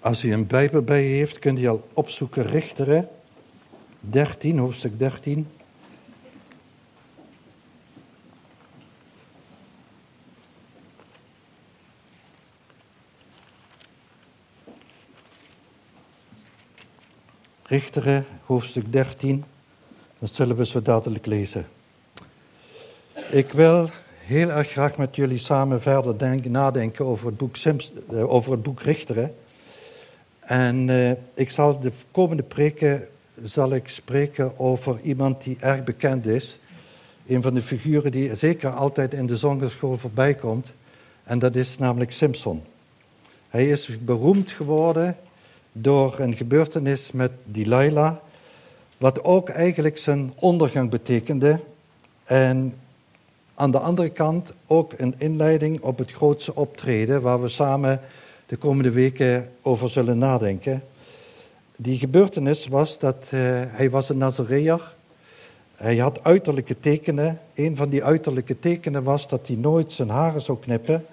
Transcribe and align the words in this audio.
Als 0.00 0.22
u 0.22 0.32
een 0.32 0.46
Bijbel 0.46 0.82
bij 0.82 1.02
je 1.02 1.16
heeft, 1.16 1.38
kunt 1.38 1.58
u 1.58 1.66
al 1.66 1.88
opzoeken 1.92 2.42
Richteren 2.42 3.08
13, 4.00 4.58
hoofdstuk 4.58 4.98
13. 4.98 5.46
Richteren, 17.62 18.26
hoofdstuk 18.44 18.92
13. 18.92 19.44
Dat 20.18 20.34
zullen 20.34 20.56
we 20.56 20.66
zo 20.66 20.82
dadelijk 20.82 21.26
lezen. 21.26 21.66
Ik 23.30 23.52
wil 23.52 23.88
heel 24.18 24.50
erg 24.50 24.70
graag 24.70 24.96
met 24.96 25.16
jullie 25.16 25.38
samen 25.38 25.82
verder 25.82 26.18
denken, 26.18 26.50
nadenken 26.50 27.04
over 27.04 27.26
het 27.26 27.36
boek, 27.36 27.56
eh, 27.56 28.30
over 28.30 28.52
het 28.52 28.62
boek 28.62 28.80
Richteren. 28.80 29.34
En 30.48 30.88
uh, 30.88 31.10
ik 31.34 31.50
zal 31.50 31.80
de 31.80 31.92
komende 32.10 32.42
preken 32.42 33.08
zal 33.42 33.74
ik 33.74 33.88
spreken 33.88 34.58
over 34.58 35.00
iemand 35.02 35.42
die 35.42 35.56
erg 35.60 35.84
bekend 35.84 36.26
is. 36.26 36.58
Een 37.26 37.42
van 37.42 37.54
de 37.54 37.62
figuren 37.62 38.10
die 38.10 38.36
zeker 38.36 38.70
altijd 38.70 39.14
in 39.14 39.26
de 39.26 39.36
zongeschool 39.36 39.98
voorbij 39.98 40.34
komt. 40.34 40.72
En 41.24 41.38
dat 41.38 41.54
is 41.54 41.78
namelijk 41.78 42.12
Simpson. 42.12 42.62
Hij 43.48 43.68
is 43.68 43.98
beroemd 44.04 44.50
geworden 44.50 45.16
door 45.72 46.18
een 46.18 46.36
gebeurtenis 46.36 47.12
met 47.12 47.30
Delilah. 47.44 48.16
Wat 48.98 49.24
ook 49.24 49.48
eigenlijk 49.48 49.98
zijn 49.98 50.32
ondergang 50.34 50.90
betekende. 50.90 51.60
En 52.24 52.74
aan 53.54 53.70
de 53.70 53.78
andere 53.78 54.08
kant 54.08 54.52
ook 54.66 54.92
een 54.96 55.14
inleiding 55.18 55.80
op 55.80 55.98
het 55.98 56.12
grootste 56.12 56.54
optreden 56.54 57.22
waar 57.22 57.42
we 57.42 57.48
samen 57.48 58.00
de 58.48 58.56
komende 58.56 58.90
weken 58.90 59.50
over 59.62 59.90
zullen 59.90 60.18
nadenken. 60.18 60.82
Die 61.76 61.98
gebeurtenis 61.98 62.66
was 62.66 62.98
dat 62.98 63.24
uh, 63.24 63.40
hij 63.66 63.90
was 63.90 64.08
een 64.08 64.18
Nazareër. 64.18 64.94
Hij 65.76 65.96
had 65.96 66.24
uiterlijke 66.24 66.80
tekenen. 66.80 67.40
Een 67.54 67.76
van 67.76 67.88
die 67.88 68.04
uiterlijke 68.04 68.58
tekenen 68.58 69.02
was 69.02 69.28
dat 69.28 69.46
hij 69.46 69.56
nooit 69.56 69.92
zijn 69.92 70.08
haren 70.08 70.40
zou 70.40 70.58
knippen. 70.58 71.04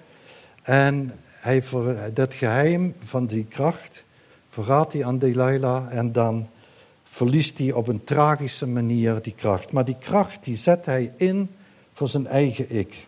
En 0.62 1.12
hij, 1.40 1.62
dat 2.14 2.34
geheim 2.34 2.94
van 3.04 3.26
die 3.26 3.44
kracht 3.44 4.04
verraadt 4.48 4.92
hij 4.92 5.04
aan 5.04 5.18
Delilah 5.18 5.86
en 5.90 6.12
dan 6.12 6.48
verliest 7.04 7.58
hij 7.58 7.72
op 7.72 7.88
een 7.88 8.04
tragische 8.04 8.66
manier 8.66 9.22
die 9.22 9.34
kracht. 9.36 9.72
Maar 9.72 9.84
die 9.84 9.98
kracht 10.00 10.44
die 10.44 10.56
zet 10.56 10.86
hij 10.86 11.12
in 11.16 11.50
voor 11.92 12.08
zijn 12.08 12.26
eigen 12.26 12.76
ik. 12.76 13.06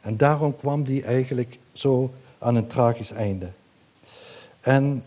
En 0.00 0.16
daarom 0.16 0.56
kwam 0.56 0.84
hij 0.84 1.02
eigenlijk 1.02 1.58
zo 1.72 2.12
aan 2.38 2.54
een 2.54 2.66
tragisch 2.66 3.12
einde. 3.12 3.48
En 4.64 5.04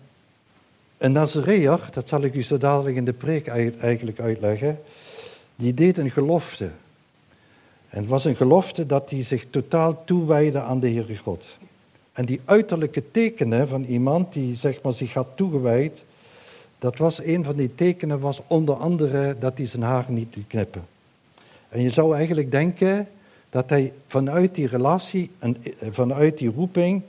een 0.98 1.12
Nazareër, 1.12 1.90
dat 1.92 2.08
zal 2.08 2.22
ik 2.22 2.34
u 2.34 2.44
zo 2.44 2.58
dadelijk 2.58 2.96
in 2.96 3.06
de 3.06 3.14
preek 3.14 3.48
eigenlijk 3.80 4.20
uitleggen, 4.20 4.80
die 5.56 5.74
deed 5.74 5.98
een 5.98 6.12
gelofte. 6.12 6.70
En 7.90 8.00
het 8.00 8.08
was 8.08 8.26
een 8.26 8.36
gelofte 8.36 8.86
dat 8.86 9.10
hij 9.10 9.24
zich 9.24 9.46
totaal 9.50 10.04
toewijde 10.06 10.62
aan 10.62 10.80
de 10.80 10.90
Heere 10.90 11.18
God. 11.18 11.46
En 12.12 12.26
die 12.26 12.42
uiterlijke 12.46 13.12
tekenen 13.12 13.68
van 13.68 13.84
iemand 13.84 14.34
die 14.34 14.56
zeg 14.56 14.82
maar, 14.82 14.94
zich 14.94 15.14
had 15.14 15.28
toegewijd, 15.36 16.04
dat 16.80 16.98
was 16.98 17.24
een 17.24 17.44
van 17.44 17.56
die 17.56 17.76
tekenen, 17.76 18.20
was 18.20 18.42
onder 18.48 18.76
andere 18.76 19.36
dat 19.40 19.58
hij 19.58 19.68
zijn 19.68 19.84
haar 19.84 20.06
niet 20.08 20.36
liet 20.36 20.48
knippen. 20.48 20.86
En 21.70 21.82
je 21.82 21.90
zou 21.90 22.16
eigenlijk 22.16 22.52
denken 22.52 23.08
dat 23.50 23.70
hij 23.70 23.94
vanuit 24.08 24.56
die 24.56 24.68
relatie, 24.68 25.32
en 25.40 25.58
vanuit 25.92 26.38
die 26.38 26.52
roeping, 26.52 27.02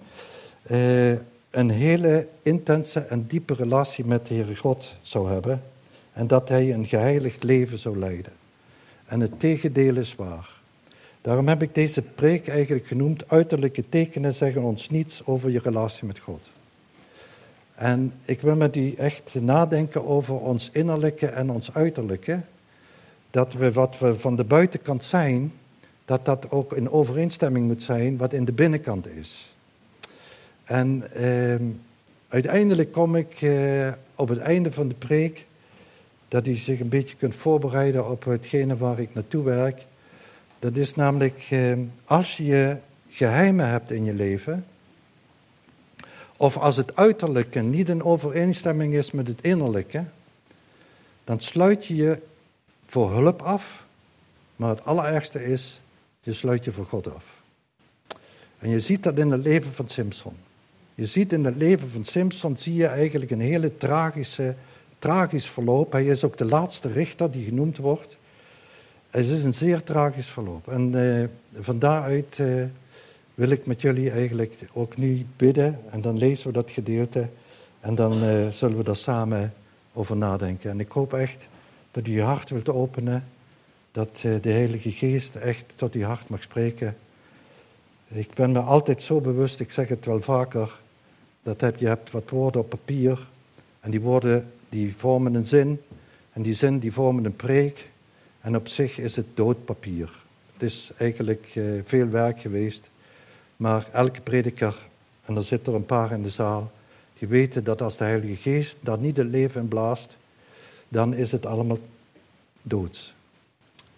eh, 0.62 1.12
een 1.50 1.70
hele 1.70 2.28
intense 2.42 3.00
en 3.00 3.26
diepe 3.26 3.54
relatie 3.54 4.04
met 4.04 4.26
de 4.26 4.34
Heere 4.34 4.56
God 4.56 4.96
zou 5.02 5.30
hebben. 5.30 5.62
En 6.12 6.26
dat 6.26 6.48
hij 6.48 6.72
een 6.72 6.86
geheiligd 6.86 7.42
leven 7.42 7.78
zou 7.78 7.98
leiden. 7.98 8.32
En 9.06 9.20
het 9.20 9.40
tegendeel 9.40 9.96
is 9.96 10.14
waar. 10.14 10.48
Daarom 11.20 11.48
heb 11.48 11.62
ik 11.62 11.74
deze 11.74 12.02
preek 12.02 12.48
eigenlijk 12.48 12.86
genoemd: 12.86 13.30
uiterlijke 13.30 13.88
tekenen 13.88 14.34
zeggen 14.34 14.62
ons 14.62 14.90
niets 14.90 15.22
over 15.24 15.50
je 15.50 15.58
relatie 15.58 16.06
met 16.06 16.18
God. 16.18 16.50
En 17.74 18.12
ik 18.24 18.40
wil 18.40 18.56
met 18.56 18.76
u 18.76 18.92
echt 18.92 19.34
nadenken 19.40 20.06
over 20.06 20.34
ons 20.34 20.70
innerlijke 20.72 21.26
en 21.26 21.50
ons 21.50 21.74
uiterlijke. 21.74 22.42
Dat 23.30 23.52
we 23.52 23.72
wat 23.72 23.98
we 23.98 24.18
van 24.18 24.36
de 24.36 24.44
buitenkant 24.44 25.04
zijn, 25.04 25.52
dat 26.04 26.24
dat 26.24 26.50
ook 26.50 26.72
in 26.72 26.90
overeenstemming 26.90 27.66
moet 27.66 27.82
zijn 27.82 28.16
wat 28.16 28.32
in 28.32 28.44
de 28.44 28.52
binnenkant 28.52 29.08
is. 29.08 29.54
En 30.68 31.12
eh, 31.12 31.66
uiteindelijk 32.28 32.92
kom 32.92 33.16
ik 33.16 33.42
eh, 33.42 33.92
op 34.14 34.28
het 34.28 34.38
einde 34.38 34.72
van 34.72 34.88
de 34.88 34.94
preek, 34.94 35.46
dat 36.28 36.46
u 36.46 36.54
zich 36.54 36.80
een 36.80 36.88
beetje 36.88 37.16
kunt 37.16 37.34
voorbereiden 37.34 38.10
op 38.10 38.24
hetgene 38.24 38.76
waar 38.76 38.98
ik 38.98 39.14
naartoe 39.14 39.44
werk. 39.44 39.86
Dat 40.58 40.76
is 40.76 40.94
namelijk, 40.94 41.46
eh, 41.50 41.72
als 42.04 42.36
je 42.36 42.76
geheimen 43.08 43.68
hebt 43.68 43.90
in 43.90 44.04
je 44.04 44.12
leven, 44.12 44.66
of 46.36 46.56
als 46.56 46.76
het 46.76 46.96
uiterlijke 46.96 47.60
niet 47.60 47.88
in 47.88 48.02
overeenstemming 48.02 48.94
is 48.94 49.10
met 49.10 49.26
het 49.26 49.44
innerlijke, 49.44 50.04
dan 51.24 51.40
sluit 51.40 51.86
je 51.86 51.96
je 51.96 52.18
voor 52.86 53.12
hulp 53.12 53.42
af. 53.42 53.84
Maar 54.56 54.70
het 54.70 54.84
allerergste 54.84 55.44
is, 55.44 55.80
je 56.20 56.32
sluit 56.32 56.64
je 56.64 56.72
voor 56.72 56.86
God 56.86 57.14
af. 57.14 57.24
En 58.58 58.68
je 58.70 58.80
ziet 58.80 59.02
dat 59.02 59.18
in 59.18 59.30
het 59.30 59.44
leven 59.44 59.72
van 59.72 59.88
Simpson. 59.88 60.46
Je 60.98 61.06
ziet 61.06 61.32
in 61.32 61.44
het 61.44 61.56
leven 61.56 61.90
van 61.90 62.04
Simpson 62.04 62.56
zie 62.56 62.74
je 62.74 62.86
eigenlijk 62.86 63.30
een 63.30 63.40
hele 63.40 63.76
tragische, 63.76 64.54
tragisch 64.98 65.46
verloop. 65.46 65.92
Hij 65.92 66.06
is 66.06 66.24
ook 66.24 66.36
de 66.36 66.44
laatste 66.44 66.88
richter 66.88 67.30
die 67.30 67.44
genoemd 67.44 67.76
wordt. 67.76 68.16
Het 69.10 69.26
is 69.26 69.44
een 69.44 69.54
zeer 69.54 69.82
tragisch 69.82 70.26
verloop. 70.26 70.68
En 70.68 70.92
uh, 70.92 71.24
van 71.60 71.78
daaruit 71.78 72.38
uh, 72.38 72.64
wil 73.34 73.48
ik 73.48 73.66
met 73.66 73.80
jullie 73.80 74.10
eigenlijk 74.10 74.54
ook 74.72 74.96
nu 74.96 75.26
bidden. 75.36 75.80
En 75.90 76.00
dan 76.00 76.18
lezen 76.18 76.46
we 76.46 76.52
dat 76.52 76.70
gedeelte. 76.70 77.28
En 77.80 77.94
dan 77.94 78.24
uh, 78.24 78.48
zullen 78.48 78.76
we 78.76 78.84
daar 78.84 78.96
samen 78.96 79.54
over 79.92 80.16
nadenken. 80.16 80.70
En 80.70 80.80
ik 80.80 80.90
hoop 80.90 81.12
echt 81.12 81.48
dat 81.90 82.06
u 82.06 82.12
je 82.12 82.22
hart 82.22 82.50
wilt 82.50 82.68
openen. 82.68 83.24
Dat 83.90 84.18
de 84.20 84.50
Heilige 84.50 84.90
Geest 84.90 85.34
echt 85.34 85.72
tot 85.76 85.94
uw 85.94 86.02
hart 86.02 86.28
mag 86.28 86.42
spreken. 86.42 86.96
Ik 88.08 88.34
ben 88.34 88.52
me 88.52 88.60
altijd 88.60 89.02
zo 89.02 89.20
bewust, 89.20 89.60
ik 89.60 89.72
zeg 89.72 89.88
het 89.88 90.04
wel 90.04 90.22
vaker, 90.22 90.78
dat 91.48 91.60
heb, 91.60 91.76
je 91.76 91.86
hebt 91.86 92.10
wat 92.10 92.30
woorden 92.30 92.60
op 92.60 92.68
papier. 92.68 93.26
En 93.80 93.90
die 93.90 94.00
woorden 94.00 94.52
die 94.68 94.96
vormen 94.96 95.34
een 95.34 95.44
zin. 95.44 95.80
En 96.32 96.42
die 96.42 96.54
zin 96.54 96.78
die 96.78 96.92
vormen 96.92 97.24
een 97.24 97.36
preek. 97.36 97.90
En 98.40 98.56
op 98.56 98.68
zich 98.68 98.98
is 98.98 99.16
het 99.16 99.26
doodpapier. 99.34 100.10
Het 100.52 100.62
is 100.62 100.90
eigenlijk 100.96 101.54
uh, 101.54 101.80
veel 101.84 102.08
werk 102.08 102.40
geweest. 102.40 102.90
Maar 103.56 103.88
elke 103.92 104.20
prediker, 104.20 104.86
en 105.24 105.36
er 105.36 105.44
zitten 105.44 105.72
er 105.72 105.78
een 105.78 105.86
paar 105.86 106.12
in 106.12 106.22
de 106.22 106.30
zaal, 106.30 106.70
die 107.18 107.28
weten 107.28 107.64
dat 107.64 107.82
als 107.82 107.96
de 107.96 108.04
Heilige 108.04 108.36
Geest 108.36 108.76
daar 108.80 108.98
niet 108.98 109.16
het 109.16 109.26
leven 109.26 109.60
in 109.60 109.68
blaast, 109.68 110.16
dan 110.88 111.14
is 111.14 111.32
het 111.32 111.46
allemaal 111.46 111.78
doods. 112.62 113.14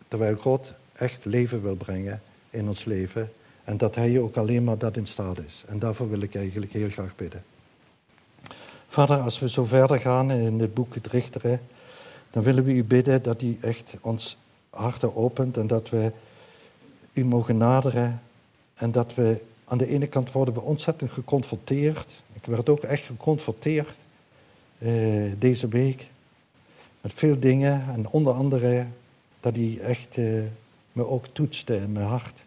Terwijl 0.09 0.37
God 0.37 0.73
echt 0.93 1.25
leven 1.25 1.63
wil 1.63 1.75
brengen 1.75 2.23
in 2.51 2.69
ons 2.69 2.85
leven. 2.85 3.31
En 3.65 3.77
dat 3.77 3.95
Hij 3.95 4.21
ook 4.21 4.37
alleen 4.37 4.65
maar 4.65 4.79
dat 4.79 4.97
in 4.97 5.07
staat 5.07 5.39
is. 5.47 5.65
En 5.67 5.79
daarvoor 5.79 6.11
wil 6.11 6.21
ik 6.21 6.35
eigenlijk 6.35 6.73
heel 6.73 6.89
graag 6.89 7.17
bidden. 7.17 7.45
Vader, 8.89 9.19
als 9.19 9.39
we 9.39 9.49
zo 9.49 9.65
verder 9.65 9.99
gaan 9.99 10.31
in 10.31 10.61
het 10.61 10.75
boek 10.75 10.95
Het 10.95 11.07
Richteren, 11.07 11.61
dan 12.31 12.43
willen 12.43 12.65
we 12.65 12.73
u 12.73 12.85
bidden 12.85 13.23
dat 13.23 13.43
u 13.43 13.59
echt 13.61 13.97
ons 14.01 14.39
harten 14.71 15.17
opent 15.17 15.57
en 15.57 15.67
dat 15.67 15.89
we 15.89 16.13
u 17.13 17.25
mogen 17.25 17.57
naderen. 17.57 18.23
En 18.75 18.93
dat 18.93 19.15
we 19.15 19.41
aan 19.65 19.79
de 19.79 19.87
ene 19.87 20.07
kant 20.07 20.33
worden 20.33 20.55
we 20.55 20.61
ontzettend 20.61 21.11
geconfronteerd. 21.11 22.23
Ik 22.33 22.47
werd 22.47 22.69
ook 22.69 22.83
echt 22.83 23.05
geconfronteerd 23.05 23.97
uh, 24.79 25.33
deze 25.39 25.69
week 25.69 26.07
met 27.01 27.13
veel 27.15 27.39
dingen. 27.39 27.85
En 27.95 28.09
onder 28.09 28.33
andere 28.33 28.87
dat 29.41 29.57
hij 29.57 29.79
echt 29.83 30.17
uh, 30.17 30.43
me 30.93 31.07
ook 31.07 31.27
toetste 31.27 31.77
in 31.77 31.93
mijn 31.93 32.07
hart. 32.07 32.43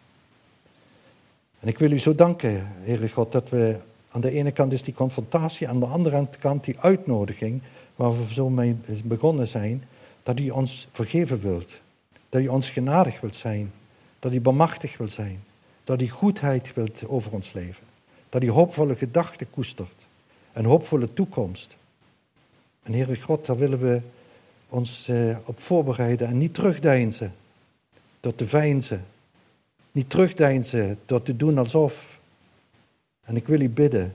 En 1.64 1.70
ik 1.70 1.78
wil 1.78 1.92
u 1.92 1.98
zo 1.98 2.14
danken, 2.14 2.72
Heere 2.80 3.08
God, 3.08 3.32
dat 3.32 3.48
we 3.48 3.76
aan 4.10 4.20
de 4.20 4.30
ene 4.30 4.50
kant 4.50 4.72
is 4.72 4.82
die 4.82 4.94
confrontatie, 4.94 5.68
aan 5.68 5.80
de 5.80 5.86
andere 5.86 6.28
kant 6.38 6.64
die 6.64 6.80
uitnodiging, 6.80 7.62
waar 7.96 8.18
we 8.18 8.34
zo 8.34 8.50
mee 8.50 8.76
begonnen 9.04 9.48
zijn, 9.48 9.84
dat 10.22 10.40
u 10.40 10.50
ons 10.50 10.88
vergeven 10.90 11.40
wilt. 11.40 11.80
Dat 12.28 12.40
u 12.40 12.48
ons 12.48 12.70
genadig 12.70 13.20
wilt 13.20 13.36
zijn. 13.36 13.72
Dat 14.18 14.32
u 14.32 14.40
bemachtigd 14.40 14.96
wilt 14.98 15.12
zijn. 15.12 15.44
Dat 15.84 16.02
u 16.02 16.08
goedheid 16.08 16.74
wilt 16.74 17.06
over 17.06 17.32
ons 17.32 17.52
leven. 17.52 17.84
Dat 18.28 18.42
u 18.42 18.50
hoopvolle 18.50 18.96
gedachten 18.96 19.50
koestert. 19.50 20.06
Een 20.52 20.64
hoopvolle 20.64 21.12
toekomst. 21.12 21.76
En 22.82 22.92
Heere 22.92 23.20
God, 23.20 23.46
daar 23.46 23.58
willen 23.58 23.78
we 23.78 24.00
ons 24.68 25.08
eh, 25.08 25.36
op 25.44 25.60
voorbereiden 25.60 26.26
en 26.26 26.38
niet 26.38 26.54
terugdeinzen. 26.54 27.32
Door 28.20 28.34
te 28.34 28.46
veinzen, 28.46 29.04
niet 29.94 30.10
terugdeinzen 30.10 30.98
door 31.06 31.22
te 31.22 31.36
doen 31.36 31.58
alsof. 31.58 32.18
En 33.24 33.36
ik 33.36 33.46
wil 33.46 33.60
u 33.60 33.68
bidden 33.68 34.14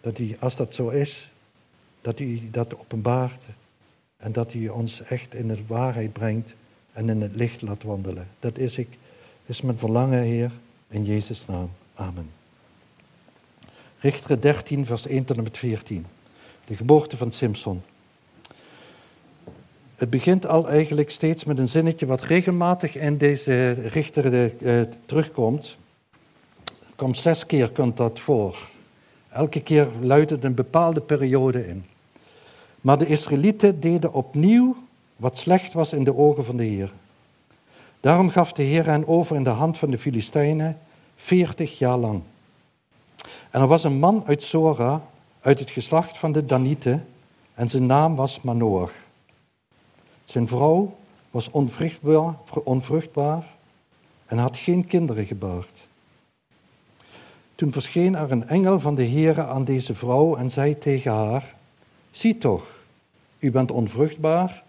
dat 0.00 0.18
u, 0.18 0.36
als 0.38 0.56
dat 0.56 0.74
zo 0.74 0.88
is, 0.88 1.30
dat 2.00 2.20
u 2.20 2.50
dat 2.50 2.78
openbaart 2.78 3.44
en 4.16 4.32
dat 4.32 4.54
u 4.54 4.68
ons 4.68 5.02
echt 5.02 5.34
in 5.34 5.48
de 5.48 5.58
waarheid 5.66 6.12
brengt 6.12 6.54
en 6.92 7.08
in 7.08 7.20
het 7.20 7.36
licht 7.36 7.62
laat 7.62 7.82
wandelen. 7.82 8.28
Dat 8.38 8.58
is, 8.58 8.78
ik, 8.78 8.88
is 9.46 9.60
mijn 9.60 9.78
verlangen, 9.78 10.22
Heer, 10.22 10.50
in 10.88 11.04
Jezus' 11.04 11.46
naam. 11.46 11.70
Amen. 11.94 12.30
Richter 13.98 14.40
13, 14.40 14.86
vers 14.86 15.06
1 15.06 15.24
tot 15.24 15.36
en 15.36 15.42
met 15.42 15.58
14. 15.58 16.06
De 16.64 16.76
geboorte 16.76 17.16
van 17.16 17.32
Simpson. 17.32 17.82
Het 19.96 20.10
begint 20.10 20.46
al 20.46 20.68
eigenlijk 20.68 21.10
steeds 21.10 21.44
met 21.44 21.58
een 21.58 21.68
zinnetje 21.68 22.06
wat 22.06 22.22
regelmatig 22.22 22.96
in 22.96 23.16
deze 23.16 23.72
richter 23.72 24.52
uh, 24.62 24.80
terugkomt. 25.06 25.76
Het 26.64 26.94
komt 26.96 27.16
zes 27.16 27.46
keer 27.46 27.70
komt 27.70 27.96
dat 27.96 28.20
voor. 28.20 28.58
Elke 29.28 29.60
keer 29.60 29.88
luidt 30.00 30.30
het 30.30 30.44
een 30.44 30.54
bepaalde 30.54 31.00
periode 31.00 31.66
in. 31.66 31.84
Maar 32.80 32.98
de 32.98 33.06
Israëlieten 33.06 33.80
deden 33.80 34.12
opnieuw 34.12 34.76
wat 35.16 35.38
slecht 35.38 35.72
was 35.72 35.92
in 35.92 36.04
de 36.04 36.16
ogen 36.16 36.44
van 36.44 36.56
de 36.56 36.64
Heer. 36.64 36.92
Daarom 38.00 38.28
gaf 38.28 38.52
de 38.52 38.62
Heer 38.62 38.86
hen 38.86 39.08
over 39.08 39.36
in 39.36 39.44
de 39.44 39.50
hand 39.50 39.78
van 39.78 39.90
de 39.90 39.98
Filistijnen 39.98 40.78
veertig 41.14 41.78
jaar 41.78 41.98
lang. 41.98 42.22
En 43.50 43.60
er 43.60 43.66
was 43.66 43.84
een 43.84 43.98
man 43.98 44.22
uit 44.26 44.42
Sora, 44.42 45.02
uit 45.40 45.58
het 45.58 45.70
geslacht 45.70 46.18
van 46.18 46.32
de 46.32 46.46
Danieten, 46.46 47.06
en 47.54 47.68
zijn 47.68 47.86
naam 47.86 48.14
was 48.14 48.40
Manoach. 48.40 48.92
Zijn 50.26 50.48
vrouw 50.48 50.96
was 51.30 51.50
onvruchtbaar, 51.50 52.34
onvruchtbaar 52.64 53.54
en 54.26 54.38
had 54.38 54.56
geen 54.56 54.86
kinderen 54.86 55.26
gebaard. 55.26 55.88
Toen 57.54 57.72
verscheen 57.72 58.14
er 58.14 58.30
een 58.30 58.48
engel 58.48 58.80
van 58.80 58.94
de 58.94 59.06
Heere 59.06 59.44
aan 59.44 59.64
deze 59.64 59.94
vrouw 59.94 60.36
en 60.36 60.50
zei 60.50 60.78
tegen 60.78 61.12
haar: 61.12 61.54
Zie 62.10 62.38
toch, 62.38 62.78
u 63.38 63.50
bent 63.50 63.70
onvruchtbaar 63.70 64.64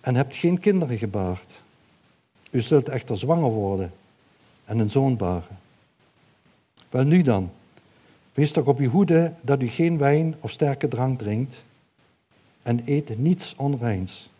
en 0.00 0.14
hebt 0.14 0.34
geen 0.34 0.60
kinderen 0.60 0.98
gebaard. 0.98 1.62
U 2.50 2.60
zult 2.60 2.88
echter 2.88 3.18
zwanger 3.18 3.50
worden 3.50 3.92
en 4.64 4.78
een 4.78 4.90
zoon 4.90 5.16
baren. 5.16 5.58
Wel 6.90 7.04
nu 7.04 7.22
dan, 7.22 7.50
wees 8.32 8.52
toch 8.52 8.66
op 8.66 8.78
uw 8.78 8.90
hoede 8.90 9.32
dat 9.40 9.62
u 9.62 9.68
geen 9.68 9.98
wijn 9.98 10.34
of 10.40 10.50
sterke 10.50 10.88
drank 10.88 11.18
drinkt 11.18 11.64
en 12.62 12.82
eet 12.84 13.18
niets 13.18 13.54
onreins. 13.56 14.30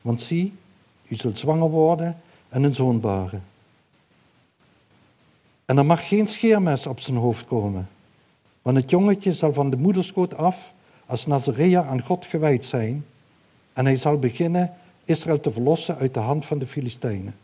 Want 0.00 0.20
zie, 0.20 0.54
u 1.08 1.14
zult 1.16 1.38
zwanger 1.38 1.70
worden 1.70 2.20
en 2.48 2.62
een 2.62 2.74
zoon 2.74 3.00
baren. 3.00 3.42
En 5.64 5.78
er 5.78 5.86
mag 5.86 6.08
geen 6.08 6.26
scheermes 6.26 6.86
op 6.86 7.00
zijn 7.00 7.16
hoofd 7.16 7.44
komen, 7.44 7.88
want 8.62 8.76
het 8.76 8.90
jongetje 8.90 9.32
zal 9.32 9.52
van 9.52 9.70
de 9.70 9.76
moederschoot 9.76 10.36
af 10.36 10.72
als 11.06 11.26
Nazarea 11.26 11.84
aan 11.84 12.02
God 12.02 12.24
gewijd 12.24 12.64
zijn 12.64 13.04
en 13.72 13.84
hij 13.84 13.96
zal 13.96 14.18
beginnen 14.18 14.72
Israël 15.04 15.40
te 15.40 15.52
verlossen 15.52 15.96
uit 15.96 16.14
de 16.14 16.20
hand 16.20 16.44
van 16.44 16.58
de 16.58 16.66
Filistijnen. 16.66 17.34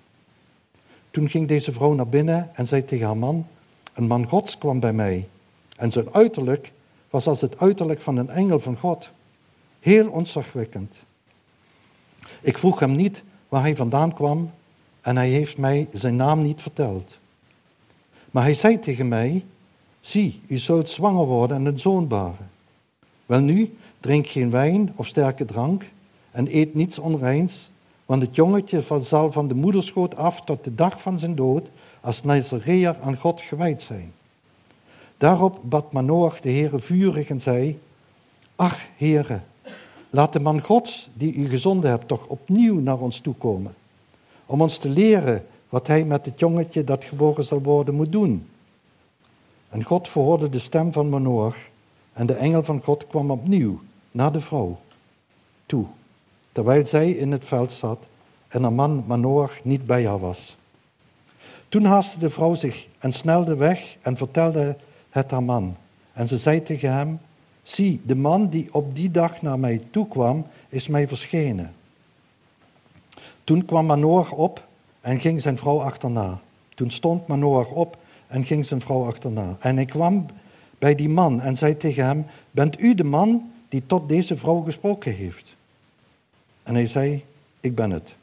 Toen 1.10 1.28
ging 1.28 1.48
deze 1.48 1.72
vrouw 1.72 1.92
naar 1.92 2.08
binnen 2.08 2.50
en 2.54 2.66
zei 2.66 2.84
tegen 2.84 3.06
haar 3.06 3.16
man, 3.16 3.46
een 3.94 4.06
man 4.06 4.26
Gods 4.26 4.58
kwam 4.58 4.80
bij 4.80 4.92
mij 4.92 5.28
en 5.76 5.92
zijn 5.92 6.12
uiterlijk 6.12 6.72
was 7.10 7.26
als 7.26 7.40
het 7.40 7.58
uiterlijk 7.58 8.00
van 8.00 8.16
een 8.16 8.30
engel 8.30 8.60
van 8.60 8.76
God. 8.76 9.10
Heel 9.80 10.10
ontzagwekkend. 10.10 10.96
Ik 12.46 12.58
vroeg 12.58 12.78
hem 12.78 12.94
niet 12.94 13.22
waar 13.48 13.60
hij 13.60 13.76
vandaan 13.76 14.14
kwam 14.14 14.50
en 15.00 15.16
hij 15.16 15.28
heeft 15.28 15.58
mij 15.58 15.88
zijn 15.92 16.16
naam 16.16 16.42
niet 16.42 16.60
verteld. 16.60 17.18
Maar 18.30 18.42
hij 18.42 18.54
zei 18.54 18.78
tegen 18.78 19.08
mij, 19.08 19.44
zie, 20.00 20.40
u 20.46 20.58
zult 20.58 20.90
zwanger 20.90 21.26
worden 21.26 21.56
en 21.56 21.64
een 21.64 21.80
zoon 21.80 22.08
baren. 22.08 22.50
Wel 23.26 23.40
nu, 23.40 23.76
drink 24.00 24.26
geen 24.26 24.50
wijn 24.50 24.92
of 24.96 25.06
sterke 25.06 25.44
drank 25.44 25.84
en 26.30 26.56
eet 26.56 26.74
niets 26.74 26.98
onreins, 26.98 27.70
want 28.04 28.22
het 28.22 28.34
jongetje 28.34 28.82
zal 29.00 29.32
van 29.32 29.48
de 29.48 29.54
moederschoot 29.54 30.16
af 30.16 30.40
tot 30.40 30.64
de 30.64 30.74
dag 30.74 31.02
van 31.02 31.18
zijn 31.18 31.34
dood 31.34 31.70
als 32.00 32.22
Nazareër 32.22 32.96
aan 33.00 33.16
God 33.16 33.40
gewijd 33.40 33.82
zijn. 33.82 34.12
Daarop 35.18 35.58
bad 35.62 35.92
Manoach 35.92 36.40
de 36.40 36.50
Heere 36.50 36.78
vurig 36.78 37.28
en 37.28 37.40
zei, 37.40 37.78
Ach, 38.56 38.78
Heere, 38.96 39.40
laat 40.10 40.32
de 40.32 40.40
man 40.40 40.60
Gods, 40.60 41.08
die 41.14 41.34
u 41.34 41.48
gezonden 41.48 41.90
hebt, 41.90 42.08
toch 42.08 42.26
opnieuw 42.26 42.80
naar 42.80 42.98
ons 42.98 43.20
toekomen, 43.20 43.74
om 44.46 44.62
ons 44.62 44.78
te 44.78 44.88
leren 44.88 45.42
wat 45.68 45.86
hij 45.86 46.04
met 46.04 46.26
het 46.26 46.40
jongetje 46.40 46.84
dat 46.84 47.04
geboren 47.04 47.44
zal 47.44 47.62
worden 47.62 47.94
moet 47.94 48.12
doen. 48.12 48.48
En 49.68 49.84
God 49.84 50.08
verhoorde 50.08 50.48
de 50.48 50.58
stem 50.58 50.92
van 50.92 51.08
Manoach 51.08 51.56
en 52.12 52.26
de 52.26 52.34
engel 52.34 52.62
van 52.62 52.82
God 52.82 53.06
kwam 53.06 53.30
opnieuw 53.30 53.80
naar 54.10 54.32
de 54.32 54.40
vrouw 54.40 54.78
toe, 55.66 55.84
terwijl 56.52 56.86
zij 56.86 57.10
in 57.10 57.32
het 57.32 57.44
veld 57.44 57.72
zat 57.72 57.98
en 58.48 58.62
haar 58.62 58.72
man 58.72 59.04
Manoach 59.06 59.64
niet 59.64 59.84
bij 59.84 60.06
haar 60.06 60.18
was. 60.18 60.56
Toen 61.68 61.84
haastte 61.84 62.18
de 62.18 62.30
vrouw 62.30 62.54
zich 62.54 62.86
en 62.98 63.12
snelde 63.12 63.56
weg 63.56 63.96
en 64.00 64.16
vertelde 64.16 64.76
het 65.10 65.30
haar 65.30 65.42
man. 65.42 65.76
En 66.12 66.28
ze 66.28 66.38
zei 66.38 66.62
tegen 66.62 66.92
hem, 66.92 67.20
zie, 67.68 68.00
de 68.04 68.14
man 68.14 68.48
die 68.48 68.68
op 68.72 68.94
die 68.94 69.10
dag 69.10 69.42
naar 69.42 69.58
mij 69.58 69.82
toe 69.90 70.08
kwam, 70.08 70.46
is 70.68 70.88
mij 70.88 71.08
verschenen. 71.08 71.74
Toen 73.44 73.64
kwam 73.64 73.86
Manoach 73.86 74.32
op 74.32 74.66
en 75.00 75.20
ging 75.20 75.40
zijn 75.40 75.56
vrouw 75.56 75.80
achterna. 75.80 76.40
Toen 76.74 76.90
stond 76.90 77.26
Manoach 77.26 77.70
op 77.70 77.96
en 78.26 78.44
ging 78.44 78.66
zijn 78.66 78.80
vrouw 78.80 79.04
achterna. 79.06 79.56
En 79.60 79.76
hij 79.76 79.84
kwam 79.84 80.26
bij 80.78 80.94
die 80.94 81.08
man 81.08 81.40
en 81.40 81.56
zei 81.56 81.76
tegen 81.76 82.06
hem, 82.06 82.26
bent 82.50 82.80
u 82.80 82.94
de 82.94 83.04
man 83.04 83.50
die 83.68 83.82
tot 83.86 84.08
deze 84.08 84.36
vrouw 84.36 84.60
gesproken 84.60 85.14
heeft? 85.14 85.54
En 86.62 86.74
hij 86.74 86.86
zei, 86.86 87.24
ik 87.60 87.74
ben 87.74 87.90
het. 87.90 88.14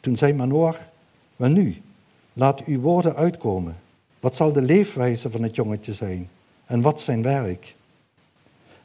Toen 0.00 0.16
zei 0.16 0.32
Manoach, 0.32 0.78
nu, 1.36 1.82
laat 2.32 2.64
uw 2.64 2.80
woorden 2.80 3.14
uitkomen. 3.14 3.76
Wat 4.20 4.34
zal 4.34 4.52
de 4.52 4.62
leefwijze 4.62 5.30
van 5.30 5.42
het 5.42 5.54
jongetje 5.54 5.92
zijn? 5.92 6.28
En 6.66 6.80
wat 6.80 7.00
zijn 7.00 7.22
werk? 7.22 7.76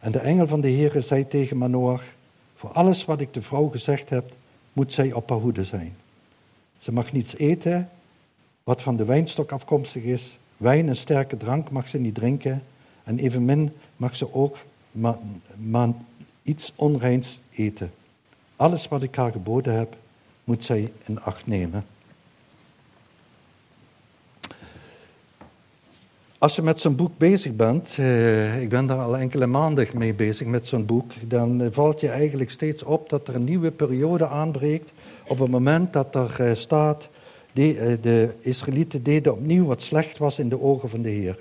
En 0.04 0.12
de 0.12 0.20
engel 0.20 0.48
van 0.48 0.62
de 0.62 0.68
Heer 0.68 1.02
zei 1.02 1.28
tegen 1.28 1.58
Manoach, 1.58 2.04
voor 2.56 2.72
alles 2.72 3.06
wat 3.06 3.22
ik 3.22 3.34
de 3.34 3.42
vrouw 3.42 3.68
gezegd 3.68 4.10
heb, 4.10 4.34
moet 4.74 4.94
zij 4.94 5.12
op 5.12 5.30
haar 5.30 5.40
hoede 5.40 5.64
zijn. 5.64 5.96
Ze 6.78 6.92
mag 6.92 7.12
niets 7.12 7.38
eten 7.38 7.90
wat 8.64 8.82
van 8.82 8.96
de 8.96 9.06
wijnstok 9.06 9.52
afkomstig 9.52 10.04
is. 10.04 10.38
Wijn 10.58 10.88
en 10.88 10.96
sterke 10.96 11.38
drank 11.38 11.72
mag 11.72 11.88
ze 11.88 11.98
niet 11.98 12.16
drinken. 12.16 12.64
En 13.04 13.20
evenmin 13.20 13.72
mag 13.96 14.16
ze 14.16 14.34
ook 14.34 14.58
maar 15.56 15.94
iets 16.42 16.74
onreins 16.76 17.40
eten. 17.52 17.92
Alles 18.56 18.88
wat 18.88 19.04
ik 19.04 19.16
haar 19.16 19.32
geboden 19.32 19.78
heb, 19.78 19.96
moet 20.44 20.64
zij 20.64 20.92
in 21.06 21.22
acht 21.22 21.48
nemen. 21.48 21.86
Als 26.44 26.56
je 26.56 26.62
met 26.62 26.80
zo'n 26.80 26.96
boek 26.96 27.18
bezig 27.18 27.56
bent, 27.56 27.96
eh, 27.98 28.62
ik 28.62 28.70
ben 28.70 28.86
daar 28.86 28.98
al 28.98 29.18
enkele 29.18 29.46
maanden 29.46 29.88
mee 29.94 30.14
bezig 30.14 30.48
met 30.48 30.68
zo'n 30.68 30.86
boek, 30.86 31.12
dan 31.28 31.70
valt 31.72 32.00
je 32.00 32.10
eigenlijk 32.10 32.52
steeds 32.52 32.84
op 32.84 33.10
dat 33.10 33.28
er 33.28 33.36
een 33.36 33.44
nieuwe 33.44 33.72
periode 33.72 34.28
aanbreekt 34.28 34.92
op 35.28 35.40
het 35.40 35.50
moment 35.50 35.94
dat 35.94 36.16
er 36.16 36.36
eh, 36.38 36.56
staat, 36.56 37.10
de, 37.52 37.78
eh, 37.78 37.94
de 38.02 38.34
Israëlieten 38.40 39.04
deden 39.04 39.34
opnieuw 39.34 39.66
wat 39.66 39.82
slecht 39.82 40.18
was 40.18 40.40
in 40.40 40.50
de 40.50 40.62
ogen 40.62 40.90
van 40.90 41.02
de 41.02 41.10
Heer. 41.10 41.40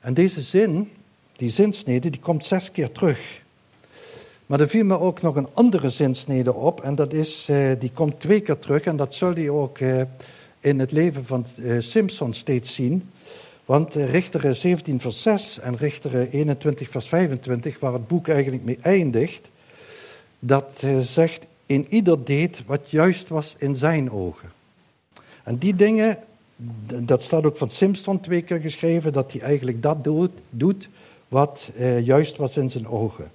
En 0.00 0.14
deze 0.14 0.42
zin, 0.42 0.90
die 1.36 1.50
zinsnede, 1.50 2.10
die 2.10 2.20
komt 2.20 2.44
zes 2.44 2.72
keer 2.72 2.92
terug. 2.92 3.42
Maar 4.46 4.60
er 4.60 4.68
viel 4.68 4.84
me 4.84 4.98
ook 4.98 5.22
nog 5.22 5.36
een 5.36 5.48
andere 5.52 5.90
zinsnede 5.90 6.54
op, 6.54 6.80
en 6.80 6.94
dat 6.94 7.12
is, 7.12 7.46
eh, 7.48 7.70
die 7.78 7.90
komt 7.94 8.20
twee 8.20 8.40
keer 8.40 8.58
terug, 8.58 8.84
en 8.84 8.96
dat 8.96 9.14
zul 9.14 9.38
je 9.38 9.52
ook 9.52 9.78
in 10.60 10.78
het 10.78 10.92
leven 10.92 11.26
van 11.26 11.46
Simpson 11.78 12.34
steeds 12.34 12.74
zien. 12.74 13.10
Want 13.70 13.94
Richter 13.94 14.54
17 14.54 15.00
vers 15.00 15.22
6 15.22 15.58
en 15.58 15.76
Richter 15.76 16.28
21 16.28 16.90
vers 16.90 17.08
25, 17.08 17.80
waar 17.80 17.92
het 17.92 18.06
boek 18.06 18.28
eigenlijk 18.28 18.64
mee 18.64 18.78
eindigt, 18.82 19.48
dat 20.38 20.84
zegt, 21.02 21.46
in 21.66 21.86
ieder 21.88 22.24
deed 22.24 22.62
wat 22.66 22.90
juist 22.90 23.28
was 23.28 23.54
in 23.58 23.76
zijn 23.76 24.10
ogen. 24.10 24.50
En 25.42 25.56
die 25.56 25.74
dingen, 25.74 26.18
dat 26.86 27.22
staat 27.22 27.44
ook 27.44 27.56
van 27.56 27.70
Simpson 27.70 28.20
twee 28.20 28.42
keer 28.42 28.60
geschreven, 28.60 29.12
dat 29.12 29.32
hij 29.32 29.40
eigenlijk 29.40 29.82
dat 29.82 30.04
doet, 30.04 30.32
doet 30.50 30.88
wat 31.28 31.70
eh, 31.76 32.00
juist 32.06 32.36
was 32.36 32.56
in 32.56 32.70
zijn 32.70 32.88
ogen. 32.88 33.30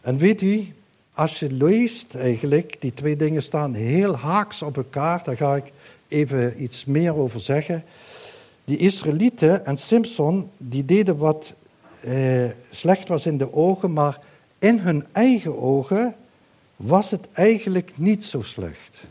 En 0.00 0.16
weet 0.16 0.40
u, 0.40 0.74
als 1.12 1.38
je 1.38 1.50
leest 1.50 2.14
eigenlijk, 2.14 2.76
die 2.80 2.94
twee 2.94 3.16
dingen 3.16 3.42
staan 3.42 3.74
heel 3.74 4.16
haaks 4.16 4.62
op 4.62 4.76
elkaar, 4.76 5.24
daar 5.24 5.36
ga 5.36 5.56
ik 5.56 5.72
even 6.08 6.62
iets 6.62 6.84
meer 6.84 7.14
over 7.14 7.40
zeggen. 7.40 7.84
Die 8.72 8.80
Israëlieten 8.80 9.64
en 9.64 9.76
Simpson, 9.76 10.50
die 10.56 10.84
deden 10.84 11.16
wat 11.16 11.54
eh, 12.00 12.44
slecht 12.70 13.08
was 13.08 13.26
in 13.26 13.38
de 13.38 13.54
ogen, 13.54 13.92
maar 13.92 14.20
in 14.58 14.78
hun 14.78 15.04
eigen 15.12 15.58
ogen 15.58 16.14
was 16.76 17.10
het 17.10 17.26
eigenlijk 17.32 17.92
niet 17.94 18.24
zo 18.24 18.42
slecht. 18.42 19.04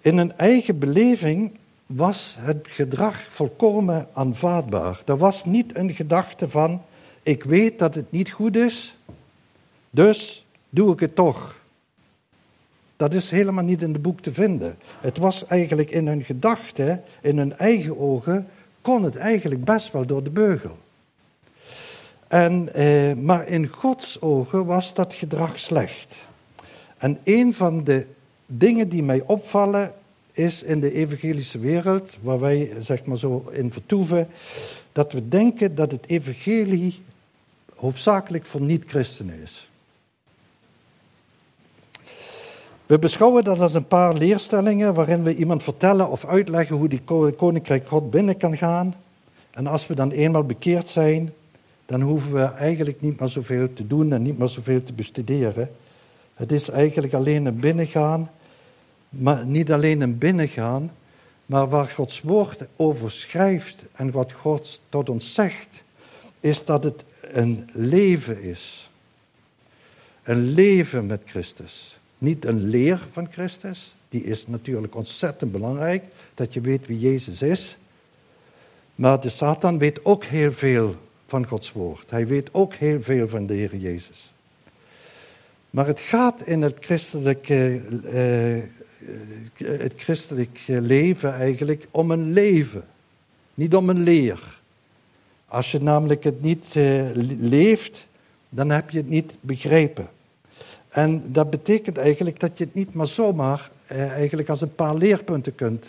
In 0.00 0.18
een 0.18 0.36
eigen 0.36 0.78
beleving 0.78 1.52
was 1.86 2.36
het 2.38 2.66
gedrag 2.70 3.26
volkomen 3.28 4.08
aanvaardbaar. 4.12 5.02
Er 5.04 5.16
was 5.16 5.44
niet 5.44 5.76
een 5.76 5.94
gedachte 5.94 6.48
van, 6.48 6.82
ik 7.22 7.44
weet 7.44 7.78
dat 7.78 7.94
het 7.94 8.12
niet 8.12 8.30
goed 8.30 8.56
is, 8.56 8.96
dus 9.90 10.44
doe 10.70 10.92
ik 10.92 11.00
het 11.00 11.14
toch. 11.14 11.55
Dat 12.96 13.14
is 13.14 13.30
helemaal 13.30 13.64
niet 13.64 13.82
in 13.82 13.92
het 13.92 14.02
boek 14.02 14.20
te 14.20 14.32
vinden. 14.32 14.78
Het 15.00 15.18
was 15.18 15.46
eigenlijk 15.46 15.90
in 15.90 16.06
hun 16.06 16.24
gedachten, 16.24 17.02
in 17.22 17.38
hun 17.38 17.56
eigen 17.56 17.98
ogen, 17.98 18.48
kon 18.80 19.02
het 19.02 19.16
eigenlijk 19.16 19.64
best 19.64 19.92
wel 19.92 20.06
door 20.06 20.22
de 20.22 20.30
beugel. 20.30 20.78
En, 22.28 22.74
eh, 22.74 23.12
maar 23.14 23.48
in 23.48 23.66
Gods 23.66 24.20
ogen 24.20 24.66
was 24.66 24.94
dat 24.94 25.14
gedrag 25.14 25.58
slecht. 25.58 26.14
En 26.96 27.18
een 27.24 27.54
van 27.54 27.84
de 27.84 28.06
dingen 28.46 28.88
die 28.88 29.02
mij 29.02 29.22
opvallen 29.26 29.92
is 30.32 30.62
in 30.62 30.80
de 30.80 30.92
evangelische 30.92 31.58
wereld, 31.58 32.16
waar 32.22 32.40
wij 32.40 32.72
zeg 32.78 33.04
maar 33.04 33.18
zo 33.18 33.48
in 33.50 33.72
vertoeven, 33.72 34.28
dat 34.92 35.12
we 35.12 35.28
denken 35.28 35.74
dat 35.74 35.90
het 35.90 36.06
evangelie 36.06 37.02
hoofdzakelijk 37.74 38.46
voor 38.46 38.60
niet-christenen 38.60 39.42
is. 39.42 39.70
We 42.86 42.98
beschouwen 42.98 43.44
dat 43.44 43.60
als 43.60 43.74
een 43.74 43.86
paar 43.86 44.14
leerstellingen 44.14 44.94
waarin 44.94 45.22
we 45.22 45.36
iemand 45.36 45.62
vertellen 45.62 46.10
of 46.10 46.24
uitleggen 46.24 46.76
hoe 46.76 46.88
die 46.88 47.02
koninkrijk 47.36 47.88
God 47.88 48.10
binnen 48.10 48.36
kan 48.36 48.56
gaan. 48.56 48.94
En 49.50 49.66
als 49.66 49.86
we 49.86 49.94
dan 49.94 50.10
eenmaal 50.10 50.44
bekeerd 50.44 50.88
zijn, 50.88 51.32
dan 51.86 52.00
hoeven 52.00 52.32
we 52.32 52.42
eigenlijk 52.42 53.00
niet 53.00 53.20
meer 53.20 53.28
zoveel 53.28 53.72
te 53.72 53.86
doen 53.86 54.12
en 54.12 54.22
niet 54.22 54.38
meer 54.38 54.48
zoveel 54.48 54.82
te 54.82 54.92
bestuderen. 54.92 55.70
Het 56.34 56.52
is 56.52 56.68
eigenlijk 56.68 57.14
alleen 57.14 57.46
een 57.46 57.60
binnengaan, 57.60 58.30
maar 59.08 59.46
niet 59.46 59.72
alleen 59.72 60.00
een 60.00 60.18
binnengaan, 60.18 60.90
maar 61.46 61.68
waar 61.68 61.86
Gods 61.86 62.20
woord 62.20 62.66
over 62.76 63.10
schrijft 63.10 63.84
en 63.92 64.10
wat 64.10 64.32
God 64.32 64.80
tot 64.88 65.08
ons 65.08 65.34
zegt, 65.34 65.82
is 66.40 66.64
dat 66.64 66.84
het 66.84 67.04
een 67.20 67.68
leven 67.72 68.42
is. 68.42 68.90
Een 70.22 70.50
leven 70.50 71.06
met 71.06 71.20
Christus. 71.24 71.98
Niet 72.26 72.44
een 72.44 72.68
leer 72.68 73.06
van 73.12 73.28
Christus, 73.30 73.94
die 74.08 74.24
is 74.24 74.46
natuurlijk 74.46 74.94
ontzettend 74.94 75.52
belangrijk, 75.52 76.04
dat 76.34 76.54
je 76.54 76.60
weet 76.60 76.86
wie 76.86 76.98
Jezus 76.98 77.42
is. 77.42 77.76
Maar 78.94 79.20
de 79.20 79.28
Satan 79.28 79.78
weet 79.78 80.04
ook 80.04 80.24
heel 80.24 80.52
veel 80.52 80.96
van 81.26 81.46
Gods 81.46 81.72
woord. 81.72 82.10
Hij 82.10 82.26
weet 82.26 82.48
ook 82.52 82.74
heel 82.74 83.02
veel 83.02 83.28
van 83.28 83.46
de 83.46 83.54
Heer 83.54 83.76
Jezus. 83.76 84.32
Maar 85.70 85.86
het 85.86 86.00
gaat 86.00 86.42
in 86.42 86.62
het 86.62 86.76
christelijke, 86.80 87.82
uh, 88.04 88.62
het 89.66 89.94
christelijke 89.96 90.80
leven 90.80 91.34
eigenlijk 91.34 91.86
om 91.90 92.10
een 92.10 92.32
leven, 92.32 92.84
niet 93.54 93.74
om 93.74 93.88
een 93.88 94.02
leer. 94.02 94.60
Als 95.46 95.70
je 95.70 95.80
namelijk 95.80 96.24
het 96.24 96.42
niet 96.42 96.74
uh, 96.76 97.10
leeft, 97.40 98.06
dan 98.48 98.70
heb 98.70 98.90
je 98.90 98.98
het 98.98 99.08
niet 99.08 99.36
begrepen. 99.40 100.14
En 100.96 101.22
dat 101.32 101.50
betekent 101.50 101.98
eigenlijk 101.98 102.40
dat 102.40 102.58
je 102.58 102.64
het 102.64 102.74
niet 102.74 102.94
maar 102.94 103.08
zomaar 103.08 103.70
uh, 103.92 104.10
eigenlijk 104.10 104.48
als 104.48 104.60
een 104.60 104.74
paar 104.74 104.94
leerpunten 104.94 105.54
kunt 105.54 105.88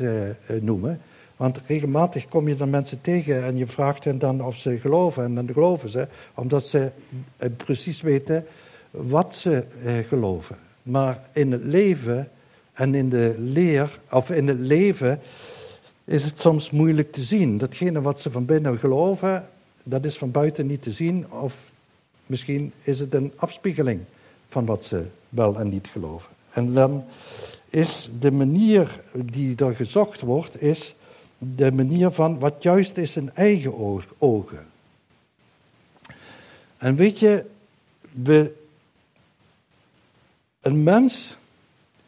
noemen. 0.62 1.02
Want 1.38 1.62
regelmatig 1.66 2.28
kom 2.28 2.48
je 2.48 2.56
dan 2.56 2.70
mensen 2.70 3.02
tegen 3.02 3.44
en 3.44 3.58
je 3.58 3.68
vraagt 3.68 4.04
hen 4.04 4.20
dan 4.20 4.44
of 4.44 4.56
ze 4.56 4.80
geloven. 4.80 5.24
En 5.24 5.36
dan 5.36 5.50
geloven 5.54 5.90
ze, 5.90 6.08
omdat 6.34 6.64
ze 6.64 6.92
eh, 7.38 7.50
precies 7.58 8.02
weten 8.02 8.46
wat 8.92 9.36
ze 9.36 9.64
eh, 9.84 9.98
geloven. 10.08 10.58
Maar 10.84 11.30
in 11.34 11.52
het 11.52 11.64
leven 11.64 12.30
en 12.74 12.96
in 12.96 13.10
de 13.10 13.36
leer, 13.38 14.00
of 14.12 14.30
in 14.30 14.48
het 14.48 14.60
leven, 14.60 15.20
is 16.06 16.24
het 16.24 16.40
soms 16.40 16.72
moeilijk 16.72 17.12
te 17.12 17.24
zien. 17.24 17.58
Datgene 17.58 18.02
wat 18.02 18.22
ze 18.22 18.32
van 18.32 18.46
binnen 18.46 18.80
geloven, 18.80 19.48
dat 19.84 20.06
is 20.06 20.18
van 20.18 20.32
buiten 20.32 20.68
niet 20.68 20.82
te 20.82 20.92
zien. 20.92 21.32
Of 21.32 21.72
misschien 22.26 22.72
is 22.82 23.00
het 23.00 23.14
een 23.14 23.32
afspiegeling 23.36 24.02
van 24.48 24.66
wat 24.66 24.86
ze 24.86 25.06
wel 25.30 25.60
en 25.60 25.70
niet 25.70 25.88
geloven. 25.88 26.30
En 26.50 26.74
dan 26.74 27.06
is 27.70 28.10
de 28.20 28.32
manier 28.32 29.02
die 29.14 29.56
er 29.56 29.76
gezocht 29.76 30.22
wordt, 30.22 30.62
is 30.62 30.96
de 31.38 31.72
manier 31.72 32.12
van 32.12 32.40
wat 32.40 32.64
juist 32.64 32.98
is 32.98 33.18
in 33.18 33.34
eigen 33.34 34.04
ogen. 34.18 34.66
En 36.78 36.96
weet 36.96 37.20
je, 37.20 37.46
we, 38.12 38.54
een 40.62 40.84
mens, 40.84 41.38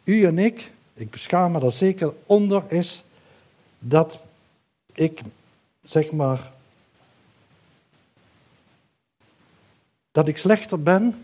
u 0.03 0.23
en 0.23 0.37
ik, 0.37 0.71
ik 0.93 1.09
beschaam 1.09 1.51
me 1.51 1.59
daar 1.59 1.71
zeker 1.71 2.13
onder, 2.25 2.71
is 2.71 3.03
dat 3.79 4.19
ik, 4.93 5.21
zeg 5.83 6.11
maar, 6.11 6.51
dat 10.11 10.27
ik 10.27 10.37
slechter 10.37 10.83
ben, 10.83 11.23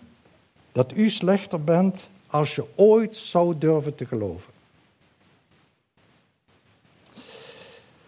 dat 0.75 0.91
u 0.96 1.10
slechter 1.10 1.63
bent 1.63 2.08
als 2.27 2.55
je 2.55 2.65
ooit 2.75 3.15
zou 3.15 3.58
durven 3.58 3.96
te 3.96 4.05
geloven. 4.05 4.53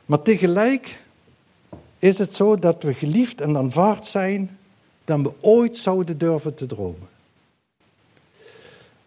Maar 0.05 0.21
tegelijk 0.21 1.01
is 1.99 2.17
het 2.17 2.35
zo 2.35 2.59
dat 2.59 2.83
we 2.83 2.93
geliefd 2.93 3.41
en 3.41 3.57
aanvaard 3.57 4.05
zijn 4.05 4.57
dan 5.03 5.23
we 5.23 5.33
ooit 5.39 5.77
zouden 5.77 6.17
durven 6.17 6.55
te 6.55 6.65
dromen. 6.65 7.07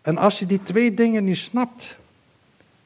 En 0.02 0.16
als 0.18 0.38
je 0.38 0.46
die 0.46 0.62
twee 0.62 0.94
dingen 0.94 1.24
niet 1.24 1.36
snapt, 1.36 1.96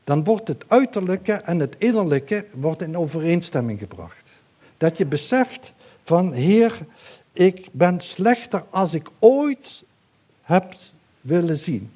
dan 0.05 0.25
wordt 0.25 0.49
het 0.49 0.65
uiterlijke 0.69 1.33
en 1.33 1.59
het 1.59 1.75
innerlijke 1.79 2.47
wordt 2.53 2.83
in 2.83 2.97
overeenstemming 2.97 3.79
gebracht. 3.79 4.29
Dat 4.77 4.99
je 4.99 5.07
beseft 5.07 5.73
van, 6.05 6.33
Heer, 6.33 6.79
ik 7.33 7.69
ben 7.73 8.01
slechter 8.01 8.65
als 8.71 8.95
ik 8.95 9.11
ooit 9.19 9.85
heb 10.45 10.75
willen 11.21 11.59
zien. 11.59 11.91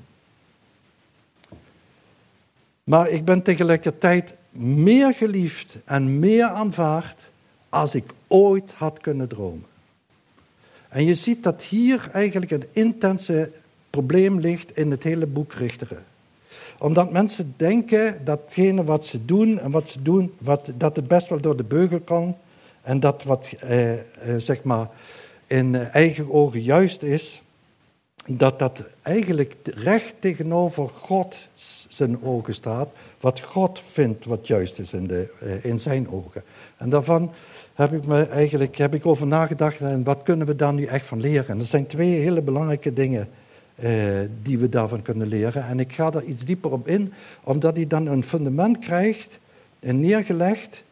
Maar 2.85 3.09
ik 3.09 3.25
ben 3.25 3.43
tegelijkertijd 3.43 4.35
meer 4.51 5.15
geliefd 5.15 5.77
en 5.85 6.19
meer 6.19 6.45
aanvaard 6.45 7.29
als 7.69 7.95
ik 7.95 8.05
ooit 8.27 8.73
had 8.73 9.01
kunnen 9.01 9.29
dromen. 9.29 9.67
En 10.89 11.05
je 11.05 11.15
ziet 11.15 11.43
dat 11.43 11.63
hier 11.63 12.09
eigenlijk 12.13 12.51
een 12.51 12.67
intense 12.73 13.51
probleem 13.91 14.39
ligt 14.39 14.77
in 14.77 14.91
het 14.91 15.03
hele 15.03 15.27
boek 15.27 15.53
Richteren. 15.53 16.05
Omdat 16.79 17.13
mensen 17.13 17.55
denken 17.57 18.25
datgene 18.25 18.85
wat 18.85 19.07
ze 19.07 19.25
doen 19.25 19.59
en 19.59 19.71
wat 19.71 19.89
ze 19.89 20.03
doen, 20.03 20.35
wat, 20.41 20.71
dat 20.75 20.97
het 20.97 21.09
best 21.09 21.29
wel 21.29 21.41
door 21.41 21.57
de 21.57 21.65
beugel 21.65 22.01
kan. 22.01 22.37
En 22.83 23.01
dat 23.01 23.23
wat 23.23 23.53
eh, 23.61 23.93
eh, 23.93 24.01
zeg 24.39 24.63
maar 24.63 24.89
in 25.47 25.75
eigen 25.75 26.33
ogen 26.33 26.63
juist 26.63 27.03
is, 27.03 27.43
dat 28.27 28.59
dat 28.59 28.85
eigenlijk 29.03 29.57
recht 29.65 30.15
tegenover 30.19 30.89
God 30.89 31.37
zijn 31.89 32.23
ogen 32.23 32.55
staat, 32.55 32.89
wat 33.21 33.41
God 33.41 33.81
vindt 33.81 34.25
wat 34.25 34.47
juist 34.47 34.79
is 34.79 34.93
in, 34.93 35.07
de, 35.07 35.33
eh, 35.41 35.65
in 35.65 35.81
zijn 35.81 36.11
ogen. 36.11 36.43
En 36.77 36.89
daarvan 36.89 37.33
heb 37.75 37.93
ik 37.93 38.07
me 38.07 38.23
eigenlijk 38.23 38.77
heb 38.77 38.95
ik 38.95 39.07
over 39.07 39.27
nagedacht 39.27 39.81
en 39.81 40.05
wat 40.05 40.23
kunnen 40.23 40.47
we 40.47 40.57
daar 40.57 40.73
nu 40.73 40.85
echt 40.85 41.07
van 41.07 41.21
leren. 41.21 41.49
En 41.49 41.59
er 41.59 41.67
zijn 41.67 41.87
twee 41.87 42.15
hele 42.15 42.43
belangrijke 42.43 42.93
dingen 42.93 43.29
eh, 43.75 43.93
die 44.43 44.59
we 44.59 44.69
daarvan 44.69 45.03
kunnen 45.03 45.27
leren. 45.27 45.67
En 45.67 45.81
ik 45.81 45.93
ga 45.93 46.11
daar 46.11 46.25
iets 46.25 46.45
dieper 46.45 46.73
op 46.73 46.89
in, 46.89 47.13
omdat 47.45 47.77
hij 47.77 47.87
dan 47.87 48.07
een 48.07 48.23
fundament 48.23 48.79
krijgt 48.79 49.39
en 49.81 50.01
neergelegd 50.01 50.85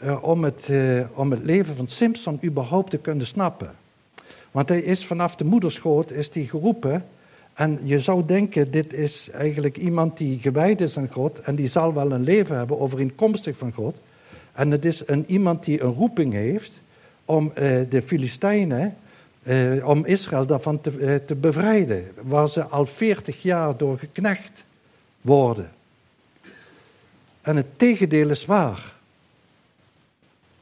eh, 0.00 0.24
om, 0.24 0.44
het, 0.44 0.68
eh, 0.68 1.04
om 1.14 1.30
het 1.30 1.44
leven 1.44 1.76
van 1.76 1.88
Simpson 1.88 2.38
überhaupt 2.44 2.90
te 2.90 2.98
kunnen 2.98 3.26
snappen. 3.26 3.74
Want 4.54 4.68
hij 4.68 4.80
is 4.80 5.06
vanaf 5.06 5.36
de 5.36 5.44
moederschoot 5.44 6.10
is 6.10 6.34
hij 6.34 6.44
geroepen. 6.44 7.06
En 7.54 7.80
je 7.82 8.00
zou 8.00 8.24
denken, 8.26 8.70
dit 8.70 8.92
is 8.92 9.30
eigenlijk 9.30 9.76
iemand 9.76 10.16
die 10.16 10.38
gewijd 10.38 10.80
is 10.80 10.98
aan 10.98 11.12
God. 11.12 11.38
En 11.38 11.54
die 11.54 11.68
zal 11.68 11.94
wel 11.94 12.12
een 12.12 12.22
leven 12.22 12.56
hebben 12.56 12.80
overeenkomstig 12.80 13.56
van 13.56 13.72
God. 13.72 13.96
En 14.52 14.70
het 14.70 14.84
is 14.84 15.02
een, 15.06 15.24
iemand 15.26 15.64
die 15.64 15.82
een 15.82 15.92
roeping 15.92 16.32
heeft 16.32 16.80
om 17.24 17.52
eh, 17.54 17.80
de 17.88 18.02
Filistijnen, 18.02 18.96
eh, 19.42 19.88
om 19.88 20.04
Israël 20.04 20.46
daarvan 20.46 20.80
eh, 20.82 21.14
te 21.14 21.34
bevrijden. 21.34 22.10
Waar 22.22 22.48
ze 22.48 22.64
al 22.64 22.86
40 22.86 23.42
jaar 23.42 23.76
door 23.76 23.98
geknecht 23.98 24.64
worden. 25.20 25.70
En 27.40 27.56
het 27.56 27.78
tegendeel 27.78 28.30
is 28.30 28.44
waar. 28.46 28.94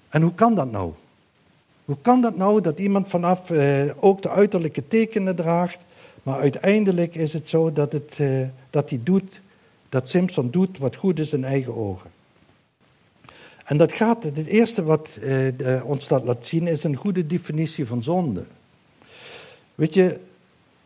En 0.09 0.23
hoe 0.23 0.35
kan 0.35 0.55
dat 0.55 0.71
nou? 0.71 0.93
Hoe 1.85 1.97
kan 2.03 2.21
dat 2.21 2.37
nou 2.37 2.61
dat 2.61 2.79
iemand 2.79 3.09
vanaf 3.09 3.51
eh, 3.51 3.91
ook 4.01 4.23
de 4.23 4.31
uiterlijke 4.31 4.89
tekenen 4.89 5.37
draagt, 5.37 5.85
maar 6.23 6.39
uiteindelijk 6.39 7.15
is 7.15 7.33
het 7.33 7.49
zo 7.49 7.73
dat, 7.73 7.93
het, 7.93 8.15
eh, 8.19 8.41
dat 8.71 8.91
hij 8.91 9.01
doet, 9.03 9.41
dat 9.89 10.09
Simpson 10.09 10.51
doet 10.51 10.79
wat 10.79 10.97
goed 10.97 11.19
is 11.19 11.33
in 11.33 11.45
eigen 11.45 11.77
ogen. 11.77 12.11
En 13.65 13.77
dat 13.77 13.93
gaat, 13.93 14.25
het 14.25 14.47
eerste 14.47 14.83
wat 14.83 15.09
eh, 15.21 15.85
ons 15.85 16.09
dat 16.09 16.25
laat 16.25 16.47
zien 16.47 16.67
is 16.67 16.85
een 16.85 16.97
goede 16.97 17.27
definitie 17.27 17.87
van 17.87 18.03
zonde. 18.03 18.45
Weet 19.75 19.95
je, 19.95 20.19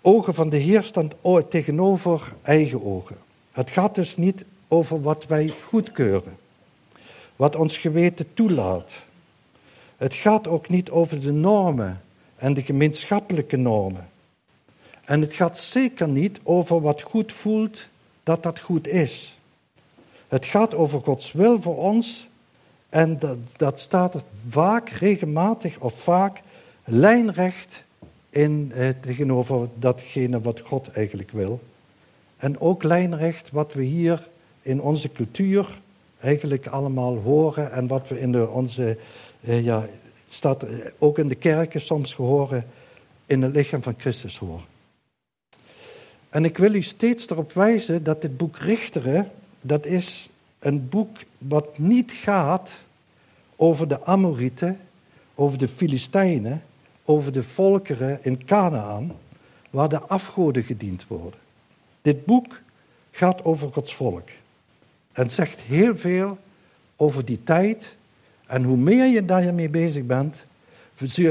ogen 0.00 0.34
van 0.34 0.48
de 0.48 0.56
Heer 0.56 0.82
staan 0.82 1.10
tegenover 1.48 2.32
eigen 2.42 2.84
ogen. 2.84 3.16
Het 3.52 3.70
gaat 3.70 3.94
dus 3.94 4.16
niet 4.16 4.44
over 4.68 5.02
wat 5.02 5.26
wij 5.26 5.52
goedkeuren, 5.62 6.36
wat 7.36 7.56
ons 7.56 7.78
geweten 7.78 8.26
toelaat. 8.34 8.92
Het 9.96 10.14
gaat 10.14 10.48
ook 10.48 10.68
niet 10.68 10.90
over 10.90 11.20
de 11.20 11.32
normen 11.32 12.00
en 12.36 12.54
de 12.54 12.62
gemeenschappelijke 12.62 13.56
normen. 13.56 14.08
En 15.04 15.20
het 15.20 15.32
gaat 15.34 15.58
zeker 15.58 16.08
niet 16.08 16.40
over 16.42 16.80
wat 16.80 17.02
goed 17.02 17.32
voelt, 17.32 17.88
dat 18.22 18.42
dat 18.42 18.60
goed 18.60 18.88
is. 18.88 19.38
Het 20.28 20.44
gaat 20.44 20.74
over 20.74 21.00
Gods 21.00 21.32
wil 21.32 21.60
voor 21.60 21.76
ons 21.76 22.28
en 22.88 23.18
dat, 23.18 23.38
dat 23.56 23.80
staat 23.80 24.22
vaak, 24.48 24.88
regelmatig 24.88 25.78
of 25.78 25.94
vaak, 25.94 26.40
lijnrecht 26.84 27.84
in, 28.30 28.72
eh, 28.74 28.88
tegenover 29.00 29.68
datgene 29.74 30.40
wat 30.40 30.60
God 30.60 30.88
eigenlijk 30.88 31.30
wil. 31.30 31.60
En 32.36 32.60
ook 32.60 32.82
lijnrecht 32.82 33.50
wat 33.50 33.72
we 33.72 33.82
hier 33.82 34.28
in 34.62 34.80
onze 34.80 35.12
cultuur 35.12 35.80
eigenlijk 36.20 36.66
allemaal 36.66 37.16
horen 37.16 37.72
en 37.72 37.86
wat 37.86 38.08
we 38.08 38.20
in 38.20 38.32
de, 38.32 38.48
onze, 38.48 38.98
eh, 39.46 39.64
ja, 39.64 39.86
staat 40.28 40.62
eh, 40.62 40.86
ook 40.98 41.18
in 41.18 41.28
de 41.28 41.34
kerken 41.34 41.80
soms 41.80 42.14
horen, 42.14 42.66
in 43.26 43.42
het 43.42 43.52
lichaam 43.52 43.82
van 43.82 43.94
Christus 43.98 44.38
horen. 44.38 44.64
En 46.28 46.44
ik 46.44 46.58
wil 46.58 46.74
u 46.74 46.82
steeds 46.82 47.28
erop 47.28 47.52
wijzen 47.52 48.02
dat 48.02 48.22
dit 48.22 48.36
boek 48.36 48.56
Richteren, 48.56 49.30
dat 49.60 49.86
is 49.86 50.28
een 50.58 50.88
boek 50.88 51.16
wat 51.38 51.78
niet 51.78 52.12
gaat 52.12 52.70
over 53.56 53.88
de 53.88 54.04
Amorieten, 54.04 54.80
over 55.34 55.58
de 55.58 55.68
Filistijnen, 55.68 56.62
over 57.04 57.32
de 57.32 57.42
volkeren 57.42 58.18
in 58.22 58.44
Canaan, 58.44 59.16
waar 59.70 59.88
de 59.88 60.00
afgoden 60.00 60.62
gediend 60.62 61.06
worden. 61.06 61.40
Dit 62.02 62.24
boek 62.24 62.60
gaat 63.10 63.44
over 63.44 63.72
Gods 63.72 63.94
volk 63.94 64.28
en 65.12 65.30
zegt 65.30 65.60
heel 65.60 65.96
veel 65.96 66.38
over 66.96 67.24
die 67.24 67.42
tijd. 67.42 67.95
En 68.46 68.62
hoe 68.62 68.76
meer 68.76 69.06
je 69.06 69.24
daarmee 69.24 69.68
bezig 69.68 70.04
bent, 70.04 70.44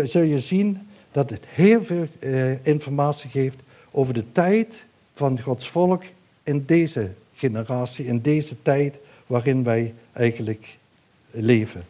zul 0.03 0.21
je 0.21 0.39
zien 0.39 0.87
dat 1.11 1.29
het 1.29 1.43
heel 1.47 1.83
veel 1.83 2.07
eh, 2.19 2.65
informatie 2.65 3.29
geeft 3.29 3.57
over 3.91 4.13
de 4.13 4.31
tijd 4.31 4.85
van 5.13 5.41
Gods 5.41 5.69
volk 5.69 6.03
in 6.43 6.63
deze 6.65 7.11
generatie, 7.33 8.05
in 8.05 8.19
deze 8.19 8.55
tijd 8.61 8.97
waarin 9.27 9.63
wij 9.63 9.93
eigenlijk 10.11 10.77
leven. 11.31 11.85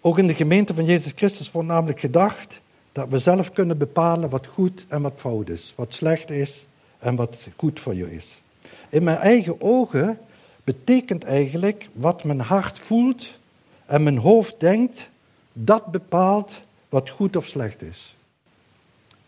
Ook 0.00 0.18
in 0.18 0.26
de 0.26 0.34
gemeente 0.34 0.74
van 0.74 0.84
Jezus 0.84 1.12
Christus 1.16 1.50
wordt 1.50 1.68
namelijk 1.68 2.00
gedacht 2.00 2.60
dat 2.92 3.08
we 3.08 3.18
zelf 3.18 3.52
kunnen 3.52 3.78
bepalen 3.78 4.30
wat 4.30 4.46
goed 4.46 4.86
en 4.88 5.02
wat 5.02 5.12
fout 5.16 5.48
is, 5.48 5.72
wat 5.76 5.94
slecht 5.94 6.30
is 6.30 6.66
en 6.98 7.16
wat 7.16 7.48
goed 7.56 7.80
voor 7.80 7.94
je 7.94 8.12
is. 8.12 8.42
In 8.88 9.04
mijn 9.04 9.16
eigen 9.16 9.60
ogen 9.60 10.18
betekent 10.70 11.24
eigenlijk 11.24 11.88
wat 11.92 12.24
mijn 12.24 12.40
hart 12.40 12.78
voelt 12.78 13.28
en 13.86 14.02
mijn 14.02 14.18
hoofd 14.18 14.60
denkt, 14.60 15.10
dat 15.52 15.86
bepaalt 15.86 16.60
wat 16.88 17.08
goed 17.08 17.36
of 17.36 17.46
slecht 17.46 17.82
is. 17.82 18.16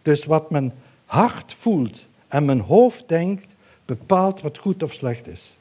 Dus 0.03 0.25
wat 0.25 0.51
mijn 0.51 0.73
hart 1.05 1.55
voelt 1.55 2.07
en 2.29 2.45
mijn 2.45 2.61
hoofd 2.61 3.09
denkt, 3.09 3.47
bepaalt 3.85 4.41
wat 4.41 4.59
goed 4.59 4.83
of 4.83 4.93
slecht 4.93 5.27
is. 5.27 5.57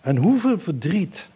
En 0.00 0.16
hoeveel 0.16 0.58
verdriet 0.58 1.28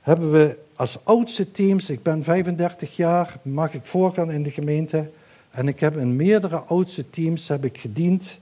hebben 0.00 0.32
we 0.32 0.58
als 0.74 0.98
oudste 1.04 1.50
teams, 1.50 1.90
ik 1.90 2.02
ben 2.02 2.24
35 2.24 2.96
jaar, 2.96 3.38
mag 3.42 3.74
ik 3.74 3.84
voorgaan 3.84 4.30
in 4.30 4.42
de 4.42 4.50
gemeente, 4.50 5.10
en 5.50 5.68
ik 5.68 5.80
heb 5.80 5.96
in 5.96 6.16
meerdere 6.16 6.56
oudste 6.56 7.10
teams 7.10 7.48
heb 7.48 7.64
ik 7.64 7.78
gediend. 7.78 8.38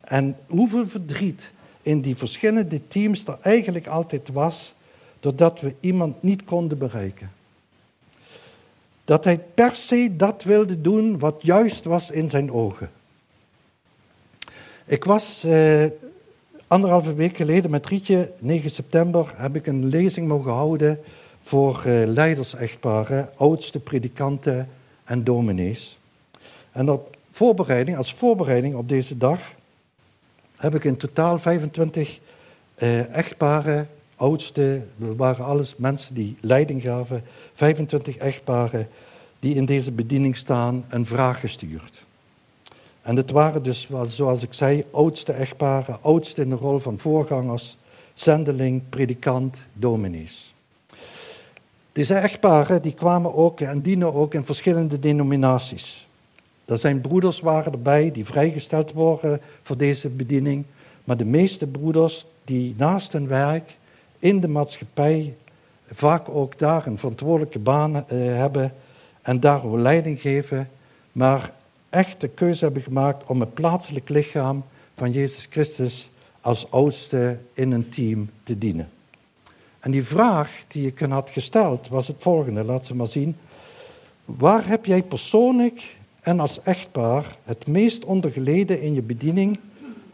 En 0.00 0.36
hoeveel 0.46 0.88
verdriet 0.88 1.52
in 1.84 2.00
die 2.00 2.16
verschillende 2.16 2.88
teams 2.88 3.26
er 3.26 3.38
eigenlijk 3.40 3.86
altijd 3.86 4.28
was, 4.28 4.74
doordat 5.20 5.60
we 5.60 5.74
iemand 5.80 6.22
niet 6.22 6.44
konden 6.44 6.78
bereiken. 6.78 7.32
Dat 9.04 9.24
hij 9.24 9.38
per 9.38 9.74
se 9.74 10.16
dat 10.16 10.42
wilde 10.42 10.80
doen 10.80 11.18
wat 11.18 11.36
juist 11.38 11.84
was 11.84 12.10
in 12.10 12.30
zijn 12.30 12.52
ogen. 12.52 12.90
Ik 14.84 15.04
was 15.04 15.44
eh, 15.44 15.84
anderhalve 16.66 17.14
week 17.14 17.36
geleden 17.36 17.70
met 17.70 17.86
Rietje, 17.86 18.30
9 18.40 18.70
september, 18.70 19.32
heb 19.36 19.56
ik 19.56 19.66
een 19.66 19.84
lezing 19.84 20.28
mogen 20.28 20.52
houden 20.52 21.00
voor 21.40 21.82
uh, 21.86 22.06
leidersechtparen, 22.06 23.30
oudste 23.36 23.80
predikanten 23.80 24.68
en 25.04 25.24
dominees. 25.24 25.98
En 26.72 26.90
op 26.90 27.16
voorbereiding, 27.30 27.96
als 27.96 28.14
voorbereiding 28.14 28.74
op 28.74 28.88
deze 28.88 29.16
dag 29.16 29.40
heb 30.64 30.74
ik 30.74 30.84
in 30.84 30.96
totaal 30.96 31.38
25 31.38 32.18
eh, 32.74 33.14
echtparen, 33.14 33.88
oudste, 34.16 34.82
we 34.96 35.16
waren 35.16 35.44
alles 35.44 35.76
mensen 35.76 36.14
die 36.14 36.36
leiding 36.40 36.82
gaven, 36.82 37.24
25 37.54 38.16
echtparen 38.16 38.88
die 39.38 39.54
in 39.54 39.64
deze 39.64 39.92
bediening 39.92 40.36
staan, 40.36 40.84
een 40.88 41.06
vraag 41.06 41.40
gestuurd. 41.40 42.04
En 43.02 43.16
het 43.16 43.30
waren 43.30 43.62
dus, 43.62 43.88
zoals 44.02 44.42
ik 44.42 44.52
zei, 44.52 44.84
oudste 44.90 45.32
echtparen, 45.32 45.98
oudste 46.02 46.42
in 46.42 46.48
de 46.48 46.54
rol 46.54 46.78
van 46.78 46.98
voorgangers, 46.98 47.76
zendeling, 48.14 48.82
predikant, 48.88 49.66
dominees. 49.72 50.54
Deze 51.92 52.14
echtparen 52.14 52.82
die 52.82 52.94
kwamen 52.94 53.34
ook 53.34 53.60
en 53.60 53.80
dienen 53.80 54.14
ook 54.14 54.34
in 54.34 54.44
verschillende 54.44 54.98
denominaties. 54.98 56.06
Er 56.64 56.78
zijn 56.78 57.00
broeders 57.00 57.40
waren 57.40 57.72
erbij 57.72 58.10
die 58.10 58.24
vrijgesteld 58.24 58.92
worden 58.92 59.40
voor 59.62 59.76
deze 59.76 60.08
bediening. 60.08 60.64
Maar 61.04 61.16
de 61.16 61.24
meeste 61.24 61.66
broeders 61.66 62.26
die 62.44 62.74
naast 62.76 63.12
hun 63.12 63.28
werk 63.28 63.76
in 64.18 64.40
de 64.40 64.48
maatschappij 64.48 65.34
vaak 65.90 66.28
ook 66.28 66.58
daar 66.58 66.86
een 66.86 66.98
verantwoordelijke 66.98 67.58
baan 67.58 67.96
eh, 67.96 68.04
hebben 68.18 68.72
en 69.22 69.40
daarover 69.40 69.78
leiding 69.78 70.20
geven, 70.20 70.68
maar 71.12 71.52
echt 71.90 72.20
de 72.20 72.28
keuze 72.28 72.64
hebben 72.64 72.82
gemaakt 72.82 73.26
om 73.26 73.40
het 73.40 73.54
plaatselijk 73.54 74.08
lichaam 74.08 74.64
van 74.96 75.12
Jezus 75.12 75.46
Christus 75.50 76.10
als 76.40 76.70
oudste 76.70 77.38
in 77.52 77.72
een 77.72 77.88
team 77.88 78.30
te 78.42 78.58
dienen. 78.58 78.88
En 79.80 79.90
die 79.90 80.04
vraag 80.04 80.50
die 80.66 80.86
ik 80.86 80.98
hen 80.98 81.10
had 81.10 81.30
gesteld 81.30 81.88
was 81.88 82.08
het 82.08 82.16
volgende, 82.18 82.64
laat 82.64 82.84
ze 82.84 82.94
maar 82.94 83.06
zien. 83.06 83.36
Waar 84.24 84.66
heb 84.66 84.84
jij 84.84 85.02
persoonlijk 85.02 85.96
en 86.24 86.40
als 86.40 86.62
echtpaar 86.62 87.36
het 87.42 87.66
meest 87.66 88.04
ondergeleden 88.04 88.80
in 88.80 88.94
je 88.94 89.02
bediening 89.02 89.58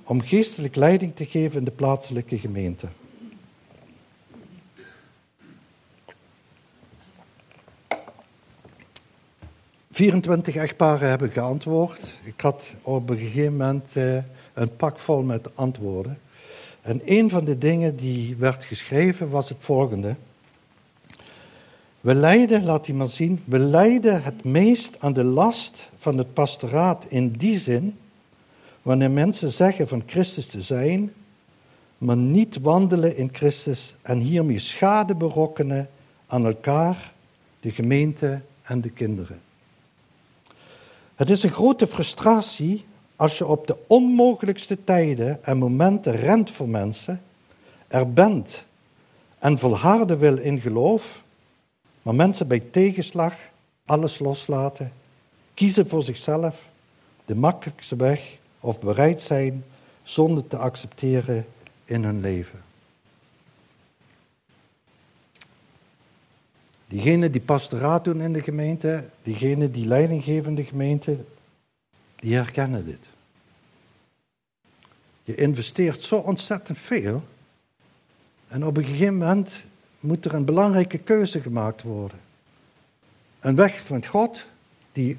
om 0.05 0.21
geestelijk 0.21 0.77
leiding 0.77 1.17
te 1.17 1.27
geven 1.27 1.59
in 1.59 1.65
de 1.65 1.71
plaatselijke 1.71 2.39
gemeente? 2.39 2.87
Vierentwintig 9.91 10.55
echtparen 10.55 11.09
hebben 11.09 11.31
geantwoord. 11.31 12.15
Ik 12.23 12.41
had 12.41 12.75
op 12.83 13.11
een 13.11 13.19
gegeven 13.19 13.53
moment 13.53 13.91
eh, 13.93 14.17
een 14.55 14.77
pak 14.77 14.99
vol 14.99 15.23
met 15.23 15.57
antwoorden. 15.57 16.19
En 16.81 17.01
een 17.05 17.31
van 17.31 17.45
de 17.45 17.59
dingen 17.59 17.97
die 17.97 18.37
werd 18.37 18.65
geschreven 18.65 19.31
was 19.31 19.49
het 19.49 19.59
volgende. 19.61 20.17
We 22.01 22.15
lijden, 22.15 22.65
laat 22.65 22.87
hij 22.87 22.95
maar 22.95 23.09
zien, 23.09 23.43
we 23.45 23.59
lijden 23.59 24.23
het 24.23 24.45
meest 24.45 24.97
aan 24.99 25.13
de 25.13 25.25
last 25.25 25.91
van 25.99 26.19
het 26.19 26.35
pastoraat 26.35 27.05
in 27.09 27.31
die 27.31 27.59
zin, 27.59 27.99
wanneer 28.83 29.11
mensen 29.11 29.51
zeggen 29.51 29.89
van 29.89 30.03
Christus 30.07 30.47
te 30.47 30.63
zijn, 30.63 31.13
maar 31.99 32.17
niet 32.17 32.61
wandelen 32.61 33.17
in 33.17 33.29
Christus 33.33 33.95
en 34.03 34.19
hiermee 34.19 34.59
schade 34.59 35.15
berokkenen 35.15 35.91
aan 36.27 36.47
elkaar, 36.47 37.13
de 37.61 37.71
gemeente 37.71 38.41
en 38.63 38.81
de 38.81 38.91
kinderen. 38.91 39.41
Het 41.15 41.31
is 41.31 41.43
een 41.43 41.53
grote 41.53 41.87
frustratie 41.87 42.85
als 43.17 43.39
je 43.39 43.47
op 43.47 43.67
de 43.67 43.77
onmogelijkste 43.87 44.85
tijden 44.85 45.45
en 45.45 45.59
momenten 45.59 46.17
rent 46.17 46.51
voor 46.51 46.69
mensen, 46.69 47.23
er 47.89 48.13
bent 48.13 48.65
en 49.39 49.59
volharden 49.59 50.19
wil 50.19 50.37
in 50.37 50.61
geloof, 50.61 51.20
maar 52.03 52.15
mensen 52.15 52.49
bij 52.49 52.61
tegenslag 52.61 53.35
alles 53.85 54.19
loslaten, 54.19 54.93
kiezen 55.55 55.89
voor 55.89 56.03
zichzelf, 56.03 56.69
de 57.25 57.35
makkelijkste 57.35 57.97
weg 57.97 58.39
of 58.61 58.81
bereid 58.81 59.21
zijn 59.21 59.65
zonder 60.03 60.47
te 60.47 60.57
accepteren 60.57 61.47
in 61.85 62.05
hun 62.05 62.21
leven. 62.21 62.63
Diegenen 66.87 67.33
die 67.33 67.41
pastoraat 67.41 68.05
doen 68.05 68.21
in 68.21 68.33
de 68.33 68.43
gemeente, 68.43 69.05
diegenen 69.23 69.73
die 69.73 69.87
leiding 69.87 70.25
geven 70.25 70.49
in 70.49 70.55
de 70.55 70.65
gemeente, 70.65 71.25
die 72.17 72.35
herkennen 72.35 72.85
dit. 72.85 73.07
Je 75.25 75.35
investeert 75.35 76.03
zo 76.03 76.17
ontzettend 76.17 76.79
veel. 76.79 77.23
En 78.49 78.67
op 78.67 78.77
een 78.77 78.85
gegeven 78.85 79.17
moment 79.17 79.67
moet 80.01 80.25
er 80.25 80.35
een 80.35 80.45
belangrijke 80.45 80.99
keuze 80.99 81.41
gemaakt 81.41 81.83
worden. 81.83 82.19
Een 83.41 83.55
weg 83.55 83.81
van 83.81 84.07
God 84.07 84.47
die 84.93 85.19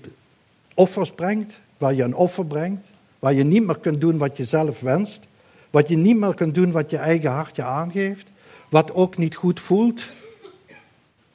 offers 0.73 1.11
brengt, 1.11 1.59
waar 1.77 1.93
je 1.93 2.03
een 2.03 2.15
offer 2.15 2.45
brengt, 2.45 2.87
waar 3.19 3.33
je 3.33 3.43
niet 3.43 3.65
meer 3.65 3.79
kunt 3.79 4.01
doen 4.01 4.17
wat 4.17 4.37
je 4.37 4.45
zelf 4.45 4.79
wenst, 4.79 5.23
wat 5.69 5.87
je 5.87 5.97
niet 5.97 6.17
meer 6.17 6.33
kunt 6.33 6.55
doen 6.55 6.71
wat 6.71 6.89
je 6.89 6.97
eigen 6.97 7.31
hart 7.31 7.55
je 7.55 7.63
aangeeft, 7.63 8.31
wat 8.69 8.93
ook 8.93 9.17
niet 9.17 9.35
goed 9.35 9.59
voelt. 9.59 10.03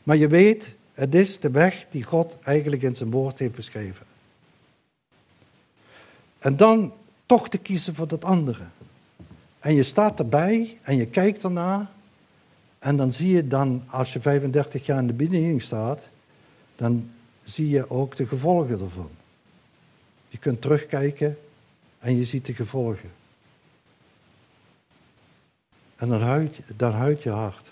Maar 0.02 0.16
je 0.16 0.28
weet, 0.28 0.74
Het 0.96 1.14
is 1.14 1.38
de 1.38 1.50
weg 1.50 1.87
die 1.90 2.02
God 2.02 2.38
eigenlijk 2.42 2.82
in 2.82 2.96
zijn 2.96 3.11
woord 3.11 3.38
heeft 3.38 3.54
beschreven. 3.54 4.06
En 6.38 6.56
dan 6.56 6.92
toch 7.26 7.48
te 7.48 7.59
kiezen 7.59 7.94
voor 7.94 8.09
dat 8.09 8.24
andere. 8.24 8.64
En 9.59 9.74
je 9.74 9.82
staat 9.82 10.18
erbij 10.18 10.78
en 10.82 10.96
je 10.96 11.06
kijkt 11.06 11.42
ernaar. 11.42 11.87
En 12.87 12.96
dan 12.96 13.12
zie 13.12 13.29
je 13.29 13.46
dan, 13.46 13.83
als 13.87 14.12
je 14.12 14.20
35 14.20 14.87
jaar 14.87 14.99
in 14.99 15.07
de 15.07 15.12
bediening 15.12 15.62
staat, 15.62 16.03
dan 16.77 17.11
zie 17.44 17.68
je 17.68 17.90
ook 17.90 18.16
de 18.16 18.27
gevolgen 18.27 18.81
ervan. 18.81 19.11
Je 20.29 20.38
kunt 20.38 20.61
terugkijken 20.61 21.38
en 21.99 22.16
je 22.16 22.25
ziet 22.25 22.46
de 22.46 22.55
gevolgen. 22.55 23.11
En 25.96 26.09
dan 26.09 26.22
huilt, 26.22 26.57
dan 26.77 26.92
huilt 26.92 27.22
je 27.22 27.31
hart. 27.31 27.66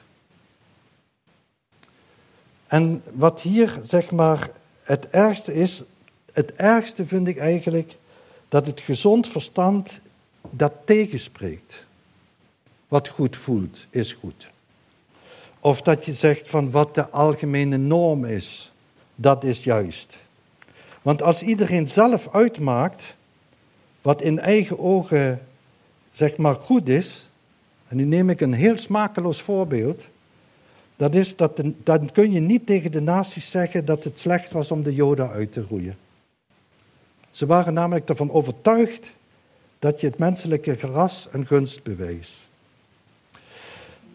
En 2.66 3.02
wat 3.12 3.40
hier, 3.40 3.80
zeg 3.84 4.10
maar, 4.10 4.50
het 4.82 5.08
ergste 5.08 5.54
is, 5.54 5.82
het 6.32 6.54
ergste 6.54 7.06
vind 7.06 7.28
ik 7.28 7.36
eigenlijk 7.36 7.96
dat 8.48 8.66
het 8.66 8.80
gezond 8.80 9.28
verstand 9.28 10.00
dat 10.50 10.72
tegenspreekt. 10.84 11.84
Wat 12.88 13.08
goed 13.08 13.36
voelt, 13.36 13.86
is 13.90 14.12
goed. 14.12 14.52
Of 15.64 15.82
dat 15.82 16.04
je 16.04 16.14
zegt 16.14 16.48
van 16.48 16.70
wat 16.70 16.94
de 16.94 17.10
algemene 17.10 17.76
norm 17.76 18.24
is, 18.24 18.72
dat 19.14 19.44
is 19.44 19.64
juist. 19.64 20.18
Want 21.02 21.22
als 21.22 21.42
iedereen 21.42 21.88
zelf 21.88 22.28
uitmaakt 22.34 23.16
wat 24.02 24.22
in 24.22 24.38
eigen 24.38 24.78
ogen 24.78 25.40
zeg 26.12 26.36
maar 26.36 26.54
goed 26.54 26.88
is, 26.88 27.28
en 27.88 27.96
nu 27.96 28.04
neem 28.04 28.30
ik 28.30 28.40
een 28.40 28.52
heel 28.52 28.78
smakeloos 28.78 29.42
voorbeeld, 29.42 30.08
dat 30.96 31.14
is 31.14 31.36
dat 31.36 31.62
dan 31.82 32.12
kun 32.12 32.32
je 32.32 32.40
niet 32.40 32.66
tegen 32.66 32.92
de 32.92 33.00
naties 33.00 33.50
zeggen 33.50 33.84
dat 33.84 34.04
het 34.04 34.18
slecht 34.18 34.52
was 34.52 34.70
om 34.70 34.82
de 34.82 34.94
Joden 34.94 35.30
uit 35.30 35.52
te 35.52 35.64
roeien. 35.68 35.96
Ze 37.30 37.46
waren 37.46 37.74
namelijk 37.74 38.08
ervan 38.08 38.30
overtuigd 38.30 39.12
dat 39.78 40.00
je 40.00 40.06
het 40.06 40.18
menselijke 40.18 40.76
ras 40.80 41.28
een 41.30 41.46
gunst 41.46 41.82
bewees. 41.82 42.43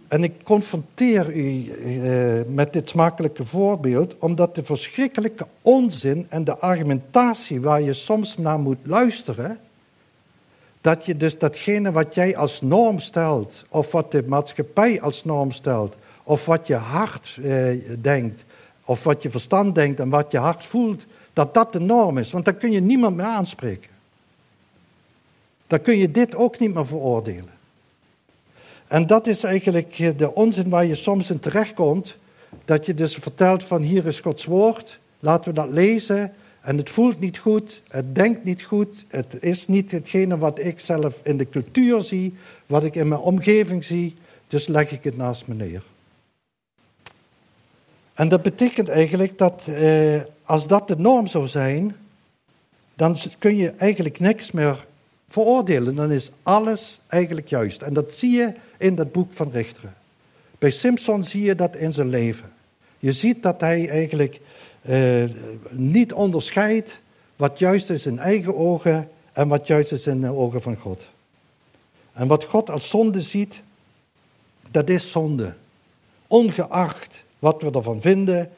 En 0.09 0.23
ik 0.23 0.43
confronteer 0.43 1.35
u 1.35 1.69
eh, 1.69 2.45
met 2.47 2.73
dit 2.73 2.89
smakelijke 2.89 3.45
voorbeeld, 3.45 4.17
omdat 4.17 4.55
de 4.55 4.63
verschrikkelijke 4.63 5.47
onzin 5.61 6.25
en 6.29 6.43
de 6.43 6.57
argumentatie 6.57 7.61
waar 7.61 7.81
je 7.81 7.93
soms 7.93 8.37
naar 8.37 8.59
moet 8.59 8.77
luisteren, 8.83 9.59
dat 10.81 11.05
je 11.05 11.17
dus 11.17 11.37
datgene 11.37 11.91
wat 11.91 12.15
jij 12.15 12.37
als 12.37 12.61
norm 12.61 12.99
stelt, 12.99 13.63
of 13.69 13.91
wat 13.91 14.11
de 14.11 14.23
maatschappij 14.27 15.01
als 15.01 15.23
norm 15.23 15.51
stelt, 15.51 15.95
of 16.23 16.45
wat 16.45 16.67
je 16.67 16.75
hart 16.75 17.39
eh, 17.43 17.79
denkt, 18.01 18.45
of 18.85 19.03
wat 19.03 19.23
je 19.23 19.29
verstand 19.29 19.75
denkt 19.75 19.99
en 19.99 20.09
wat 20.09 20.31
je 20.31 20.37
hart 20.37 20.65
voelt, 20.65 21.05
dat 21.33 21.53
dat 21.53 21.73
de 21.73 21.79
norm 21.79 22.17
is. 22.17 22.31
Want 22.31 22.45
dan 22.45 22.57
kun 22.57 22.71
je 22.71 22.81
niemand 22.81 23.15
meer 23.15 23.25
aanspreken. 23.25 23.91
Dan 25.67 25.81
kun 25.81 25.97
je 25.97 26.11
dit 26.11 26.35
ook 26.35 26.59
niet 26.59 26.73
meer 26.73 26.87
veroordelen. 26.87 27.58
En 28.89 29.07
dat 29.07 29.27
is 29.27 29.43
eigenlijk 29.43 30.17
de 30.17 30.33
onzin 30.33 30.69
waar 30.69 30.85
je 30.85 30.95
soms 30.95 31.29
in 31.29 31.39
terechtkomt. 31.39 32.17
Dat 32.65 32.85
je 32.85 32.93
dus 32.93 33.15
vertelt 33.15 33.63
van 33.63 33.81
hier 33.81 34.05
is 34.05 34.19
Gods 34.19 34.45
woord, 34.45 34.99
laten 35.19 35.53
we 35.53 35.59
dat 35.59 35.69
lezen. 35.69 36.33
En 36.61 36.77
het 36.77 36.89
voelt 36.89 37.19
niet 37.19 37.37
goed, 37.37 37.81
het 37.87 38.15
denkt 38.15 38.43
niet 38.43 38.63
goed, 38.63 39.05
het 39.07 39.37
is 39.39 39.67
niet 39.67 39.91
hetgene 39.91 40.37
wat 40.37 40.59
ik 40.59 40.79
zelf 40.79 41.19
in 41.23 41.37
de 41.37 41.49
cultuur 41.49 42.03
zie, 42.03 42.35
wat 42.65 42.83
ik 42.83 42.95
in 42.95 43.07
mijn 43.07 43.21
omgeving 43.21 43.83
zie, 43.83 44.15
dus 44.47 44.67
leg 44.67 44.91
ik 44.91 45.03
het 45.03 45.17
naast 45.17 45.47
me 45.47 45.53
neer. 45.53 45.83
En 48.13 48.29
dat 48.29 48.41
betekent 48.41 48.89
eigenlijk 48.89 49.37
dat 49.37 49.63
eh, 49.65 50.21
als 50.43 50.67
dat 50.67 50.87
de 50.87 50.97
norm 50.97 51.27
zou 51.27 51.47
zijn, 51.47 51.95
dan 52.95 53.17
kun 53.37 53.57
je 53.57 53.69
eigenlijk 53.69 54.19
niks 54.19 54.51
meer 54.51 54.87
veroordelen. 55.29 55.95
Dan 55.95 56.11
is 56.11 56.31
alles 56.43 56.99
eigenlijk 57.07 57.49
juist. 57.49 57.81
En 57.81 57.93
dat 57.93 58.13
zie 58.13 58.31
je 58.31 58.53
in 58.77 58.95
dat 58.95 59.11
boek 59.11 59.33
van 59.33 59.51
Richteren. 59.51 59.93
Bij 60.57 60.71
Simpson 60.71 61.23
zie 61.23 61.43
je 61.43 61.55
dat 61.55 61.75
in 61.75 61.93
zijn 61.93 62.09
leven. 62.09 62.51
Je 62.99 63.11
ziet 63.11 63.43
dat 63.43 63.59
hij 63.59 63.89
eigenlijk 63.89 64.39
eh, 64.81 65.23
niet 65.69 66.13
onderscheidt 66.13 66.99
wat 67.35 67.59
juist 67.59 67.89
is 67.89 68.05
in 68.05 68.19
eigen 68.19 68.55
ogen 68.55 69.09
en 69.33 69.47
wat 69.47 69.67
juist 69.67 69.91
is 69.91 70.07
in 70.07 70.21
de 70.21 70.33
ogen 70.33 70.61
van 70.61 70.75
God. 70.75 71.05
En 72.13 72.27
wat 72.27 72.43
God 72.43 72.69
als 72.69 72.89
zonde 72.89 73.21
ziet, 73.21 73.61
dat 74.71 74.89
is 74.89 75.11
zonde. 75.11 75.53
Ongeacht 76.27 77.23
wat 77.39 77.61
we 77.61 77.71
ervan 77.71 78.01
vinden, 78.01 78.51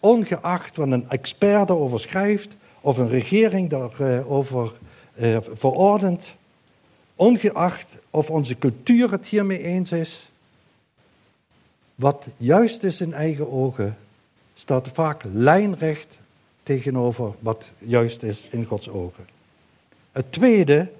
ongeacht 0.00 0.76
wat 0.76 0.90
een 0.90 1.08
expert 1.08 1.70
erover 1.70 2.00
schrijft 2.00 2.56
of 2.80 2.98
een 2.98 3.08
regering 3.08 3.70
daarover 3.70 4.72
uh, 5.14 5.36
verordent, 5.52 6.34
ongeacht 7.16 7.98
of 8.10 8.30
onze 8.30 8.58
cultuur 8.58 9.10
het 9.10 9.26
hiermee 9.26 9.62
eens 9.62 9.92
is, 9.92 10.30
wat 11.94 12.26
juist 12.36 12.82
is 12.82 13.00
in 13.00 13.12
eigen 13.12 13.52
ogen, 13.52 13.96
staat 14.54 14.88
vaak 14.88 15.22
lijnrecht 15.32 16.18
tegenover 16.62 17.32
wat 17.40 17.70
juist 17.78 18.22
is 18.22 18.48
in 18.50 18.64
Gods 18.64 18.88
ogen. 18.88 19.26
Het 20.12 20.32
tweede 20.32 20.90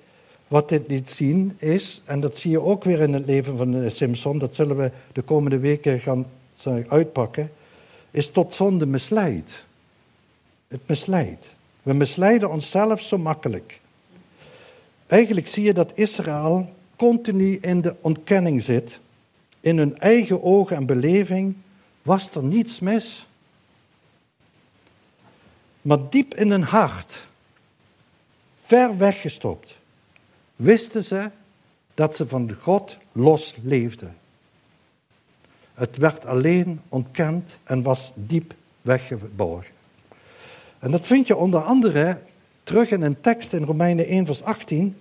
wat 0.48 0.68
dit 0.68 0.82
liet 0.88 1.10
zien 1.10 1.54
is, 1.58 2.02
en 2.04 2.20
dat 2.20 2.36
zie 2.36 2.50
je 2.50 2.60
ook 2.60 2.84
weer 2.84 3.00
in 3.00 3.12
het 3.12 3.26
leven 3.26 3.56
van 3.56 3.90
Simpson, 3.90 4.38
dat 4.38 4.54
zullen 4.54 4.76
we 4.76 4.90
de 5.12 5.22
komende 5.22 5.58
weken 5.58 6.00
gaan 6.00 6.26
uitpakken, 6.88 7.50
is 8.10 8.30
tot 8.30 8.54
zonde 8.54 8.86
misleid. 8.86 9.64
Het 10.68 10.80
misleidt. 10.86 11.46
We 11.82 11.92
misleiden 11.92 12.50
onszelf 12.50 13.00
zo 13.00 13.18
makkelijk. 13.18 13.80
Eigenlijk 15.12 15.46
zie 15.46 15.62
je 15.62 15.74
dat 15.74 15.92
Israël 15.94 16.74
continu 16.96 17.58
in 17.58 17.80
de 17.80 17.96
ontkenning 18.00 18.62
zit. 18.62 18.98
In 19.60 19.78
hun 19.78 19.98
eigen 19.98 20.42
ogen 20.42 20.76
en 20.76 20.86
beleving 20.86 21.56
was 22.02 22.34
er 22.34 22.42
niets 22.42 22.80
mis. 22.80 23.26
Maar 25.82 25.98
diep 26.10 26.34
in 26.34 26.50
hun 26.50 26.62
hart, 26.62 27.26
ver 28.56 28.96
weggestopt, 28.96 29.78
wisten 30.56 31.04
ze 31.04 31.30
dat 31.94 32.16
ze 32.16 32.28
van 32.28 32.56
God 32.60 32.96
los 33.12 33.56
leefden. 33.62 34.16
Het 35.74 35.96
werd 35.96 36.26
alleen 36.26 36.80
ontkend 36.88 37.58
en 37.62 37.82
was 37.82 38.12
diep 38.14 38.54
weggeborgen. 38.82 39.74
En 40.78 40.90
dat 40.90 41.06
vind 41.06 41.26
je 41.26 41.36
onder 41.36 41.60
andere 41.60 42.20
terug 42.64 42.90
in 42.90 43.02
een 43.02 43.20
tekst 43.20 43.52
in 43.52 43.62
Romeinen 43.62 44.06
1, 44.06 44.26
vers 44.26 44.42
18, 44.42 44.96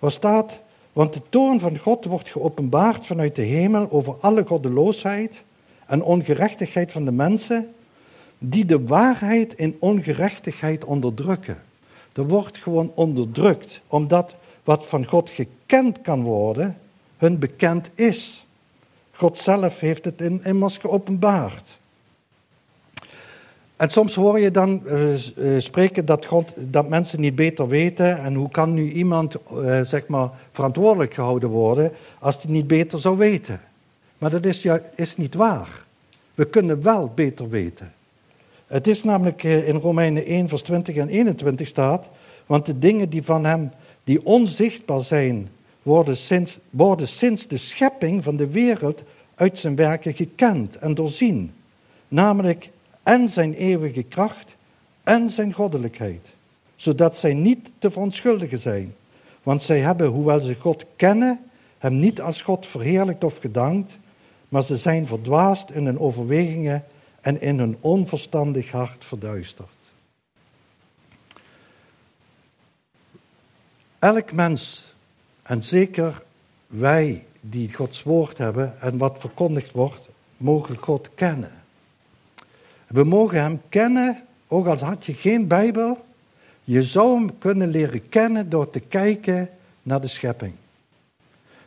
waar 0.00 0.12
staat: 0.12 0.60
Want 0.92 1.12
de 1.12 1.22
toorn 1.28 1.60
van 1.60 1.78
God 1.78 2.04
wordt 2.04 2.28
geopenbaard 2.28 3.06
vanuit 3.06 3.36
de 3.36 3.42
hemel 3.42 3.90
over 3.90 4.16
alle 4.20 4.46
goddeloosheid 4.46 5.42
en 5.86 6.02
ongerechtigheid 6.02 6.92
van 6.92 7.04
de 7.04 7.12
mensen, 7.12 7.74
die 8.38 8.64
de 8.64 8.84
waarheid 8.84 9.54
in 9.54 9.76
ongerechtigheid 9.78 10.84
onderdrukken. 10.84 11.62
Er 12.12 12.28
wordt 12.28 12.56
gewoon 12.56 12.92
onderdrukt, 12.94 13.80
omdat 13.86 14.34
wat 14.64 14.86
van 14.86 15.06
God 15.06 15.30
gekend 15.30 16.00
kan 16.00 16.22
worden, 16.22 16.78
hun 17.16 17.38
bekend 17.38 17.90
is. 17.94 18.46
God 19.12 19.38
zelf 19.38 19.80
heeft 19.80 20.04
het 20.04 20.20
in, 20.20 20.44
immers 20.44 20.76
geopenbaard. 20.76 21.78
En 23.80 23.90
soms 23.90 24.14
hoor 24.14 24.40
je 24.40 24.50
dan 24.50 24.82
uh, 24.86 25.58
spreken 25.58 26.04
dat, 26.04 26.26
God, 26.26 26.52
dat 26.56 26.88
mensen 26.88 27.20
niet 27.20 27.34
beter 27.34 27.68
weten. 27.68 28.18
En 28.22 28.34
hoe 28.34 28.48
kan 28.48 28.74
nu 28.74 28.92
iemand 28.92 29.36
uh, 29.52 29.80
zeg 29.80 30.06
maar 30.06 30.30
verantwoordelijk 30.50 31.14
gehouden 31.14 31.48
worden 31.48 31.92
als 32.18 32.42
hij 32.42 32.52
niet 32.52 32.66
beter 32.66 33.00
zou 33.00 33.18
weten? 33.18 33.60
Maar 34.18 34.30
dat 34.30 34.44
is, 34.44 34.62
ja, 34.62 34.80
is 34.94 35.16
niet 35.16 35.34
waar. 35.34 35.84
We 36.34 36.44
kunnen 36.44 36.82
wel 36.82 37.12
beter 37.14 37.48
weten. 37.48 37.92
Het 38.66 38.86
is 38.86 39.04
namelijk 39.04 39.42
in 39.42 39.76
Romeinen 39.76 40.24
1, 40.24 40.48
vers 40.48 40.62
20 40.62 40.96
en 40.96 41.08
21 41.08 41.66
staat. 41.66 42.08
Want 42.46 42.66
de 42.66 42.78
dingen 42.78 43.08
die 43.08 43.22
van 43.22 43.44
hem, 43.44 43.70
die 44.04 44.24
onzichtbaar 44.24 45.02
zijn, 45.02 45.48
worden 45.82 46.16
sinds, 46.16 46.58
worden 46.70 47.08
sinds 47.08 47.46
de 47.46 47.56
schepping 47.56 48.24
van 48.24 48.36
de 48.36 48.50
wereld 48.50 49.02
uit 49.34 49.58
zijn 49.58 49.76
werken 49.76 50.14
gekend 50.14 50.76
en 50.76 50.94
doorzien. 50.94 51.52
Namelijk 52.08 52.70
en 53.02 53.28
zijn 53.28 53.54
eeuwige 53.54 54.02
kracht 54.02 54.56
en 55.02 55.30
zijn 55.30 55.52
goddelijkheid. 55.52 56.30
Zodat 56.76 57.16
zij 57.16 57.34
niet 57.34 57.70
te 57.78 57.90
verontschuldigen 57.90 58.58
zijn. 58.58 58.94
Want 59.42 59.62
zij 59.62 59.78
hebben, 59.78 60.06
hoewel 60.06 60.40
ze 60.40 60.54
God 60.54 60.86
kennen, 60.96 61.40
hem 61.78 61.98
niet 61.98 62.20
als 62.20 62.42
God 62.42 62.66
verheerlijkt 62.66 63.24
of 63.24 63.38
gedankt, 63.38 63.98
maar 64.48 64.62
ze 64.62 64.76
zijn 64.76 65.06
verdwaasd 65.06 65.70
in 65.70 65.86
hun 65.86 65.98
overwegingen 65.98 66.84
en 67.20 67.40
in 67.40 67.58
hun 67.58 67.76
onverstandig 67.80 68.70
hart 68.70 69.04
verduisterd. 69.04 69.68
Elk 73.98 74.32
mens 74.32 74.94
en 75.42 75.62
zeker 75.62 76.22
wij 76.66 77.24
die 77.40 77.74
Gods 77.74 78.02
woord 78.02 78.38
hebben 78.38 78.80
en 78.80 78.98
wat 78.98 79.20
verkondigd 79.20 79.70
wordt, 79.70 80.08
mogen 80.36 80.76
God 80.76 81.10
kennen. 81.14 81.59
We 82.92 83.04
mogen 83.04 83.42
Hem 83.42 83.60
kennen, 83.68 84.22
ook 84.48 84.66
al 84.66 84.76
had 84.76 85.06
je 85.06 85.14
geen 85.14 85.48
Bijbel. 85.48 86.04
Je 86.64 86.82
zou 86.82 87.18
Hem 87.18 87.38
kunnen 87.38 87.68
leren 87.68 88.08
kennen 88.08 88.50
door 88.50 88.70
te 88.70 88.80
kijken 88.80 89.50
naar 89.82 90.00
de 90.00 90.08
schepping. 90.08 90.52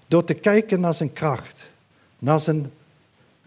Door 0.07 0.23
te 0.23 0.33
kijken 0.33 0.79
naar 0.79 0.93
Zijn 0.93 1.13
kracht, 1.13 1.71
naar 2.19 2.39
Zijn, 2.39 2.71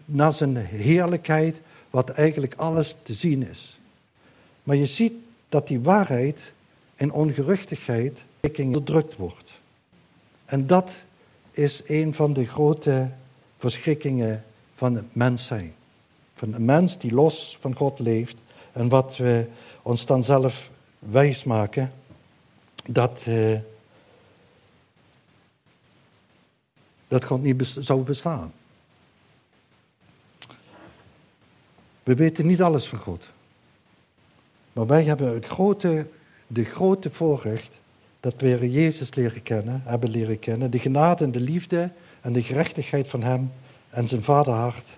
naar 0.05 0.33
zijn 0.33 0.55
heerlijkheid, 0.55 1.59
wat 1.89 2.09
eigenlijk 2.09 2.53
alles 2.55 2.95
te 3.03 3.13
zien 3.13 3.47
is. 3.47 3.79
Maar 4.63 4.75
je 4.75 4.85
ziet 4.85 5.13
dat 5.49 5.67
die 5.67 5.79
waarheid 5.79 6.53
en 6.95 7.11
ongeruchtigheid 7.11 8.23
onderdrukt 8.57 9.15
wordt. 9.15 9.51
En 10.45 10.67
dat 10.67 10.91
is 11.51 11.81
een 11.85 12.13
van 12.13 12.33
de 12.33 12.45
grote 12.45 13.11
verschrikkingen 13.57 14.43
van 14.75 14.95
het 14.95 15.15
mens 15.15 15.45
zijn. 15.45 15.73
Van 16.37 16.53
een 16.53 16.65
mens 16.65 16.97
die 16.97 17.13
los 17.13 17.57
van 17.59 17.75
God 17.75 17.99
leeft 17.99 18.41
en 18.71 18.89
wat 18.89 19.17
we 19.17 19.47
ons 19.81 20.05
dan 20.05 20.23
zelf 20.23 20.71
wijs 20.99 21.43
maken 21.43 21.91
dat, 22.85 23.25
uh, 23.27 23.59
dat 27.07 27.23
God 27.23 27.41
niet 27.41 27.75
zou 27.79 28.01
bestaan. 28.01 28.53
We 32.03 32.15
weten 32.15 32.45
niet 32.45 32.61
alles 32.61 32.87
van 32.87 32.99
God. 32.99 33.25
Maar 34.73 34.87
wij 34.87 35.03
hebben 35.03 35.33
het 35.33 35.45
grote, 35.45 36.07
de 36.47 36.63
grote 36.63 37.11
voorrecht 37.11 37.79
dat 38.19 38.33
we 38.37 38.71
Jezus 38.71 39.13
leren 39.13 39.43
kennen, 39.43 39.81
hebben 39.85 40.09
leren 40.09 40.39
kennen. 40.39 40.71
De 40.71 40.79
genade 40.79 41.23
en 41.23 41.31
de 41.31 41.39
liefde 41.39 41.91
en 42.21 42.33
de 42.33 42.43
gerechtigheid 42.43 43.07
van 43.07 43.23
Hem 43.23 43.51
en 43.89 44.07
zijn 44.07 44.23
vaderhart 44.23 44.96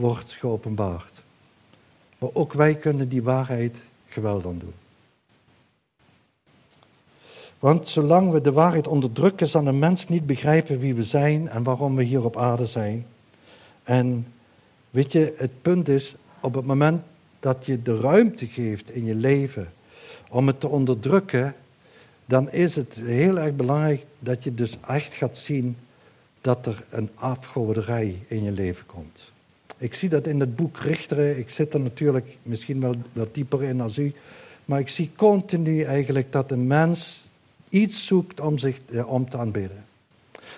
wordt 0.00 0.32
geopenbaard. 0.32 1.22
Maar 2.18 2.30
ook 2.32 2.52
wij 2.52 2.74
kunnen 2.74 3.08
die 3.08 3.22
waarheid 3.22 3.80
geweld 4.08 4.46
aan 4.46 4.58
doen. 4.58 4.74
Want 7.58 7.88
zolang 7.88 8.32
we 8.32 8.40
de 8.40 8.52
waarheid 8.52 8.86
onderdrukken, 8.86 9.48
zal 9.48 9.66
een 9.66 9.78
mens 9.78 10.06
niet 10.06 10.26
begrijpen 10.26 10.78
wie 10.78 10.94
we 10.94 11.02
zijn 11.02 11.48
en 11.48 11.62
waarom 11.62 11.96
we 11.96 12.02
hier 12.02 12.24
op 12.24 12.36
aarde 12.36 12.66
zijn. 12.66 13.06
En 13.82 14.26
weet 14.90 15.12
je, 15.12 15.34
het 15.36 15.62
punt 15.62 15.88
is, 15.88 16.14
op 16.40 16.54
het 16.54 16.64
moment 16.64 17.02
dat 17.40 17.66
je 17.66 17.82
de 17.82 18.00
ruimte 18.00 18.46
geeft 18.46 18.90
in 18.90 19.04
je 19.04 19.14
leven 19.14 19.72
om 20.28 20.46
het 20.46 20.60
te 20.60 20.68
onderdrukken, 20.68 21.54
dan 22.26 22.50
is 22.50 22.76
het 22.76 22.94
heel 22.94 23.38
erg 23.38 23.56
belangrijk 23.56 24.06
dat 24.18 24.44
je 24.44 24.54
dus 24.54 24.76
echt 24.86 25.14
gaat 25.14 25.38
zien 25.38 25.76
dat 26.40 26.66
er 26.66 26.84
een 26.90 27.10
afgoderij 27.14 28.18
in 28.26 28.42
je 28.42 28.52
leven 28.52 28.86
komt. 28.86 29.29
Ik 29.80 29.94
zie 29.94 30.08
dat 30.08 30.26
in 30.26 30.40
het 30.40 30.56
boek 30.56 30.78
Richteren. 30.78 31.38
Ik 31.38 31.50
zit 31.50 31.74
er 31.74 31.80
natuurlijk 31.80 32.36
misschien 32.42 32.80
wel 32.80 32.94
wat 33.12 33.34
dieper 33.34 33.62
in 33.62 33.80
als 33.80 33.98
u. 33.98 34.12
Maar 34.64 34.80
ik 34.80 34.88
zie 34.88 35.10
continu 35.16 35.82
eigenlijk 35.82 36.32
dat 36.32 36.50
een 36.50 36.66
mens 36.66 37.28
iets 37.68 38.06
zoekt 38.06 38.40
om 38.40 38.58
zich 38.58 38.80
eh, 38.90 39.12
om 39.12 39.30
te 39.30 39.38
aanbidden. 39.38 39.84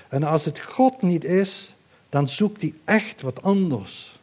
En 0.08 0.22
als 0.22 0.44
het 0.44 0.61
God 0.61 1.02
niet 1.02 1.24
is, 1.24 1.74
dan 2.08 2.28
zoekt 2.28 2.61
hij 2.61 2.74
echt 2.85 3.20
wat 3.20 3.42
anders. 3.42 4.20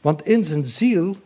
Want 0.00 0.26
in 0.26 0.44
zijn 0.44 0.66
ziel, 0.66 1.16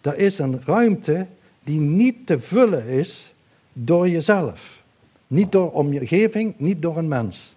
daar 0.00 0.16
is 0.16 0.38
een 0.38 0.62
ruimte 0.64 1.26
die 1.64 1.80
niet 1.80 2.26
te 2.26 2.40
vullen 2.40 2.86
is 2.86 3.32
door 3.72 4.08
jezelf. 4.08 4.82
Niet 5.26 5.52
door 5.52 5.72
omgeving, 5.72 6.54
niet 6.58 6.82
door 6.82 6.96
een 6.96 7.08
mens. 7.08 7.54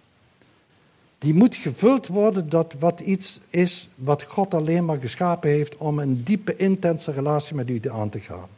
Die 1.22 1.34
moet 1.34 1.54
gevuld 1.54 2.06
worden 2.06 2.48
dat 2.48 2.74
wat 2.78 3.00
iets 3.00 3.40
is 3.50 3.88
wat 3.94 4.22
God 4.22 4.54
alleen 4.54 4.84
maar 4.84 4.98
geschapen 4.98 5.50
heeft 5.50 5.76
om 5.76 5.98
een 5.98 6.22
diepe, 6.22 6.56
intense 6.56 7.10
relatie 7.10 7.54
met 7.54 7.70
u 7.70 7.80
aan 7.90 8.08
te 8.08 8.20
gaan. 8.20 8.48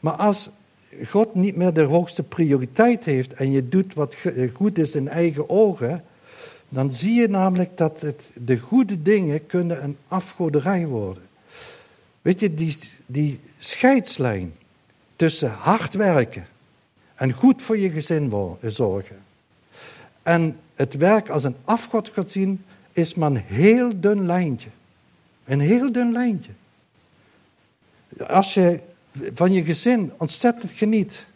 Maar 0.00 0.12
als 0.12 0.50
God 1.06 1.34
niet 1.34 1.56
meer 1.56 1.72
de 1.72 1.82
hoogste 1.82 2.22
prioriteit 2.22 3.04
heeft 3.04 3.32
en 3.32 3.50
je 3.50 3.68
doet 3.68 3.94
wat 3.94 4.14
goed 4.52 4.78
is 4.78 4.94
in 4.94 5.08
eigen 5.08 5.50
ogen, 5.50 6.04
dan 6.68 6.92
zie 6.92 7.14
je 7.14 7.28
namelijk 7.28 7.76
dat 7.76 8.00
het, 8.00 8.30
de 8.34 8.58
goede 8.58 9.02
dingen 9.02 9.46
kunnen 9.46 9.84
een 9.84 9.96
afgoderij 10.06 10.86
worden. 10.86 11.22
Weet 12.22 12.40
je, 12.40 12.54
die, 12.54 12.78
die 13.06 13.40
scheidslijn 13.58 14.52
tussen 15.16 15.50
hard 15.50 15.94
werken 15.94 16.46
en 17.14 17.32
goed 17.32 17.62
voor 17.62 17.78
je 17.78 17.90
gezin 17.90 18.32
zorgen 18.62 19.16
en 20.22 20.56
het 20.74 20.94
werk 20.94 21.28
als 21.28 21.44
een 21.44 21.56
afgod 21.64 22.08
gaat 22.08 22.30
zien, 22.30 22.64
is 22.92 23.14
maar 23.14 23.30
een 23.30 23.36
heel 23.36 24.00
dun 24.00 24.26
lijntje. 24.26 24.68
Een 25.44 25.60
heel 25.60 25.92
dun 25.92 26.12
lijntje. 26.12 26.50
Als 28.26 28.54
je 28.54 28.80
van 29.34 29.52
je 29.52 29.64
gezin 29.64 30.12
ontzettend 30.18 30.72
geniet, 30.72 31.26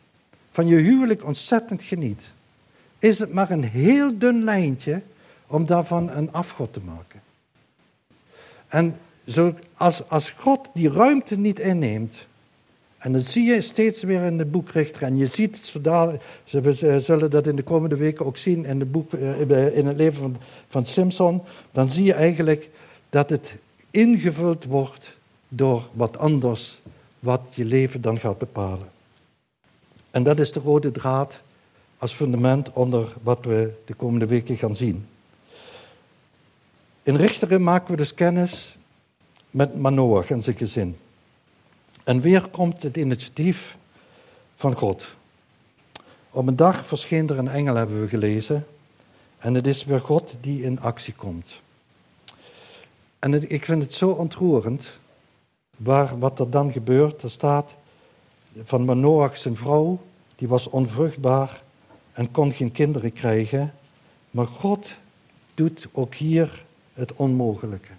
van 0.51 0.67
je 0.67 0.77
huwelijk 0.77 1.25
ontzettend 1.25 1.83
geniet, 1.83 2.31
is 2.99 3.19
het 3.19 3.33
maar 3.33 3.51
een 3.51 3.65
heel 3.65 4.19
dun 4.19 4.45
lijntje 4.45 5.03
om 5.47 5.67
daarvan 5.67 6.11
een 6.11 6.33
afgod 6.33 6.73
te 6.73 6.81
maken. 6.81 7.23
En 8.67 8.97
zo, 9.27 9.55
als, 9.75 10.09
als 10.09 10.31
God 10.31 10.71
die 10.75 10.91
ruimte 10.91 11.39
niet 11.39 11.59
inneemt, 11.59 12.27
en 13.07 13.13
dat 13.13 13.25
zie 13.25 13.45
je 13.45 13.61
steeds 13.61 14.03
weer 14.03 14.23
in 14.23 14.39
het 14.39 14.51
boek 14.51 14.71
Richter. 14.71 15.03
En 15.03 15.17
je 15.17 15.27
ziet, 15.27 15.73
we 16.51 17.01
zullen 17.01 17.31
dat 17.31 17.47
in 17.47 17.57
de 17.57 17.63
komende 17.63 17.97
weken 17.97 18.27
ook 18.27 18.37
zien 18.37 18.65
in, 18.65 18.81
het 18.81 18.93
boek, 18.93 19.13
eh, 19.13 19.77
in 19.77 19.87
het 19.87 19.97
leven 19.97 20.19
van, 20.19 20.37
van 20.69 20.85
Simpson. 20.85 21.43
Dan 21.73 21.89
zie 21.89 22.05
je 22.05 22.13
eigenlijk 22.13 22.71
dat 23.11 23.31
het 23.31 23.57
ingevuld 23.91 24.65
wordt 24.65 25.17
door 25.49 25.89
wat 25.93 26.19
anders, 26.19 26.81
wat 27.19 27.41
je 27.51 27.65
leven 27.65 28.01
dan 28.01 28.19
gaat 28.19 28.39
bepalen. 28.39 28.89
En 30.11 30.23
dat 30.23 30.39
is 30.39 30.53
de 30.53 30.61
rode 30.61 30.93
draad 30.93 31.41
als 31.99 32.13
fundament 32.13 32.73
onder 32.73 33.15
wat 33.23 33.45
we 33.45 33.73
de 33.85 33.95
komende 33.95 34.27
weken 34.27 34.57
gaan 34.57 34.77
zien. 34.77 35.07
In 37.03 37.17
Richteren 37.17 37.63
maken 37.63 37.91
we 37.91 37.97
dus 37.97 38.15
kennis 38.15 38.77
met 39.51 39.79
Manoach 39.79 40.31
en 40.31 40.43
zijn 40.43 40.57
gezin. 40.57 40.97
En 42.07 42.21
weer 42.21 42.49
komt 42.49 42.83
het 42.83 42.97
initiatief 42.97 43.77
van 44.57 44.77
God. 44.77 45.07
Op 46.31 46.47
een 46.47 46.57
dag 46.57 46.87
verscheen 46.87 47.29
er 47.29 47.39
een 47.39 47.49
engel, 47.49 47.75
hebben 47.75 48.01
we 48.01 48.09
gelezen. 48.09 48.67
En 49.39 49.55
het 49.55 49.67
is 49.67 49.85
weer 49.85 50.01
God 50.01 50.37
die 50.41 50.63
in 50.63 50.81
actie 50.81 51.15
komt. 51.15 51.61
En 53.19 53.51
ik 53.51 53.65
vind 53.65 53.83
het 53.83 53.93
zo 53.93 54.11
ontroerend 54.11 54.91
waar, 55.77 56.19
wat 56.19 56.39
er 56.39 56.51
dan 56.51 56.73
gebeurt. 56.73 57.23
Er 57.23 57.31
staat 57.31 57.75
van 58.63 58.85
Manoach 58.85 59.37
zijn 59.37 59.57
vrouw, 59.57 60.01
die 60.37 60.49
was 60.49 60.69
onvruchtbaar 60.69 61.63
en 62.13 62.31
kon 62.31 62.53
geen 62.53 62.73
kinderen 62.73 63.13
krijgen. 63.13 63.75
Maar 64.31 64.47
God 64.47 64.95
doet 65.55 65.87
ook 65.93 66.15
hier 66.15 66.65
het 66.95 67.15
onmogelijke. 67.15 67.93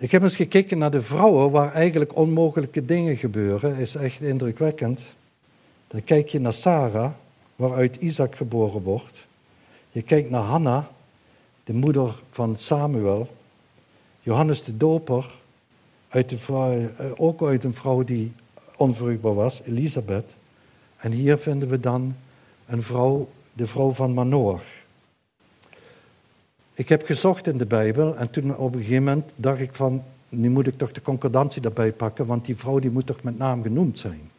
Ik 0.00 0.10
heb 0.10 0.22
eens 0.22 0.36
gekeken 0.36 0.78
naar 0.78 0.90
de 0.90 1.02
vrouwen 1.02 1.50
waar 1.50 1.72
eigenlijk 1.72 2.16
onmogelijke 2.16 2.84
dingen 2.84 3.16
gebeuren. 3.16 3.76
Is 3.76 3.94
echt 3.94 4.20
indrukwekkend. 4.20 5.00
Dan 5.86 6.04
kijk 6.04 6.28
je 6.28 6.40
naar 6.40 6.52
Sarah, 6.52 7.10
waaruit 7.56 7.96
Isaac 7.96 8.36
geboren 8.36 8.82
wordt. 8.82 9.26
Je 9.90 10.02
kijkt 10.02 10.30
naar 10.30 10.42
Hanna, 10.42 10.90
de 11.64 11.72
moeder 11.72 12.22
van 12.30 12.56
Samuel. 12.56 13.28
Johannes 14.20 14.64
de 14.64 14.76
Doper, 14.76 15.34
uit 16.08 16.28
de 16.28 16.38
vrouw, 16.38 16.70
eh, 16.70 17.06
ook 17.16 17.42
uit 17.42 17.64
een 17.64 17.74
vrouw 17.74 18.04
die 18.04 18.32
onvruchtbaar 18.76 19.34
was, 19.34 19.62
Elisabeth. 19.64 20.34
En 20.96 21.12
hier 21.12 21.38
vinden 21.38 21.68
we 21.68 21.80
dan 21.80 22.16
een 22.66 22.82
vrouw, 22.82 23.28
de 23.52 23.66
vrouw 23.66 23.90
van 23.90 24.14
Manoach. 24.14 24.79
Ik 26.80 26.88
heb 26.88 27.04
gezocht 27.04 27.46
in 27.46 27.56
de 27.56 27.66
Bijbel 27.66 28.16
en 28.16 28.30
toen 28.30 28.56
op 28.56 28.74
een 28.74 28.80
gegeven 28.80 29.04
moment 29.04 29.32
dacht 29.36 29.60
ik 29.60 29.74
van, 29.74 30.04
nu 30.28 30.50
moet 30.50 30.66
ik 30.66 30.78
toch 30.78 30.92
de 30.92 31.02
concordantie 31.02 31.62
daarbij 31.62 31.92
pakken, 31.92 32.26
want 32.26 32.44
die 32.44 32.56
vrouw 32.56 32.78
die 32.78 32.90
moet 32.90 33.06
toch 33.06 33.22
met 33.22 33.38
naam 33.38 33.62
genoemd 33.62 33.98
zijn. 33.98 34.30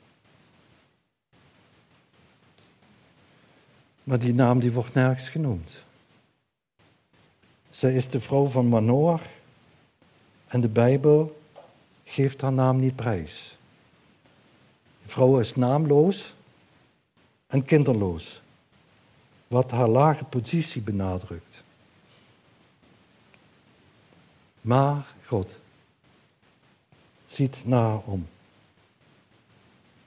Maar 4.04 4.20
die 4.20 4.34
naam 4.34 4.60
die 4.60 4.72
wordt 4.72 4.94
nergens 4.94 5.30
genoemd. 5.30 5.72
Zij 7.70 7.96
is 7.96 8.10
de 8.10 8.22
vrouw 8.22 8.46
van 8.46 8.70
Manoach 8.70 9.24
en 10.48 10.62
de 10.62 10.70
Bijbel 10.70 11.42
geeft 12.04 12.42
haar 12.42 12.54
naam 12.54 12.80
niet 12.80 12.96
prijs. 12.96 13.58
De 15.04 15.10
vrouw 15.10 15.40
is 15.40 15.56
naamloos 15.56 16.34
en 17.48 17.64
kinderloos, 17.64 18.42
wat 19.48 19.72
haar 19.72 19.90
lage 19.90 20.24
positie 20.24 20.82
benadrukt. 20.82 21.64
Maar 24.62 25.16
God 25.26 25.56
ziet 27.26 27.58
naar 27.66 28.00
om. 28.06 28.28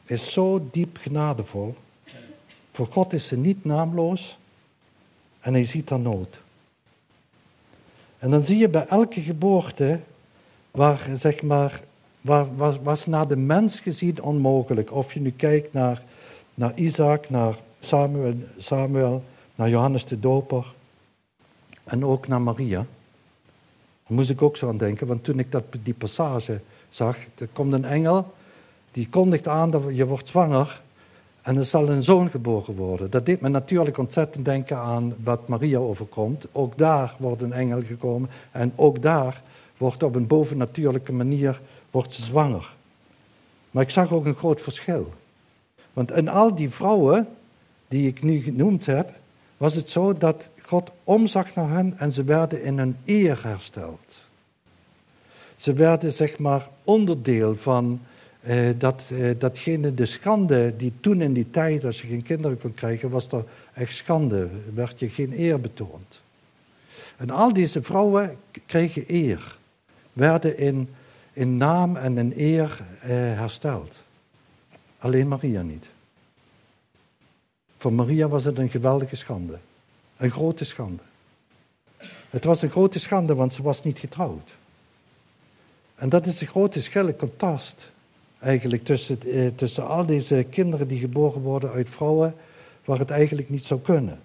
Is 0.07 0.33
zo 0.33 0.69
diep 0.71 0.97
genadevol. 1.01 1.75
Voor 2.71 2.87
God 2.87 3.12
is 3.12 3.27
ze 3.27 3.37
niet 3.37 3.64
naamloos 3.64 4.38
en 5.40 5.53
hij 5.53 5.64
ziet 5.64 5.90
haar 5.90 6.01
nood. 6.01 6.40
En 8.19 8.31
dan 8.31 8.45
zie 8.45 8.57
je 8.57 8.69
bij 8.69 8.87
elke 8.87 9.21
geboorte 9.21 10.01
waar, 10.71 11.09
zeg 11.17 11.43
maar, 11.43 11.83
waar, 12.21 12.57
was, 12.57 12.77
was 12.83 13.07
naar 13.07 13.29
de 13.29 13.37
mens 13.37 13.81
gezien 13.81 14.23
onmogelijk. 14.23 14.93
Of 14.93 15.12
je 15.12 15.21
nu 15.21 15.31
kijkt 15.31 15.73
naar, 15.73 16.03
naar 16.55 16.79
Isaac, 16.79 17.31
naar 17.31 17.55
Samuel, 17.81 18.35
Samuel, 18.59 19.25
naar 19.55 19.69
Johannes 19.69 20.05
de 20.05 20.21
Doper 20.21 20.75
en 21.85 22.05
ook 22.05 22.29
naar 22.29 22.40
Maria. 22.40 22.87
Daar 24.07 24.17
moest 24.17 24.31
ik 24.31 24.43
ook 24.43 24.57
zo 24.57 24.69
aan 24.69 24.77
denken, 24.77 25.07
want 25.07 25.25
toen 25.25 25.38
ik 25.38 25.53
dat, 25.53 25.64
die 25.83 25.95
passage 25.95 26.61
zag, 26.88 27.17
er 27.38 27.49
komt 27.53 27.73
een 27.73 27.85
engel, 27.85 28.33
die 28.90 29.09
kondigt 29.09 29.49
aan 29.49 29.71
dat 29.71 29.83
je 29.93 30.07
wordt 30.07 30.29
zwanger 30.29 30.83
en 31.43 31.57
er 31.57 31.64
zal 31.64 31.88
een 31.88 32.03
zoon 32.03 32.31
geboren 32.31 32.75
worden. 32.75 33.11
Dat 33.11 33.27
deed 33.27 33.40
me 33.40 33.49
natuurlijk 33.49 33.99
ontzettend 33.99 34.45
denken 34.45 34.77
aan 34.77 35.14
wat 35.23 35.49
Maria 35.49 35.79
overkomt. 35.79 36.47
Ook 36.53 36.79
daar 36.79 37.17
wordt 37.19 37.43
een 37.43 37.53
engel 37.53 37.83
gekomen 37.83 38.31
en 38.51 38.73
ook 38.77 39.03
daar 39.03 39.43
wordt 39.77 40.03
op 40.03 40.14
een 40.14 40.27
bovennatuurlijke 40.27 41.12
manier 41.12 41.61
wordt 41.90 42.12
ze 42.12 42.23
zwanger. 42.23 42.75
Maar 43.71 43.83
ik 43.83 43.90
zag 43.90 44.12
ook 44.12 44.27
een 44.27 44.35
groot 44.35 44.61
verschil. 44.61 45.12
Want 45.93 46.12
in 46.12 46.29
al 46.29 46.55
die 46.55 46.71
vrouwen 46.71 47.29
die 47.88 48.07
ik 48.09 48.23
nu 48.23 48.43
genoemd 48.43 48.87
heb, 48.87 49.12
was 49.57 49.75
het 49.75 49.90
zo 49.90 50.12
dat 50.12 50.49
God 50.75 50.93
omzag 51.05 51.55
naar 51.55 51.69
hen 51.69 51.99
en 51.99 52.13
ze 52.13 52.25
werden 52.25 52.63
in 52.63 52.79
hun 52.79 52.97
eer 53.05 53.43
hersteld. 53.43 54.27
Ze 55.57 55.73
werden 55.73 56.13
zeg 56.13 56.39
maar 56.39 56.69
onderdeel 56.85 57.57
van 57.57 58.01
eh, 58.41 58.69
dat, 58.79 59.11
eh, 59.11 59.31
datgene, 59.39 59.95
de 59.95 60.07
schande 60.07 60.77
die 60.77 60.93
toen 61.01 61.21
in 61.21 61.33
die 61.33 61.51
tijd, 61.51 61.85
als 61.85 62.03
je 62.03 62.09
geen 62.09 62.23
kinderen 62.23 62.61
kon 62.61 62.75
krijgen, 62.75 63.11
was 63.11 63.29
er 63.29 63.45
echt 63.75 63.95
schande, 63.95 64.49
werd 64.75 64.99
je 65.01 65.09
geen 65.09 65.41
eer 65.41 65.61
betoond. 65.61 66.21
En 67.17 67.31
al 67.31 67.53
deze 67.53 67.83
vrouwen 67.83 68.37
kregen 68.67 69.05
eer, 69.07 69.59
werden 70.13 70.59
in, 70.59 70.89
in 71.33 71.57
naam 71.57 71.97
en 71.97 72.19
in 72.19 72.33
eer 72.37 72.81
eh, 73.01 73.09
hersteld. 73.11 74.03
Alleen 74.99 75.29
Maria 75.29 75.63
niet. 75.63 75.87
Voor 77.77 77.93
Maria 77.93 78.29
was 78.29 78.45
het 78.45 78.59
een 78.59 78.71
geweldige 78.71 79.17
schande. 79.17 79.59
Een 80.25 80.31
grote 80.31 80.65
schande. 80.65 81.03
Het 82.31 82.45
was 82.45 82.63
een 82.63 82.71
grote 82.71 82.99
schande, 82.99 83.35
want 83.35 83.53
ze 83.53 83.63
was 83.63 83.83
niet 83.83 83.99
getrouwd. 83.99 84.55
En 85.95 86.09
dat 86.09 86.27
is 86.27 86.41
een 86.41 86.47
grote 86.47 86.83
schille 86.83 87.17
contrast 87.17 87.91
eigenlijk 88.39 88.85
tussen, 88.85 89.21
eh, 89.21 89.47
tussen 89.55 89.87
al 89.87 90.07
deze 90.07 90.47
kinderen 90.51 90.89
die 90.89 90.99
geboren 90.99 91.41
worden 91.41 91.71
uit 91.71 91.89
vrouwen 91.89 92.35
waar 92.85 92.99
het 92.99 93.11
eigenlijk 93.11 93.51
niet 93.51 93.65
zou 93.65 93.81
kunnen. 93.81 94.21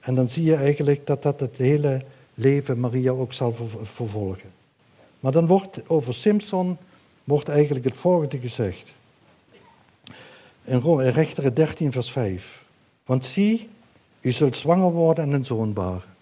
En 0.00 0.14
dan 0.14 0.28
zie 0.28 0.44
je 0.44 0.54
eigenlijk 0.54 1.06
dat 1.06 1.22
dat 1.22 1.40
het 1.40 1.56
hele 1.56 2.02
leven 2.34 2.80
Maria 2.80 3.10
ook 3.10 3.32
zal 3.32 3.68
vervolgen. 3.82 4.50
Maar 5.20 5.32
dan 5.32 5.46
wordt 5.46 5.88
over 5.88 6.14
Simpson 6.14 6.76
wordt 7.24 7.48
eigenlijk 7.48 7.84
het 7.84 7.96
volgende 7.96 8.38
gezegd. 8.38 8.94
In 10.64 11.00
Rechteren 11.00 11.54
13 11.54 11.92
vers 11.92 12.10
5. 12.10 12.64
Want 13.04 13.24
zie, 13.24 13.68
u 14.20 14.32
zult 14.32 14.56
zwanger 14.56 14.90
worden 14.90 15.24
en 15.24 15.32
een 15.32 15.46
zoon 15.46 15.72
baren. 15.72 16.16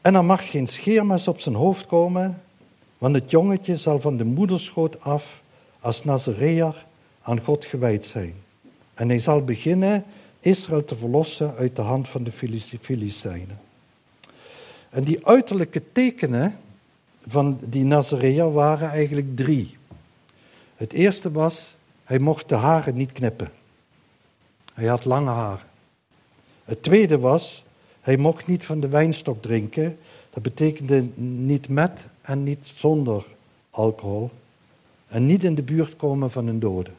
En 0.00 0.14
er 0.14 0.24
mag 0.24 0.50
geen 0.50 0.66
scheermes 0.66 1.28
op 1.28 1.40
zijn 1.40 1.54
hoofd 1.54 1.86
komen, 1.86 2.42
want 2.98 3.14
het 3.14 3.30
jongetje 3.30 3.76
zal 3.76 4.00
van 4.00 4.16
de 4.16 4.24
moederschoot 4.24 5.00
af 5.00 5.42
als 5.80 6.04
Nazareër 6.04 6.86
aan 7.22 7.40
God 7.40 7.64
gewijd 7.64 8.04
zijn. 8.04 8.34
En 8.94 9.08
hij 9.08 9.18
zal 9.18 9.44
beginnen 9.44 10.04
Israël 10.40 10.84
te 10.84 10.96
verlossen 10.96 11.54
uit 11.54 11.76
de 11.76 11.82
hand 11.82 12.08
van 12.08 12.22
de 12.22 12.32
Filistijnen. 12.80 13.58
En 14.90 15.04
die 15.04 15.26
uiterlijke 15.26 15.82
tekenen 15.92 16.58
van 17.26 17.58
die 17.68 17.84
Nazareër 17.84 18.52
waren 18.52 18.90
eigenlijk 18.90 19.36
drie. 19.36 19.76
Het 20.76 20.92
eerste 20.92 21.30
was, 21.30 21.76
hij 22.04 22.18
mocht 22.18 22.48
de 22.48 22.54
haren 22.54 22.94
niet 22.94 23.12
knippen. 23.12 23.50
Hij 24.76 24.86
had 24.86 25.04
lange 25.04 25.30
haren. 25.30 25.66
Het 26.64 26.82
tweede 26.82 27.18
was, 27.18 27.64
hij 28.00 28.16
mocht 28.16 28.46
niet 28.46 28.64
van 28.64 28.80
de 28.80 28.88
wijnstok 28.88 29.42
drinken. 29.42 29.98
Dat 30.30 30.42
betekende 30.42 31.08
niet 31.14 31.68
met 31.68 32.06
en 32.20 32.42
niet 32.42 32.66
zonder 32.66 33.26
alcohol. 33.70 34.30
En 35.08 35.26
niet 35.26 35.44
in 35.44 35.54
de 35.54 35.62
buurt 35.62 35.96
komen 35.96 36.30
van 36.30 36.46
een 36.46 36.60
dode. 36.60 36.90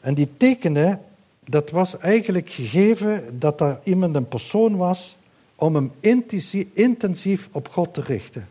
En 0.00 0.14
die 0.14 0.28
tekenen, 0.36 1.00
dat 1.44 1.70
was 1.70 1.98
eigenlijk 1.98 2.50
gegeven 2.50 3.38
dat 3.38 3.60
er 3.60 3.80
iemand 3.84 4.14
een 4.14 4.28
persoon 4.28 4.76
was 4.76 5.16
om 5.54 5.74
hem 5.74 5.92
intensief 6.72 7.48
op 7.52 7.68
God 7.68 7.94
te 7.94 8.00
richten. 8.00 8.48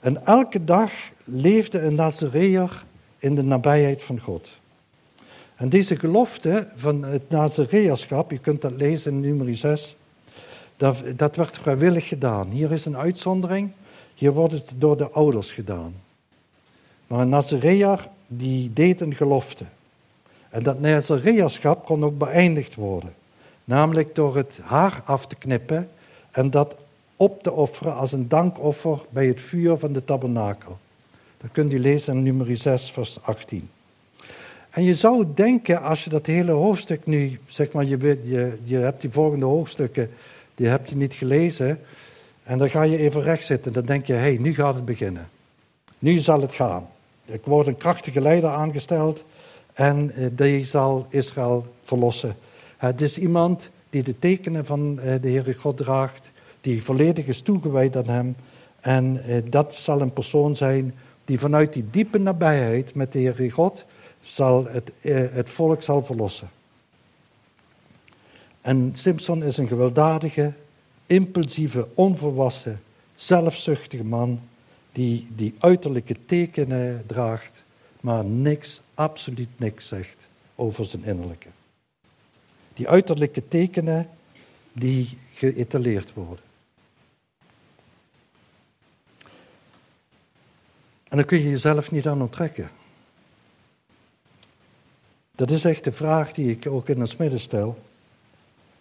En 0.00 0.26
elke 0.26 0.64
dag 0.64 0.92
leefde 1.24 1.80
een 1.80 1.94
Nazareër 1.94 2.84
in 3.18 3.34
de 3.34 3.42
nabijheid 3.42 4.02
van 4.02 4.20
God. 4.20 4.60
En 5.62 5.68
deze 5.68 5.96
gelofte 5.96 6.68
van 6.76 7.04
het 7.04 7.30
Nazareërschap, 7.30 8.30
je 8.30 8.38
kunt 8.38 8.60
dat 8.62 8.72
lezen 8.72 9.12
in 9.12 9.20
nummer 9.20 9.56
6, 9.56 9.96
dat, 10.76 10.96
dat 11.16 11.36
werd 11.36 11.58
vrijwillig 11.58 12.08
gedaan. 12.08 12.48
Hier 12.50 12.72
is 12.72 12.84
een 12.84 12.96
uitzondering, 12.96 13.70
hier 14.14 14.32
wordt 14.32 14.52
het 14.52 14.72
door 14.76 14.96
de 14.96 15.10
ouders 15.10 15.52
gedaan. 15.52 15.94
Maar 17.06 17.20
een 17.20 17.28
Nazareër 17.28 18.08
die 18.26 18.72
deed 18.72 19.00
een 19.00 19.14
gelofte. 19.14 19.64
En 20.50 20.62
dat 20.62 20.80
Nazareërschap 20.80 21.84
kon 21.84 22.04
ook 22.04 22.18
beëindigd 22.18 22.74
worden. 22.74 23.14
Namelijk 23.64 24.14
door 24.14 24.36
het 24.36 24.58
haar 24.62 25.02
af 25.04 25.26
te 25.26 25.36
knippen 25.36 25.88
en 26.30 26.50
dat 26.50 26.76
op 27.16 27.42
te 27.42 27.52
offeren 27.52 27.94
als 27.94 28.12
een 28.12 28.28
dankoffer 28.28 29.00
bij 29.10 29.26
het 29.26 29.40
vuur 29.40 29.76
van 29.78 29.92
de 29.92 30.04
tabernakel. 30.04 30.78
Dat 31.36 31.50
kunt 31.50 31.72
u 31.72 31.80
lezen 31.80 32.16
in 32.16 32.22
nummer 32.22 32.56
6, 32.56 32.90
vers 32.90 33.22
18. 33.22 33.70
En 34.72 34.84
je 34.84 34.96
zou 34.96 35.26
denken, 35.34 35.82
als 35.82 36.04
je 36.04 36.10
dat 36.10 36.26
hele 36.26 36.52
hoofdstuk 36.52 37.06
nu, 37.06 37.38
zeg 37.46 37.72
maar, 37.72 37.84
je, 37.84 37.98
je, 38.22 38.58
je 38.64 38.76
hebt 38.76 39.00
die 39.00 39.10
volgende 39.10 39.46
hoofdstukken, 39.46 40.10
die 40.54 40.66
heb 40.66 40.86
je 40.86 40.96
niet 40.96 41.14
gelezen. 41.14 41.78
En 42.42 42.58
dan 42.58 42.70
ga 42.70 42.82
je 42.82 42.98
even 42.98 43.22
recht 43.22 43.46
zitten. 43.46 43.72
Dan 43.72 43.84
denk 43.84 44.06
je, 44.06 44.12
hé, 44.12 44.18
hey, 44.18 44.36
nu 44.40 44.54
gaat 44.54 44.74
het 44.74 44.84
beginnen. 44.84 45.28
Nu 45.98 46.18
zal 46.18 46.40
het 46.40 46.52
gaan. 46.52 46.88
Er 47.24 47.40
wordt 47.44 47.68
een 47.68 47.76
krachtige 47.76 48.20
leider 48.20 48.50
aangesteld 48.50 49.24
en 49.72 50.10
eh, 50.10 50.26
die 50.32 50.64
zal 50.64 51.06
Israël 51.08 51.66
verlossen. 51.82 52.36
Het 52.76 53.00
is 53.00 53.18
iemand 53.18 53.70
die 53.90 54.02
de 54.02 54.18
tekenen 54.18 54.66
van 54.66 55.00
eh, 55.00 55.14
de 55.20 55.28
Heere 55.28 55.54
God 55.54 55.76
draagt, 55.76 56.30
die 56.60 56.82
volledig 56.82 57.26
is 57.26 57.40
toegewijd 57.40 57.96
aan 57.96 58.08
hem. 58.08 58.36
En 58.80 59.24
eh, 59.24 59.42
dat 59.50 59.74
zal 59.74 60.00
een 60.00 60.12
persoon 60.12 60.56
zijn 60.56 60.94
die 61.24 61.38
vanuit 61.38 61.72
die 61.72 61.84
diepe 61.90 62.18
nabijheid 62.18 62.94
met 62.94 63.12
de 63.12 63.18
Heere 63.18 63.50
God 63.50 63.84
zal 64.22 64.66
het, 64.66 64.92
het 65.32 65.50
volk 65.50 65.82
zal 65.82 66.04
verlossen. 66.04 66.50
En 68.60 68.90
Simpson 68.94 69.42
is 69.42 69.56
een 69.56 69.68
gewelddadige, 69.68 70.52
impulsieve, 71.06 71.88
onvolwassen, 71.94 72.82
zelfzuchtige 73.14 74.04
man 74.04 74.40
die 74.92 75.26
die 75.34 75.54
uiterlijke 75.58 76.16
tekenen 76.26 77.06
draagt, 77.06 77.62
maar 78.00 78.24
niks, 78.24 78.80
absoluut 78.94 79.48
niks 79.56 79.88
zegt 79.88 80.26
over 80.54 80.84
zijn 80.84 81.04
innerlijke. 81.04 81.48
Die 82.74 82.88
uiterlijke 82.88 83.48
tekenen 83.48 84.08
die 84.72 85.18
geëtaleerd 85.32 86.12
worden. 86.14 86.44
En 91.08 91.16
dan 91.16 91.26
kun 91.26 91.38
je 91.38 91.50
jezelf 91.50 91.90
niet 91.90 92.06
aan 92.06 92.22
onttrekken. 92.22 92.70
Dat 95.34 95.50
is 95.50 95.64
echt 95.64 95.84
de 95.84 95.92
vraag 95.92 96.32
die 96.32 96.50
ik 96.50 96.66
ook 96.66 96.88
in 96.88 97.00
het 97.00 97.18
midden 97.18 97.40
stel. 97.40 97.78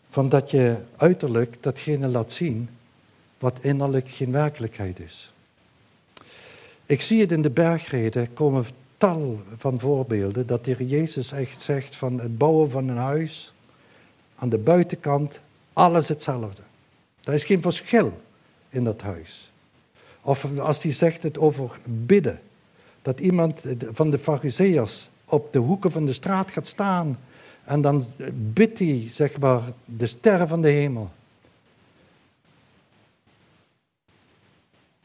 Van 0.09 0.29
dat 0.29 0.51
je 0.51 0.77
uiterlijk 0.97 1.63
datgene 1.63 2.07
laat 2.07 2.31
zien 2.31 2.69
wat 3.39 3.59
innerlijk 3.61 4.09
geen 4.09 4.31
werkelijkheid 4.31 4.99
is. 4.99 5.33
Ik 6.85 7.01
zie 7.01 7.21
het 7.21 7.31
in 7.31 7.41
de 7.41 7.49
bergreden 7.49 8.33
komen 8.33 8.65
tal 8.97 9.41
van 9.57 9.79
voorbeelden 9.79 10.47
dat 10.47 10.65
de 10.65 10.87
Jezus 10.87 11.31
echt 11.31 11.61
zegt 11.61 11.95
van 11.95 12.19
het 12.19 12.37
bouwen 12.37 12.71
van 12.71 12.87
een 12.87 12.97
huis, 12.97 13.53
aan 14.35 14.49
de 14.49 14.57
buitenkant 14.57 15.41
alles 15.73 16.07
hetzelfde. 16.07 16.61
Er 17.23 17.33
is 17.33 17.43
geen 17.43 17.61
verschil 17.61 18.21
in 18.69 18.83
dat 18.83 19.01
huis. 19.01 19.51
Of 20.21 20.59
als 20.59 20.83
hij 20.83 20.91
zegt 20.91 21.23
het 21.23 21.37
over 21.37 21.79
bidden, 21.85 22.41
dat 23.01 23.19
iemand 23.19 23.61
van 23.91 24.09
de 24.09 24.19
fariseërs 24.19 25.09
op 25.31 25.53
de 25.53 25.59
hoeken 25.59 25.91
van 25.91 26.05
de 26.05 26.13
straat 26.13 26.51
gaat 26.51 26.67
staan 26.67 27.19
en 27.63 27.81
dan 27.81 28.05
bidt 28.33 28.79
hij, 28.79 29.07
zeg 29.11 29.39
maar, 29.39 29.61
de 29.85 30.07
sterren 30.07 30.47
van 30.47 30.61
de 30.61 30.69
hemel. 30.69 31.11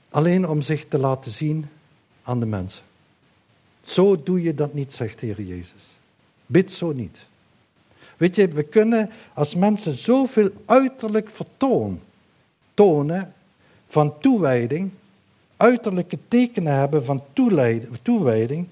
Alleen 0.09 0.49
om 0.49 0.61
zich 0.61 0.85
te 0.85 0.99
laten 0.99 1.33
zien 1.33 1.68
aan 2.22 2.41
de 2.41 2.47
mensen. 2.47 2.83
Zo 3.83 4.22
doe 4.22 4.43
je 4.43 4.55
dat 4.55 4.74
niet, 4.74 4.95
zegt 4.95 5.20
de 5.20 5.27
Heer 5.27 5.43
Jezus. 5.43 5.97
Bid 6.47 6.72
zo 6.72 6.93
niet. 6.93 7.27
Weet 8.16 8.37
je, 8.37 8.49
we 8.49 8.62
kunnen 8.62 9.11
als 9.35 9.55
mensen 9.55 9.93
zoveel 9.93 10.51
uiterlijk 10.64 11.31
vertoon 11.31 12.01
tonen 12.74 13.35
van 13.89 14.18
toewijding, 14.18 14.91
uiterlijke 15.57 16.18
tekenen 16.29 16.74
hebben 16.74 17.05
van 17.05 17.22
toewijding, 18.03 18.68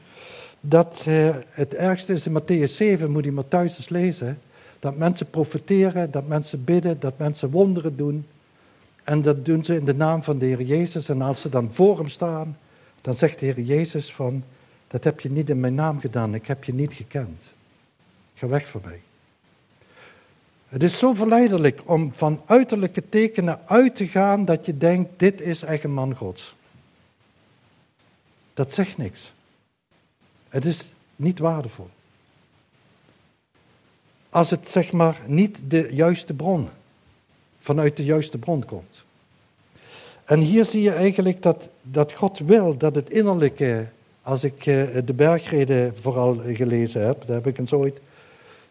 dat 0.67 1.05
uh, 1.09 1.37
het 1.49 1.75
ergste 1.75 2.13
is 2.13 2.27
in 2.27 2.41
Matthäus 2.41 2.73
7, 2.73 3.11
moet 3.11 3.25
je 3.25 3.33
maar 3.33 3.49
thuis 3.49 3.77
eens 3.77 3.89
lezen, 3.89 4.41
dat 4.79 4.97
mensen 4.97 5.31
profiteren, 5.31 6.11
dat 6.11 6.27
mensen 6.27 6.65
bidden, 6.65 7.01
dat 7.01 7.19
mensen 7.19 7.51
wonderen 7.51 7.97
doen. 7.97 8.27
En 9.03 9.23
dat 9.23 9.45
doen 9.45 9.65
ze 9.65 9.77
in 9.77 9.85
de 9.85 9.95
naam 9.95 10.23
van 10.23 10.39
de 10.39 10.47
Heer 10.47 10.63
Jezus. 10.63 11.09
En 11.09 11.23
als 11.23 11.41
ze 11.41 11.49
dan 11.49 11.73
voor 11.73 11.99
hem 11.99 12.09
staan, 12.09 12.59
dan 13.01 13.15
zegt 13.15 13.39
de 13.39 13.47
Heer 13.47 13.61
Jezus 13.61 14.13
van, 14.13 14.45
dat 14.87 15.05
heb 15.05 15.21
je 15.21 15.31
niet 15.31 15.51
in 15.51 15.61
mijn 15.61 15.75
naam 15.75 16.01
gedaan, 16.01 16.35
ik 16.35 16.47
heb 16.47 16.65
je 16.65 16.75
niet 16.75 16.93
gekend. 16.93 17.53
Ga 18.35 18.47
weg 18.47 18.69
van 18.69 18.81
mij. 18.85 19.01
Het 20.69 20.83
is 20.83 20.99
zo 20.99 21.15
verleidelijk 21.15 21.83
om 21.85 22.11
van 22.15 22.43
uiterlijke 22.47 23.09
tekenen 23.09 23.61
uit 23.67 23.97
te 23.97 24.09
gaan 24.09 24.45
dat 24.45 24.67
je 24.67 24.77
denkt, 24.77 25.11
dit 25.17 25.41
is 25.41 25.63
echt 25.63 25.85
een 25.85 25.93
man 25.93 26.15
Gods. 26.15 26.57
Dat 28.55 28.73
zegt 28.73 28.97
niks. 28.97 29.33
Het 30.55 30.65
is 30.65 30.93
niet 31.17 31.39
waardevol. 31.39 31.89
Als 34.31 34.51
het 34.51 34.69
zeg 34.69 34.93
maar 34.93 35.21
niet 35.27 35.59
de 35.69 35.89
juiste 35.91 36.35
bron, 36.35 36.69
vanuit 37.61 37.97
de 37.97 38.05
juiste 38.05 38.39
bron 38.39 38.65
komt. 38.65 39.05
En 40.25 40.39
hier 40.39 40.65
zie 40.65 40.83
je 40.83 40.91
eigenlijk 40.91 41.43
dat, 41.43 41.69
dat 41.83 42.13
God 42.13 42.39
wil 42.39 42.77
dat 42.77 42.95
het 42.95 43.11
innerlijke, 43.11 43.87
als 44.23 44.45
ik 44.45 44.67
eh, 44.67 44.87
de 45.05 45.13
bergreden 45.15 45.97
vooral 45.97 46.41
gelezen 46.47 47.07
heb, 47.07 47.27
daar 47.27 47.37
heb 47.37 47.47
ik 47.47 47.59
eens 47.59 47.73
ooit 47.73 48.01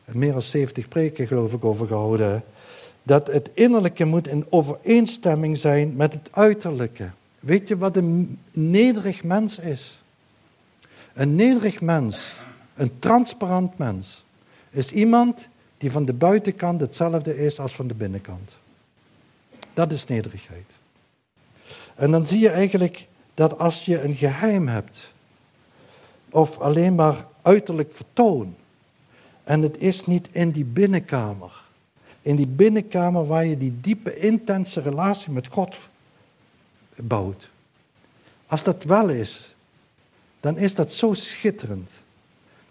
meer 0.06 0.32
dan 0.32 0.42
70 0.42 0.88
preken 0.88 1.28
geloof 1.28 1.54
ik 1.54 1.66
over 1.66 1.88
gehouden, 1.88 2.44
dat 3.04 3.28
het 3.28 3.52
innerlijke 3.54 4.06
moet 4.06 4.28
in 4.28 4.46
overeenstemming 4.50 5.58
zijn 5.58 5.96
met 5.96 6.14
het 6.14 6.30
uiterlijke. 6.32 7.10
Weet 7.40 7.68
je 7.68 7.78
wat 7.78 7.96
een 7.96 8.40
nederig 8.52 9.24
mens 9.24 9.60
is? 9.60 10.03
Een 11.14 11.36
nederig 11.36 11.82
mens, 11.82 12.34
een 12.76 13.00
transparant 13.00 13.78
mens, 13.78 14.24
is 14.70 14.92
iemand 14.92 15.48
die 15.78 15.92
van 15.92 16.06
de 16.06 16.14
buitenkant 16.14 16.82
hetzelfde 16.82 17.38
is 17.38 17.60
als 17.60 17.76
van 17.76 17.88
de 17.88 17.94
binnenkant. 17.94 18.56
Dat 19.74 19.92
is 19.92 20.06
nederigheid. 20.06 20.72
En 21.96 22.12
dan 22.12 22.26
zie 22.26 22.40
je 22.40 22.50
eigenlijk 22.50 23.08
dat 23.34 23.60
als 23.60 23.86
je 23.86 24.02
een 24.02 24.16
geheim 24.16 24.68
hebt, 24.68 25.12
of 26.30 26.60
alleen 26.60 26.96
maar 26.96 27.26
uiterlijk 27.42 27.96
vertoon, 27.96 28.56
en 29.44 29.62
het 29.62 29.78
is 29.78 30.06
niet 30.06 30.28
in 30.32 30.52
die 30.52 30.66
binnenkamer, 30.66 31.64
in 32.22 32.36
die 32.36 32.48
binnenkamer 32.48 33.28
waar 33.28 33.46
je 33.46 33.58
die 33.58 33.80
diepe, 33.82 34.18
intense 34.18 34.82
relatie 34.82 35.32
met 35.32 35.48
God 35.48 35.76
bouwt. 36.96 37.50
Als 38.46 38.64
dat 38.64 38.84
wel 38.84 39.10
is, 39.10 39.53
dan 40.44 40.58
is 40.58 40.76
dat 40.76 40.92
zo 40.92 41.14
schitterend. 41.14 41.90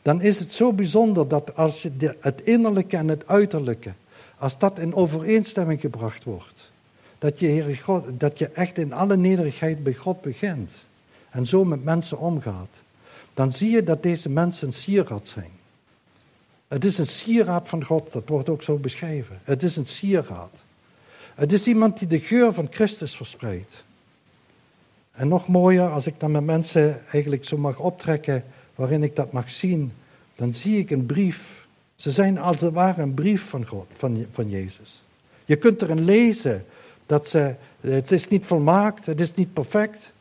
Dan 0.02 0.20
is 0.20 0.38
het 0.38 0.52
zo 0.52 0.72
bijzonder 0.72 1.28
dat 1.28 1.56
als 1.56 1.82
je 1.82 2.16
het 2.20 2.40
innerlijke 2.40 2.96
en 2.96 3.08
het 3.08 3.26
uiterlijke, 3.26 3.92
als 4.38 4.58
dat 4.58 4.78
in 4.78 4.94
overeenstemming 4.94 5.80
gebracht 5.80 6.24
wordt, 6.24 6.70
dat 7.18 7.38
je, 7.40 7.46
Heer 7.46 7.76
God, 7.76 8.20
dat 8.20 8.38
je 8.38 8.48
echt 8.48 8.78
in 8.78 8.92
alle 8.92 9.16
nederigheid 9.16 9.82
bij 9.82 9.94
God 9.94 10.20
begint 10.20 10.72
en 11.30 11.46
zo 11.46 11.64
met 11.64 11.84
mensen 11.84 12.18
omgaat, 12.18 12.82
dan 13.34 13.52
zie 13.52 13.70
je 13.70 13.84
dat 13.84 14.02
deze 14.02 14.28
mensen 14.28 14.72
sieraad 14.72 15.28
zijn. 15.28 15.50
Het 16.68 16.84
is 16.84 16.98
een 16.98 17.06
sieraad 17.06 17.68
van 17.68 17.84
God, 17.84 18.12
dat 18.12 18.28
wordt 18.28 18.48
ook 18.48 18.62
zo 18.62 18.76
beschreven. 18.76 19.40
Het 19.42 19.62
is 19.62 19.76
een 19.76 19.86
sieraad. 19.86 20.64
Het 21.34 21.52
is 21.52 21.66
iemand 21.66 21.98
die 21.98 22.08
de 22.08 22.20
geur 22.20 22.54
van 22.54 22.66
Christus 22.70 23.16
verspreidt. 23.16 23.84
En 25.12 25.28
nog 25.28 25.48
mooier, 25.48 25.88
als 25.88 26.06
ik 26.06 26.20
dan 26.20 26.30
met 26.30 26.44
mensen 26.44 27.00
eigenlijk 27.10 27.44
zo 27.44 27.56
mag 27.56 27.78
optrekken 27.78 28.44
waarin 28.74 29.02
ik 29.02 29.16
dat 29.16 29.32
mag 29.32 29.50
zien, 29.50 29.92
dan 30.34 30.52
zie 30.54 30.78
ik 30.78 30.90
een 30.90 31.06
brief. 31.06 31.66
Ze 31.96 32.10
zijn 32.10 32.38
als 32.38 32.60
het 32.60 32.72
ware 32.74 33.02
een 33.02 33.14
brief 33.14 33.48
van 33.48 33.66
God, 33.66 33.86
van, 33.92 34.26
van 34.30 34.50
Jezus. 34.50 35.02
Je 35.44 35.56
kunt 35.56 35.82
erin 35.82 36.04
lezen 36.04 36.64
dat 37.06 37.28
ze, 37.28 37.54
het 37.80 38.10
is 38.10 38.28
niet 38.28 38.46
volmaakt, 38.46 39.06
het 39.06 39.20
is 39.20 39.34
niet 39.34 39.52
perfect. 39.52 40.12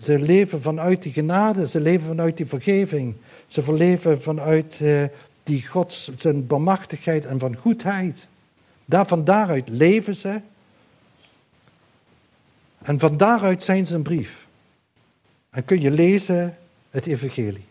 Ze 0.00 0.18
leven 0.18 0.62
vanuit 0.62 1.02
die 1.02 1.12
genade, 1.12 1.68
ze 1.68 1.80
leven 1.80 2.06
vanuit 2.06 2.36
die 2.36 2.46
vergeving. 2.46 3.14
Ze 3.46 3.72
leven 3.72 4.22
vanuit 4.22 4.78
eh, 4.82 5.02
die 5.42 5.66
God, 5.66 6.10
zijn 6.16 6.46
bemachtigheid 6.46 7.26
en 7.26 7.38
van 7.38 7.56
goedheid. 7.56 8.26
Daar, 8.84 9.06
van 9.06 9.24
daaruit 9.24 9.68
leven 9.68 10.16
ze. 10.16 10.40
En 12.82 12.98
van 12.98 13.16
daaruit 13.16 13.62
zijn 13.62 13.86
ze 13.86 13.94
een 13.94 14.02
brief. 14.02 14.46
En 15.50 15.64
kun 15.64 15.80
je 15.80 15.90
lezen 15.90 16.56
het 16.90 17.06
evangelie. 17.06 17.64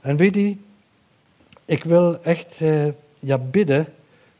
En 0.00 0.16
weet 0.16 0.34
je, 0.34 0.56
ik 1.64 1.84
wil 1.84 2.22
echt 2.22 2.60
eh, 2.60 2.86
ja, 3.18 3.38
bidden 3.38 3.86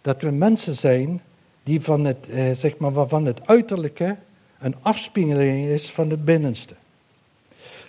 dat 0.00 0.22
we 0.22 0.30
mensen 0.30 0.74
zijn 0.74 1.20
die 1.62 1.80
van 1.80 2.04
het, 2.04 2.28
eh, 2.28 2.52
zeg 2.52 2.76
maar, 2.76 2.92
waarvan 2.92 3.26
het 3.26 3.46
uiterlijke 3.48 4.16
een 4.58 4.74
afspiegeling 4.80 5.68
is 5.68 5.90
van 5.90 6.10
het 6.10 6.24
binnenste. 6.24 6.74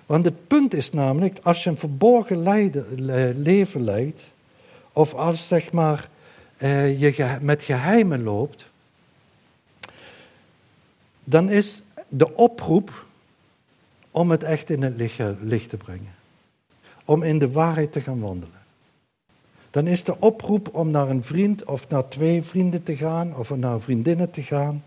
Want 0.05 0.25
het 0.25 0.47
punt 0.47 0.73
is 0.73 0.91
namelijk, 0.91 1.39
als 1.43 1.63
je 1.63 1.69
een 1.69 1.77
verborgen 1.77 2.41
leven 3.41 3.83
leidt, 3.83 4.21
of 4.93 5.13
als 5.13 5.47
zeg 5.47 5.71
maar, 5.71 6.09
eh, 6.57 6.99
je 6.99 7.37
met 7.41 7.63
geheimen 7.63 8.23
loopt, 8.23 8.67
dan 11.25 11.49
is 11.49 11.81
de 12.07 12.35
oproep 12.35 13.05
om 14.11 14.31
het 14.31 14.43
echt 14.43 14.69
in 14.69 14.81
het 14.81 14.95
licht 15.41 15.69
te 15.69 15.77
brengen. 15.77 16.13
Om 17.05 17.23
in 17.23 17.39
de 17.39 17.51
waarheid 17.51 17.91
te 17.91 18.01
gaan 18.01 18.19
wandelen. 18.19 18.63
Dan 19.69 19.87
is 19.87 20.03
de 20.03 20.19
oproep 20.19 20.73
om 20.73 20.91
naar 20.91 21.09
een 21.09 21.23
vriend 21.23 21.65
of 21.65 21.89
naar 21.89 22.07
twee 22.07 22.43
vrienden 22.43 22.83
te 22.83 22.97
gaan 22.97 23.35
of 23.35 23.55
naar 23.55 23.81
vriendinnen 23.81 24.31
te 24.31 24.43
gaan 24.43 24.83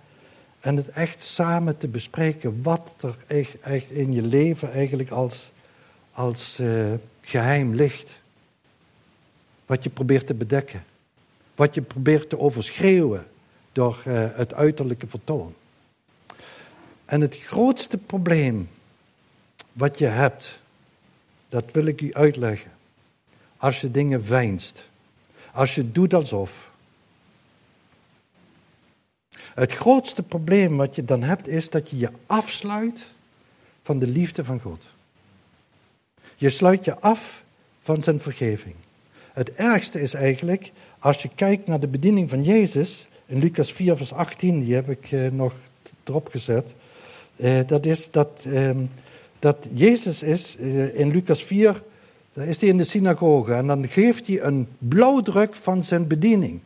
en 0.60 0.76
het 0.76 0.88
echt 0.88 1.22
samen 1.22 1.78
te 1.78 1.88
bespreken 1.88 2.62
wat 2.62 2.94
er 3.00 3.16
echt, 3.62 3.90
in 3.90 4.12
je 4.12 4.22
leven 4.22 4.72
eigenlijk 4.72 5.10
als, 5.10 5.52
als 6.10 6.58
uh, 6.60 6.92
geheim 7.20 7.74
ligt. 7.74 8.20
Wat 9.66 9.82
je 9.82 9.90
probeert 9.90 10.26
te 10.26 10.34
bedekken. 10.34 10.84
Wat 11.54 11.74
je 11.74 11.82
probeert 11.82 12.28
te 12.28 12.38
overschreeuwen 12.38 13.26
door 13.72 14.02
uh, 14.06 14.24
het 14.32 14.54
uiterlijke 14.54 15.06
vertoon. 15.06 15.54
En 17.08 17.20
het 17.20 17.38
grootste 17.38 17.98
probleem 17.98 18.68
wat 19.72 19.98
je 19.98 20.06
hebt, 20.06 20.58
dat 21.48 21.64
wil 21.72 21.84
ik 21.86 22.00
u 22.00 22.14
uitleggen. 22.14 22.70
Als 23.56 23.80
je 23.80 23.90
dingen 23.90 24.24
veinst. 24.24 24.88
Als 25.52 25.74
je 25.74 25.92
doet 25.92 26.14
alsof. 26.14 26.70
Het 29.34 29.72
grootste 29.72 30.22
probleem 30.22 30.76
wat 30.76 30.94
je 30.94 31.04
dan 31.04 31.22
hebt 31.22 31.48
is 31.48 31.70
dat 31.70 31.90
je 31.90 31.98
je 31.98 32.10
afsluit 32.26 33.06
van 33.82 33.98
de 33.98 34.06
liefde 34.06 34.44
van 34.44 34.60
God. 34.60 34.84
Je 36.36 36.50
sluit 36.50 36.84
je 36.84 36.98
af 36.98 37.44
van 37.82 38.02
zijn 38.02 38.20
vergeving. 38.20 38.74
Het 39.32 39.52
ergste 39.52 40.00
is 40.00 40.14
eigenlijk, 40.14 40.72
als 40.98 41.22
je 41.22 41.30
kijkt 41.34 41.66
naar 41.66 41.80
de 41.80 41.88
bediening 41.88 42.28
van 42.28 42.42
Jezus, 42.42 43.08
in 43.26 43.38
Lucas 43.38 43.72
4, 43.72 43.96
vers 43.96 44.12
18, 44.12 44.60
die 44.60 44.74
heb 44.74 44.90
ik 44.90 45.12
eh, 45.12 45.30
nog 45.30 45.54
erop 46.04 46.28
gezet. 46.28 46.74
Eh, 47.38 47.60
dat 47.66 47.86
is 47.86 48.10
dat, 48.10 48.30
ehm, 48.44 48.78
dat 49.38 49.68
Jezus 49.72 50.22
is, 50.22 50.56
eh, 50.56 50.98
in 51.00 51.10
Lucas 51.10 51.44
4, 51.44 51.82
daar 52.32 52.46
is 52.46 52.60
hij 52.60 52.68
in 52.68 52.78
de 52.78 52.84
synagoge 52.84 53.52
en 53.52 53.66
dan 53.66 53.88
geeft 53.88 54.26
hij 54.26 54.42
een 54.42 54.68
blauwdruk 54.78 55.54
van 55.54 55.82
zijn 55.82 56.06
bediening. 56.06 56.60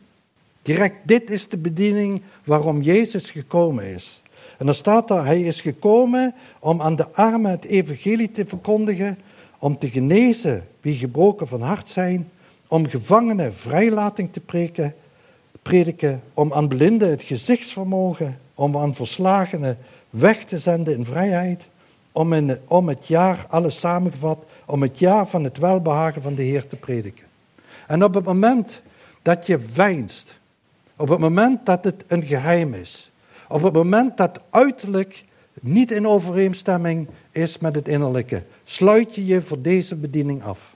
Direct, 0.61 0.95
dit 1.03 1.29
is 1.29 1.47
de 1.47 1.57
bediening 1.57 2.21
waarom 2.43 2.81
Jezus 2.81 3.31
gekomen 3.31 3.85
is. 3.85 4.21
En 4.57 4.65
dan 4.65 4.75
staat 4.75 5.07
daar, 5.07 5.25
hij 5.25 5.41
is 5.41 5.61
gekomen 5.61 6.33
om 6.59 6.81
aan 6.81 6.95
de 6.95 7.11
armen 7.11 7.51
het 7.51 7.65
evangelie 7.65 8.31
te 8.31 8.45
verkondigen, 8.45 9.17
om 9.59 9.77
te 9.77 9.89
genezen 9.89 10.67
wie 10.81 10.95
gebroken 10.95 11.47
van 11.47 11.61
hart 11.61 11.89
zijn, 11.89 12.29
om 12.67 12.87
gevangenen 12.89 13.55
vrijlating 13.55 14.33
te 14.33 14.39
preken, 14.39 14.95
prediken, 15.61 16.21
om 16.33 16.53
aan 16.53 16.67
blinden 16.67 17.09
het 17.09 17.23
gezichtsvermogen, 17.23 18.39
om 18.53 18.77
aan 18.77 18.95
verslagenen 18.95 19.77
weg 20.13 20.45
te 20.45 20.59
zenden 20.59 20.97
in 20.97 21.05
vrijheid, 21.05 21.67
om, 22.11 22.33
in, 22.33 22.59
om 22.67 22.87
het 22.87 23.07
jaar, 23.07 23.45
alles 23.49 23.79
samengevat, 23.79 24.45
om 24.65 24.81
het 24.81 24.99
jaar 24.99 25.27
van 25.27 25.43
het 25.43 25.57
welbehagen 25.57 26.21
van 26.21 26.35
de 26.35 26.43
Heer 26.43 26.67
te 26.67 26.75
prediken. 26.75 27.25
En 27.87 28.03
op 28.03 28.13
het 28.13 28.25
moment 28.25 28.81
dat 29.21 29.47
je 29.47 29.59
veinst, 29.59 30.33
op 30.95 31.09
het 31.09 31.19
moment 31.19 31.65
dat 31.65 31.83
het 31.83 32.03
een 32.07 32.23
geheim 32.23 32.73
is, 32.73 33.11
op 33.47 33.63
het 33.63 33.73
moment 33.73 34.17
dat 34.17 34.39
uiterlijk 34.49 35.25
niet 35.61 35.91
in 35.91 36.07
overeenstemming 36.07 37.07
is 37.31 37.57
met 37.57 37.75
het 37.75 37.87
innerlijke, 37.87 38.43
sluit 38.63 39.15
je 39.15 39.25
je 39.25 39.41
voor 39.41 39.61
deze 39.61 39.95
bediening 39.95 40.43
af. 40.43 40.73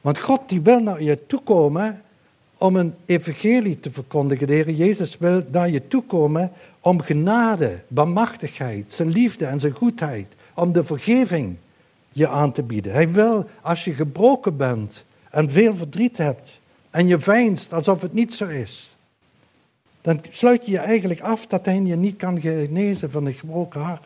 Want 0.00 0.18
God 0.18 0.48
die 0.48 0.60
wil 0.60 0.80
naar 0.80 1.02
je 1.02 1.26
toe 1.26 1.42
komen 1.42 2.02
om 2.58 2.76
een 2.76 2.94
evangelie 3.04 3.80
te 3.80 3.90
verkondigen. 3.90 4.46
De 4.46 4.52
Heer 4.52 4.70
Jezus 4.70 5.18
wil 5.18 5.44
naar 5.50 5.70
je 5.70 5.88
toe 5.88 6.02
komen 6.02 6.52
om 6.80 7.00
genade, 7.00 7.82
barmachtigheid, 7.88 8.92
zijn 8.92 9.08
liefde 9.08 9.46
en 9.46 9.60
zijn 9.60 9.72
goedheid, 9.72 10.26
om 10.54 10.72
de 10.72 10.84
vergeving 10.84 11.56
je 12.12 12.28
aan 12.28 12.52
te 12.52 12.62
bieden. 12.62 12.92
Hij 12.92 13.10
wil, 13.10 13.48
als 13.60 13.84
je 13.84 13.92
gebroken 13.92 14.56
bent 14.56 15.04
en 15.30 15.50
veel 15.50 15.76
verdriet 15.76 16.16
hebt 16.16 16.60
en 16.90 17.06
je 17.06 17.20
veinst 17.20 17.72
alsof 17.72 18.02
het 18.02 18.12
niet 18.12 18.34
zo 18.34 18.46
is, 18.46 18.96
dan 20.00 20.20
sluit 20.30 20.64
je 20.64 20.70
je 20.70 20.78
eigenlijk 20.78 21.20
af 21.20 21.46
dat 21.46 21.64
hij 21.64 21.82
je 21.82 21.96
niet 21.96 22.16
kan 22.16 22.40
genezen 22.40 23.10
van 23.10 23.26
een 23.26 23.32
gebroken 23.32 23.80
hart. 23.80 24.04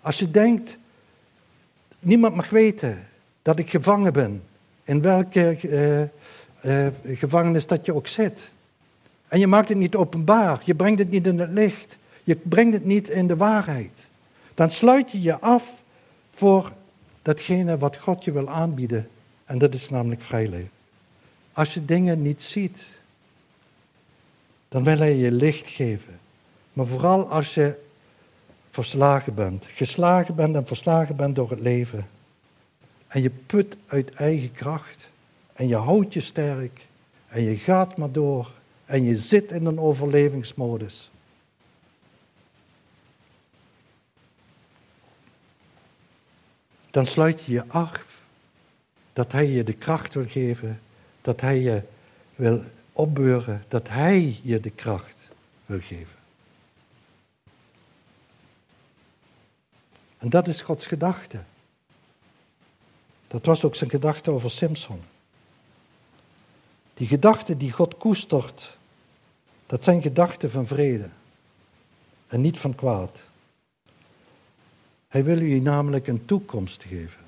Als 0.00 0.18
je 0.18 0.30
denkt, 0.30 0.78
niemand 1.98 2.34
mag 2.34 2.50
weten 2.50 3.06
dat 3.42 3.58
ik 3.58 3.70
gevangen 3.70 4.12
ben, 4.12 4.42
in 4.84 5.02
welke 5.02 6.10
uh, 6.62 6.86
gevangenis 7.04 7.66
dat 7.66 7.84
je 7.84 7.94
ook 7.94 8.06
zit. 8.06 8.50
En 9.28 9.38
je 9.38 9.46
maakt 9.46 9.68
het 9.68 9.78
niet 9.78 9.96
openbaar, 9.96 10.60
je 10.64 10.74
brengt 10.74 10.98
het 10.98 11.10
niet 11.10 11.26
in 11.26 11.38
het 11.38 11.50
licht, 11.50 11.96
je 12.24 12.36
brengt 12.36 12.72
het 12.72 12.84
niet 12.84 13.08
in 13.08 13.26
de 13.26 13.36
waarheid. 13.36 14.08
Dan 14.54 14.70
sluit 14.70 15.10
je 15.10 15.22
je 15.22 15.38
af 15.38 15.82
voor 16.30 16.72
datgene 17.22 17.78
wat 17.78 17.96
God 17.96 18.24
je 18.24 18.32
wil 18.32 18.48
aanbieden. 18.48 19.08
En 19.44 19.58
dat 19.58 19.74
is 19.74 19.88
namelijk 19.88 20.22
vrijleven. 20.22 20.70
Als 21.52 21.74
je 21.74 21.84
dingen 21.84 22.22
niet 22.22 22.42
ziet, 22.42 22.82
dan 24.68 24.84
wil 24.84 24.98
hij 24.98 25.16
je 25.16 25.30
licht 25.30 25.68
geven. 25.68 26.18
Maar 26.72 26.86
vooral 26.86 27.28
als 27.28 27.54
je 27.54 27.78
verslagen 28.70 29.34
bent, 29.34 29.66
geslagen 29.70 30.34
bent 30.34 30.56
en 30.56 30.66
verslagen 30.66 31.16
bent 31.16 31.36
door 31.36 31.50
het 31.50 31.60
leven. 31.60 32.08
En 33.06 33.22
je 33.22 33.30
put 33.30 33.76
uit 33.86 34.10
eigen 34.10 34.52
kracht. 34.52 35.07
En 35.58 35.68
je 35.68 35.76
houdt 35.76 36.12
je 36.12 36.20
sterk. 36.20 36.86
En 37.28 37.42
je 37.42 37.56
gaat 37.56 37.96
maar 37.96 38.12
door. 38.12 38.50
En 38.84 39.04
je 39.04 39.16
zit 39.16 39.52
in 39.52 39.66
een 39.66 39.78
overlevingsmodus. 39.78 41.10
Dan 46.90 47.06
sluit 47.06 47.44
je 47.44 47.52
je 47.52 47.64
af 47.68 48.22
dat 49.12 49.32
Hij 49.32 49.46
je 49.46 49.64
de 49.64 49.72
kracht 49.72 50.14
wil 50.14 50.28
geven. 50.28 50.80
Dat 51.20 51.40
Hij 51.40 51.60
je 51.60 51.82
wil 52.34 52.62
opbeuren. 52.92 53.64
Dat 53.68 53.88
Hij 53.88 54.40
je 54.42 54.60
de 54.60 54.70
kracht 54.70 55.28
wil 55.66 55.80
geven. 55.80 56.18
En 60.18 60.28
dat 60.28 60.48
is 60.48 60.60
Gods 60.60 60.86
gedachte. 60.86 61.42
Dat 63.26 63.46
was 63.46 63.64
ook 63.64 63.74
zijn 63.74 63.90
gedachte 63.90 64.30
over 64.30 64.50
Simpson. 64.50 65.16
Die 66.98 67.06
gedachten 67.06 67.58
die 67.58 67.72
God 67.72 67.96
koestert, 67.96 68.76
dat 69.66 69.84
zijn 69.84 70.02
gedachten 70.02 70.50
van 70.50 70.66
vrede 70.66 71.08
en 72.26 72.40
niet 72.40 72.58
van 72.58 72.74
kwaad. 72.74 73.20
Hij 75.08 75.24
wil 75.24 75.40
u 75.40 75.60
namelijk 75.60 76.06
een 76.06 76.24
toekomst 76.24 76.82
geven. 76.82 77.20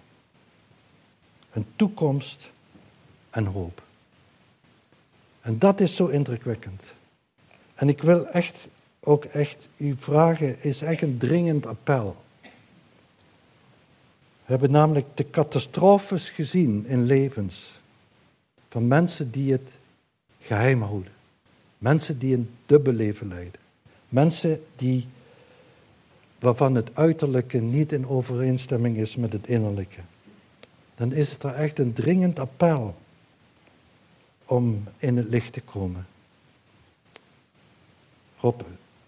Een 1.53 1.67
toekomst 1.77 2.51
en 3.31 3.47
hoop. 3.47 3.83
En 5.41 5.59
dat 5.59 5.81
is 5.81 5.97
zo 5.97 6.07
indrukwekkend. 6.07 6.85
En 7.75 7.89
ik 7.89 8.03
wil 8.03 8.27
echt 8.27 8.69
ook 9.01 9.25
echt 9.25 9.69
u 9.77 9.95
vragen, 9.99 10.63
is 10.63 10.83
echt 10.83 11.03
een 11.03 11.19
dringend 11.19 11.67
appel. 11.67 12.17
We 14.45 14.57
hebben 14.57 14.71
namelijk 14.71 15.07
de 15.15 15.31
catastrofes 15.31 16.31
gezien 16.31 16.87
in 16.87 17.05
levens 17.05 17.80
van 18.71 18.89
mensen 18.89 19.31
die 19.31 19.53
het 19.53 19.73
geheim 20.41 20.83
houden. 20.83 21.13
Mensen 21.79 22.19
die 22.19 22.35
een 22.35 22.51
dubbel 22.67 22.93
leven 22.93 23.29
leiden. 23.29 23.61
Mensen 24.09 24.65
die, 24.77 25.07
waarvan 26.39 26.75
het 26.75 26.91
uiterlijke 26.95 27.59
niet 27.59 27.93
in 27.93 28.09
overeenstemming 28.09 28.97
is 28.97 29.17
met 29.17 29.33
het 29.33 29.49
innerlijke. 29.49 30.01
Dan 30.95 31.13
is 31.13 31.31
het 31.31 31.43
er 31.43 31.55
echt 31.55 31.79
een 31.79 31.93
dringend 31.93 32.39
appel 32.39 32.95
om 34.45 34.85
in 34.99 35.17
het 35.17 35.29
licht 35.29 35.53
te 35.53 35.61
komen. 35.61 36.07
Rob 38.41 38.61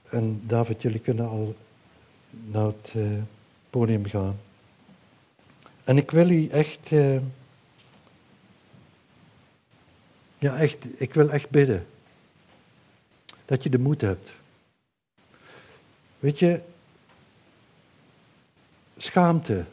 en 0.08 0.42
David, 0.46 0.82
jullie 0.82 1.00
kunnen 1.00 1.28
al 1.28 1.54
naar 2.30 2.66
het 2.66 2.92
uh, 2.96 3.06
podium 3.70 4.04
gaan. 4.04 4.36
En 5.84 5.96
ik 5.96 6.10
wil 6.10 6.30
u 6.30 6.48
echt, 6.48 6.90
uh, 6.90 7.20
ja 10.42 10.58
echt, 10.58 11.00
ik 11.00 11.14
wil 11.14 11.30
echt 11.30 11.50
bidden 11.50 11.86
dat 13.44 13.62
je 13.62 13.70
de 13.70 13.78
moed 13.78 14.00
hebt. 14.00 14.32
Weet 16.18 16.38
je, 16.38 16.60
schaamte 18.96 19.64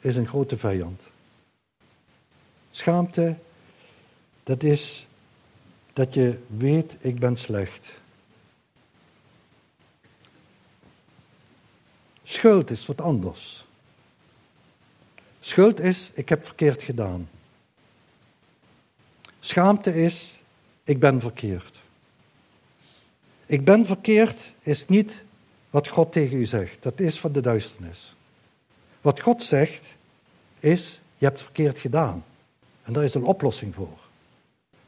is 0.00 0.16
een 0.16 0.26
grote 0.26 0.58
vijand. 0.58 1.02
Schaamte, 2.70 3.38
dat 4.42 4.62
is 4.62 5.06
dat 5.92 6.14
je 6.14 6.38
weet, 6.46 6.96
ik 7.00 7.18
ben 7.18 7.36
slecht. 7.36 7.90
Schuld 12.22 12.70
is 12.70 12.86
wat 12.86 13.00
anders. 13.00 13.64
Schuld 15.40 15.80
is, 15.80 16.10
ik 16.14 16.28
heb 16.28 16.44
verkeerd 16.44 16.82
gedaan. 16.82 17.28
Schaamte 19.44 19.94
is, 19.94 20.42
ik 20.84 21.00
ben 21.00 21.20
verkeerd. 21.20 21.80
Ik 23.46 23.64
ben 23.64 23.86
verkeerd 23.86 24.54
is 24.60 24.86
niet 24.86 25.24
wat 25.70 25.88
God 25.88 26.12
tegen 26.12 26.36
u 26.36 26.44
zegt. 26.44 26.82
Dat 26.82 27.00
is 27.00 27.20
van 27.20 27.32
de 27.32 27.40
duisternis. 27.40 28.14
Wat 29.00 29.20
God 29.20 29.42
zegt 29.42 29.96
is, 30.58 31.00
je 31.18 31.24
hebt 31.24 31.42
verkeerd 31.42 31.78
gedaan. 31.78 32.24
En 32.82 32.92
daar 32.92 33.04
is 33.04 33.14
een 33.14 33.24
oplossing 33.24 33.74
voor. 33.74 33.98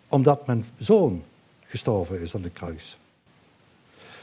Omdat 0.09 0.47
mijn 0.47 0.65
zoon 0.79 1.25
gestorven 1.67 2.21
is 2.21 2.35
aan 2.35 2.43
de 2.43 2.51
kruis. 2.51 2.99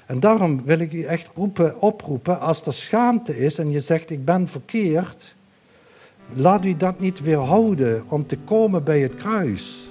En 0.05 0.19
daarom 0.19 0.63
wil 0.63 0.79
ik 0.79 0.93
u 0.93 1.03
echt 1.03 1.29
roepen, 1.35 1.81
oproepen, 1.81 2.39
als 2.39 2.65
er 2.65 2.73
schaamte 2.73 3.37
is 3.37 3.57
en 3.57 3.71
je 3.71 3.81
zegt 3.81 4.09
ik 4.09 4.25
ben 4.25 4.47
verkeerd, 4.47 5.35
laat 6.33 6.65
u 6.65 6.77
dat 6.77 6.99
niet 6.99 7.19
weerhouden 7.19 8.05
om 8.09 8.27
te 8.27 8.37
komen 8.37 8.83
bij 8.83 8.99
het 8.99 9.15
kruis. 9.15 9.90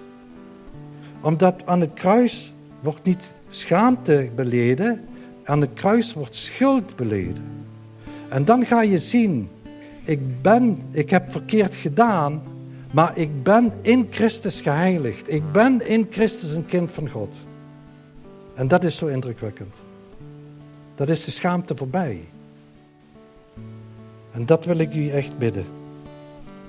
Omdat 1.20 1.66
aan 1.66 1.80
het 1.80 1.92
kruis 1.94 2.54
wordt 2.80 3.04
niet 3.04 3.34
schaamte 3.48 4.30
beleden, 4.34 5.00
aan 5.44 5.60
het 5.60 5.70
kruis 5.74 6.12
wordt 6.12 6.34
schuld 6.34 6.96
beleden. 6.96 7.44
En 8.28 8.44
dan 8.44 8.66
ga 8.66 8.82
je 8.82 8.98
zien, 8.98 9.48
ik, 10.02 10.42
ben, 10.42 10.82
ik 10.90 11.10
heb 11.10 11.30
verkeerd 11.30 11.74
gedaan, 11.74 12.42
maar 12.90 13.18
ik 13.18 13.42
ben 13.42 13.72
in 13.80 14.06
Christus 14.10 14.60
geheiligd. 14.60 15.32
Ik 15.32 15.52
ben 15.52 15.88
in 15.88 16.06
Christus 16.10 16.52
een 16.52 16.66
kind 16.66 16.92
van 16.92 17.08
God. 17.08 17.36
En 18.54 18.68
dat 18.68 18.84
is 18.84 18.96
zo 18.96 19.06
indrukwekkend. 19.06 19.74
Dat 20.94 21.08
is 21.08 21.24
de 21.24 21.30
schaamte 21.30 21.76
voorbij. 21.76 22.28
En 24.32 24.46
dat 24.46 24.64
wil 24.64 24.78
ik 24.78 24.94
u 24.94 25.08
echt 25.08 25.38
bidden. 25.38 25.64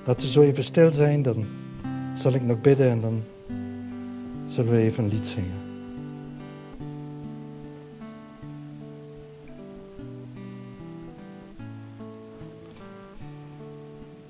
Laten 0.04 0.26
we 0.26 0.32
zo 0.32 0.40
even 0.40 0.64
stil 0.64 0.92
zijn, 0.92 1.22
dan 1.22 1.44
zal 2.14 2.32
ik 2.32 2.42
nog 2.42 2.60
bidden 2.60 2.90
en 2.90 3.00
dan 3.00 3.22
zullen 4.52 4.72
we 4.72 4.78
even 4.78 5.04
een 5.04 5.10
lied 5.10 5.26
zingen. 5.26 5.70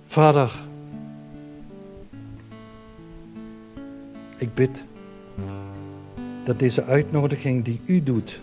Vader, 0.06 0.60
ik 4.36 4.54
bid 4.54 4.84
dat 6.44 6.58
deze 6.58 6.84
uitnodiging 6.84 7.64
die 7.64 7.80
u 7.84 8.02
doet, 8.02 8.40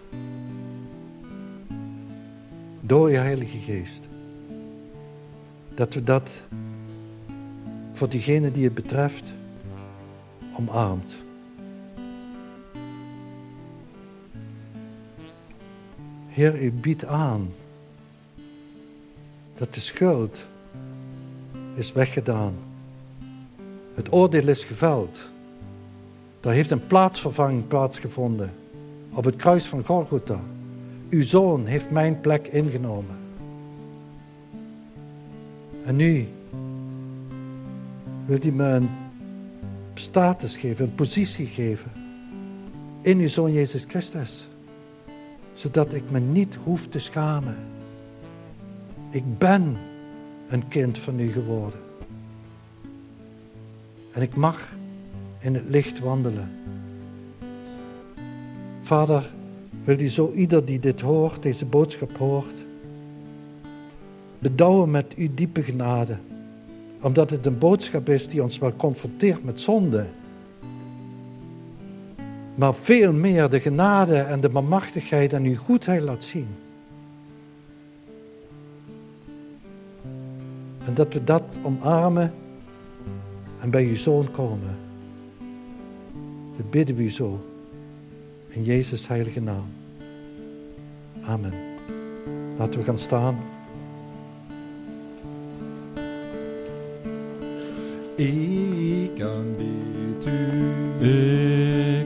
door 2.81 3.11
je 3.11 3.17
Heilige 3.17 3.57
Geest, 3.57 4.07
dat 5.73 5.93
we 5.93 6.03
dat 6.03 6.31
voor 7.93 8.09
diegene 8.09 8.51
die 8.51 8.63
het 8.63 8.73
betreft 8.73 9.33
omarmt. 10.53 11.27
Heer, 16.39 16.61
u 16.61 16.71
biedt 16.71 17.05
aan 17.05 17.49
dat 19.55 19.73
de 19.73 19.79
schuld 19.79 20.45
is 21.75 21.91
weggedaan. 21.91 22.53
Het 23.93 24.11
oordeel 24.11 24.47
is 24.47 24.63
geveld. 24.63 25.19
Daar 26.39 26.53
heeft 26.53 26.71
een 26.71 26.87
plaatsvervanging 26.87 27.67
plaatsgevonden 27.67 28.53
op 29.13 29.23
het 29.23 29.35
kruis 29.35 29.65
van 29.65 29.85
Golgotha. 29.85 30.39
Uw 31.09 31.23
zoon 31.23 31.65
heeft 31.65 31.89
mijn 31.89 32.21
plek 32.21 32.47
ingenomen. 32.47 33.17
En 35.85 35.95
nu 35.95 36.27
wil 38.25 38.37
hij 38.41 38.51
me 38.51 38.65
een 38.65 38.89
status 39.93 40.57
geven, 40.57 40.85
een 40.85 40.95
positie 40.95 41.47
geven 41.47 41.91
in 43.01 43.19
uw 43.19 43.27
zoon 43.27 43.53
Jezus 43.53 43.85
Christus. 43.87 44.48
Zodat 45.59 45.93
ik 45.93 46.11
me 46.11 46.19
niet 46.19 46.57
hoef 46.63 46.87
te 46.87 46.99
schamen. 46.99 47.57
Ik 49.09 49.37
ben 49.37 49.77
een 50.49 50.67
kind 50.67 50.97
van 50.97 51.19
u 51.19 51.31
geworden. 51.31 51.79
En 54.11 54.21
ik 54.21 54.35
mag 54.35 54.75
in 55.39 55.53
het 55.53 55.69
licht 55.69 55.99
wandelen. 55.99 56.51
Vader, 58.81 59.31
wil 59.83 59.99
u 59.99 60.07
zo 60.07 60.31
ieder 60.31 60.65
die 60.65 60.79
dit 60.79 61.01
hoort, 61.01 61.43
deze 61.43 61.65
boodschap 61.65 62.17
hoort, 62.17 62.65
bedouwen 64.39 64.91
met 64.91 65.13
uw 65.15 65.29
diepe 65.33 65.63
genade. 65.63 66.17
Omdat 67.01 67.29
het 67.29 67.45
een 67.45 67.57
boodschap 67.57 68.09
is 68.09 68.27
die 68.27 68.43
ons 68.43 68.57
wel 68.57 68.75
confronteert 68.75 69.43
met 69.43 69.61
zonde. 69.61 70.05
Maar 72.59 72.75
veel 72.75 73.13
meer 73.13 73.49
de 73.49 73.59
genade 73.59 74.17
en 74.17 74.41
de 74.41 74.49
bemachtigheid 74.49 75.33
en 75.33 75.43
uw 75.43 75.55
goedheid 75.55 76.01
laat 76.01 76.23
zien. 76.23 76.47
En 80.85 80.93
dat 80.93 81.13
we 81.13 81.23
dat 81.23 81.57
omarmen 81.63 82.33
en 83.61 83.69
bij 83.69 83.83
uw 83.83 83.95
zoon 83.95 84.31
komen. 84.31 84.77
Dat 86.57 86.69
bidden 86.69 86.95
we 86.95 87.03
u 87.03 87.09
zo. 87.09 87.45
In 88.47 88.63
Jezus' 88.63 89.07
heilige 89.07 89.41
naam. 89.41 89.67
Amen. 91.25 91.53
Laten 92.57 92.79
we 92.79 92.85
gaan 92.85 92.97
staan. 92.97 93.37
Ik 98.15 99.21
aanbid 99.21 100.25
u 100.25 101.05
Ik 101.05 101.98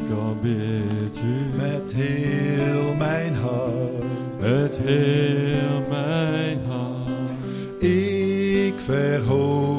aanbid 0.43 1.19
u 1.19 1.57
met 1.57 1.93
heel 1.95 2.95
mijn 2.95 3.35
hart. 3.35 4.39
met 4.39 4.77
heel 4.77 5.83
mijn 5.89 6.59
hart. 6.65 7.83
Ik 7.83 8.73
verhoog 8.77 9.72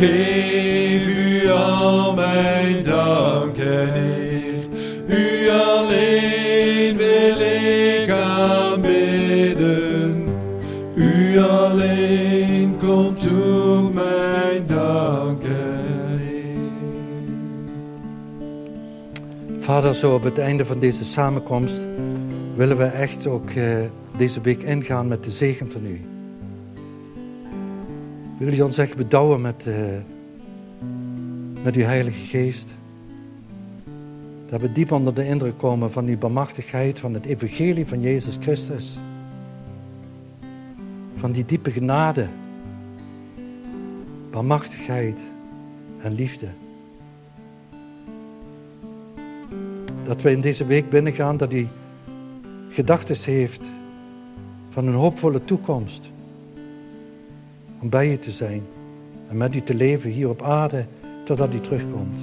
geef 0.00 1.06
u 1.06 1.48
al 1.50 2.14
mijn 2.14 2.82
dank 2.82 3.56
en. 3.56 3.92
U 5.06 5.48
alleen 5.50 6.96
wil 6.96 7.40
ik 7.40 8.10
aanbidden. 8.10 9.48
U 10.94 11.38
alleen 11.38 12.76
komt 12.78 13.20
toe 13.20 13.92
mijn 13.92 14.66
dank 14.66 15.42
en. 15.42 16.20
Vader, 19.58 19.94
zo 19.94 20.14
op 20.14 20.22
het 20.22 20.38
einde 20.38 20.66
van 20.66 20.78
deze 20.78 21.04
samenkomst 21.04 21.86
willen 22.56 22.76
we 22.76 22.84
echt 22.84 23.26
ook 23.26 23.50
eh, 23.50 23.76
deze 24.16 24.40
week 24.40 24.62
ingaan 24.62 25.08
met 25.08 25.24
de 25.24 25.30
zegen 25.30 25.70
van 25.70 25.86
u. 25.86 26.19
Willen 28.40 28.54
jullie 28.54 28.70
ons 28.70 28.78
echt 28.78 28.96
bedouwen 28.96 29.40
met, 29.40 29.66
eh, 29.66 29.74
met 31.62 31.76
uw 31.76 31.82
Heilige 31.82 32.26
Geest? 32.26 32.72
Dat 34.46 34.60
we 34.60 34.72
diep 34.72 34.92
onder 34.92 35.14
de 35.14 35.26
indruk 35.26 35.58
komen 35.58 35.92
van 35.92 36.06
uw 36.06 36.18
bemachtigheid, 36.18 36.98
van 36.98 37.14
het 37.14 37.24
evangelie 37.24 37.86
van 37.86 38.00
Jezus 38.00 38.36
Christus. 38.40 38.98
Van 41.16 41.32
die 41.32 41.44
diepe 41.44 41.70
genade, 41.70 42.26
bemachtigheid 44.30 45.20
en 46.02 46.12
liefde. 46.12 46.48
Dat 50.04 50.22
we 50.22 50.30
in 50.30 50.40
deze 50.40 50.66
week 50.66 50.90
binnengaan 50.90 51.36
dat 51.36 51.52
u 51.52 51.68
gedachten 52.68 53.32
heeft 53.32 53.68
van 54.70 54.86
een 54.86 54.94
hoopvolle 54.94 55.44
toekomst. 55.44 56.10
Om 57.80 57.88
bij 57.88 58.10
u 58.10 58.16
te 58.16 58.30
zijn 58.30 58.62
en 59.28 59.36
met 59.36 59.54
u 59.54 59.60
te 59.60 59.74
leven 59.74 60.10
hier 60.10 60.28
op 60.28 60.42
aarde 60.42 60.86
totdat 61.24 61.54
u 61.54 61.60
terugkomt. 61.60 62.14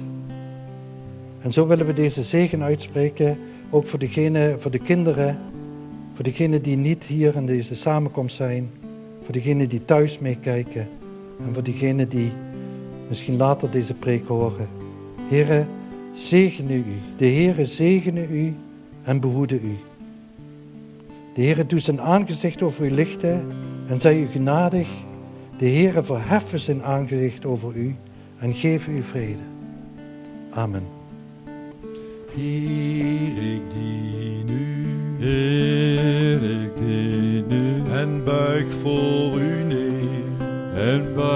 En 1.40 1.52
zo 1.52 1.66
willen 1.66 1.86
we 1.86 1.92
deze 1.92 2.22
zegen 2.22 2.62
uitspreken, 2.62 3.38
ook 3.70 3.86
voor, 3.86 3.98
degene, 3.98 4.54
voor 4.58 4.70
de 4.70 4.78
kinderen, 4.78 5.38
voor 6.14 6.24
degenen 6.24 6.62
die 6.62 6.76
niet 6.76 7.04
hier 7.04 7.36
in 7.36 7.46
deze 7.46 7.74
samenkomst 7.74 8.36
zijn, 8.36 8.70
voor 9.22 9.32
degenen 9.32 9.68
die 9.68 9.84
thuis 9.84 10.18
meekijken 10.18 10.88
en 11.46 11.54
voor 11.54 11.62
degenen 11.62 12.08
die 12.08 12.32
misschien 13.08 13.36
later 13.36 13.70
deze 13.70 13.94
preek 13.94 14.26
horen. 14.26 14.68
Heren, 15.28 15.68
zegene 16.12 16.74
u. 16.74 16.84
De 17.16 17.26
Heere 17.26 17.66
zegene 17.66 18.28
u 18.28 18.54
en 19.02 19.20
behoede 19.20 19.60
u. 19.60 19.76
De 21.34 21.42
Heere 21.42 21.66
doet 21.66 21.82
zijn 21.82 22.00
aangezicht 22.00 22.62
over 22.62 22.84
u 22.84 22.90
lichten 22.90 23.46
en 23.88 24.00
zij 24.00 24.20
u 24.20 24.26
genadig. 24.26 24.88
De 25.58 25.68
Heere 25.68 26.02
verheffen 26.02 26.60
zijn 26.60 26.82
aangezicht 26.82 27.44
over 27.44 27.76
u 27.76 27.96
en 28.38 28.54
geef 28.54 28.88
u 28.88 29.02
vrede. 29.02 29.42
Amen. 30.50 30.82
Heer, 32.34 33.54
ik 33.54 33.70
dien 33.70 34.48
u 34.48 34.86
Heer, 35.24 36.62
ik 36.62 36.76
dien 36.78 37.52
u 37.52 37.90
en 37.90 38.24
buig 38.24 38.72
voor 38.72 39.40
u 39.40 39.62
neer. 39.64 39.96
en 40.74 41.14
buig 41.14 41.27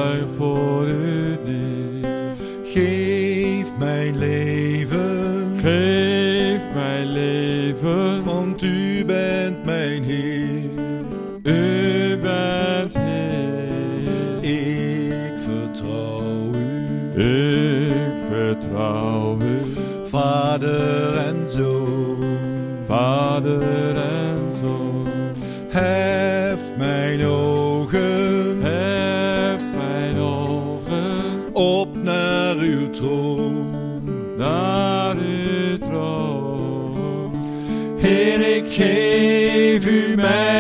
geef 40.17 40.52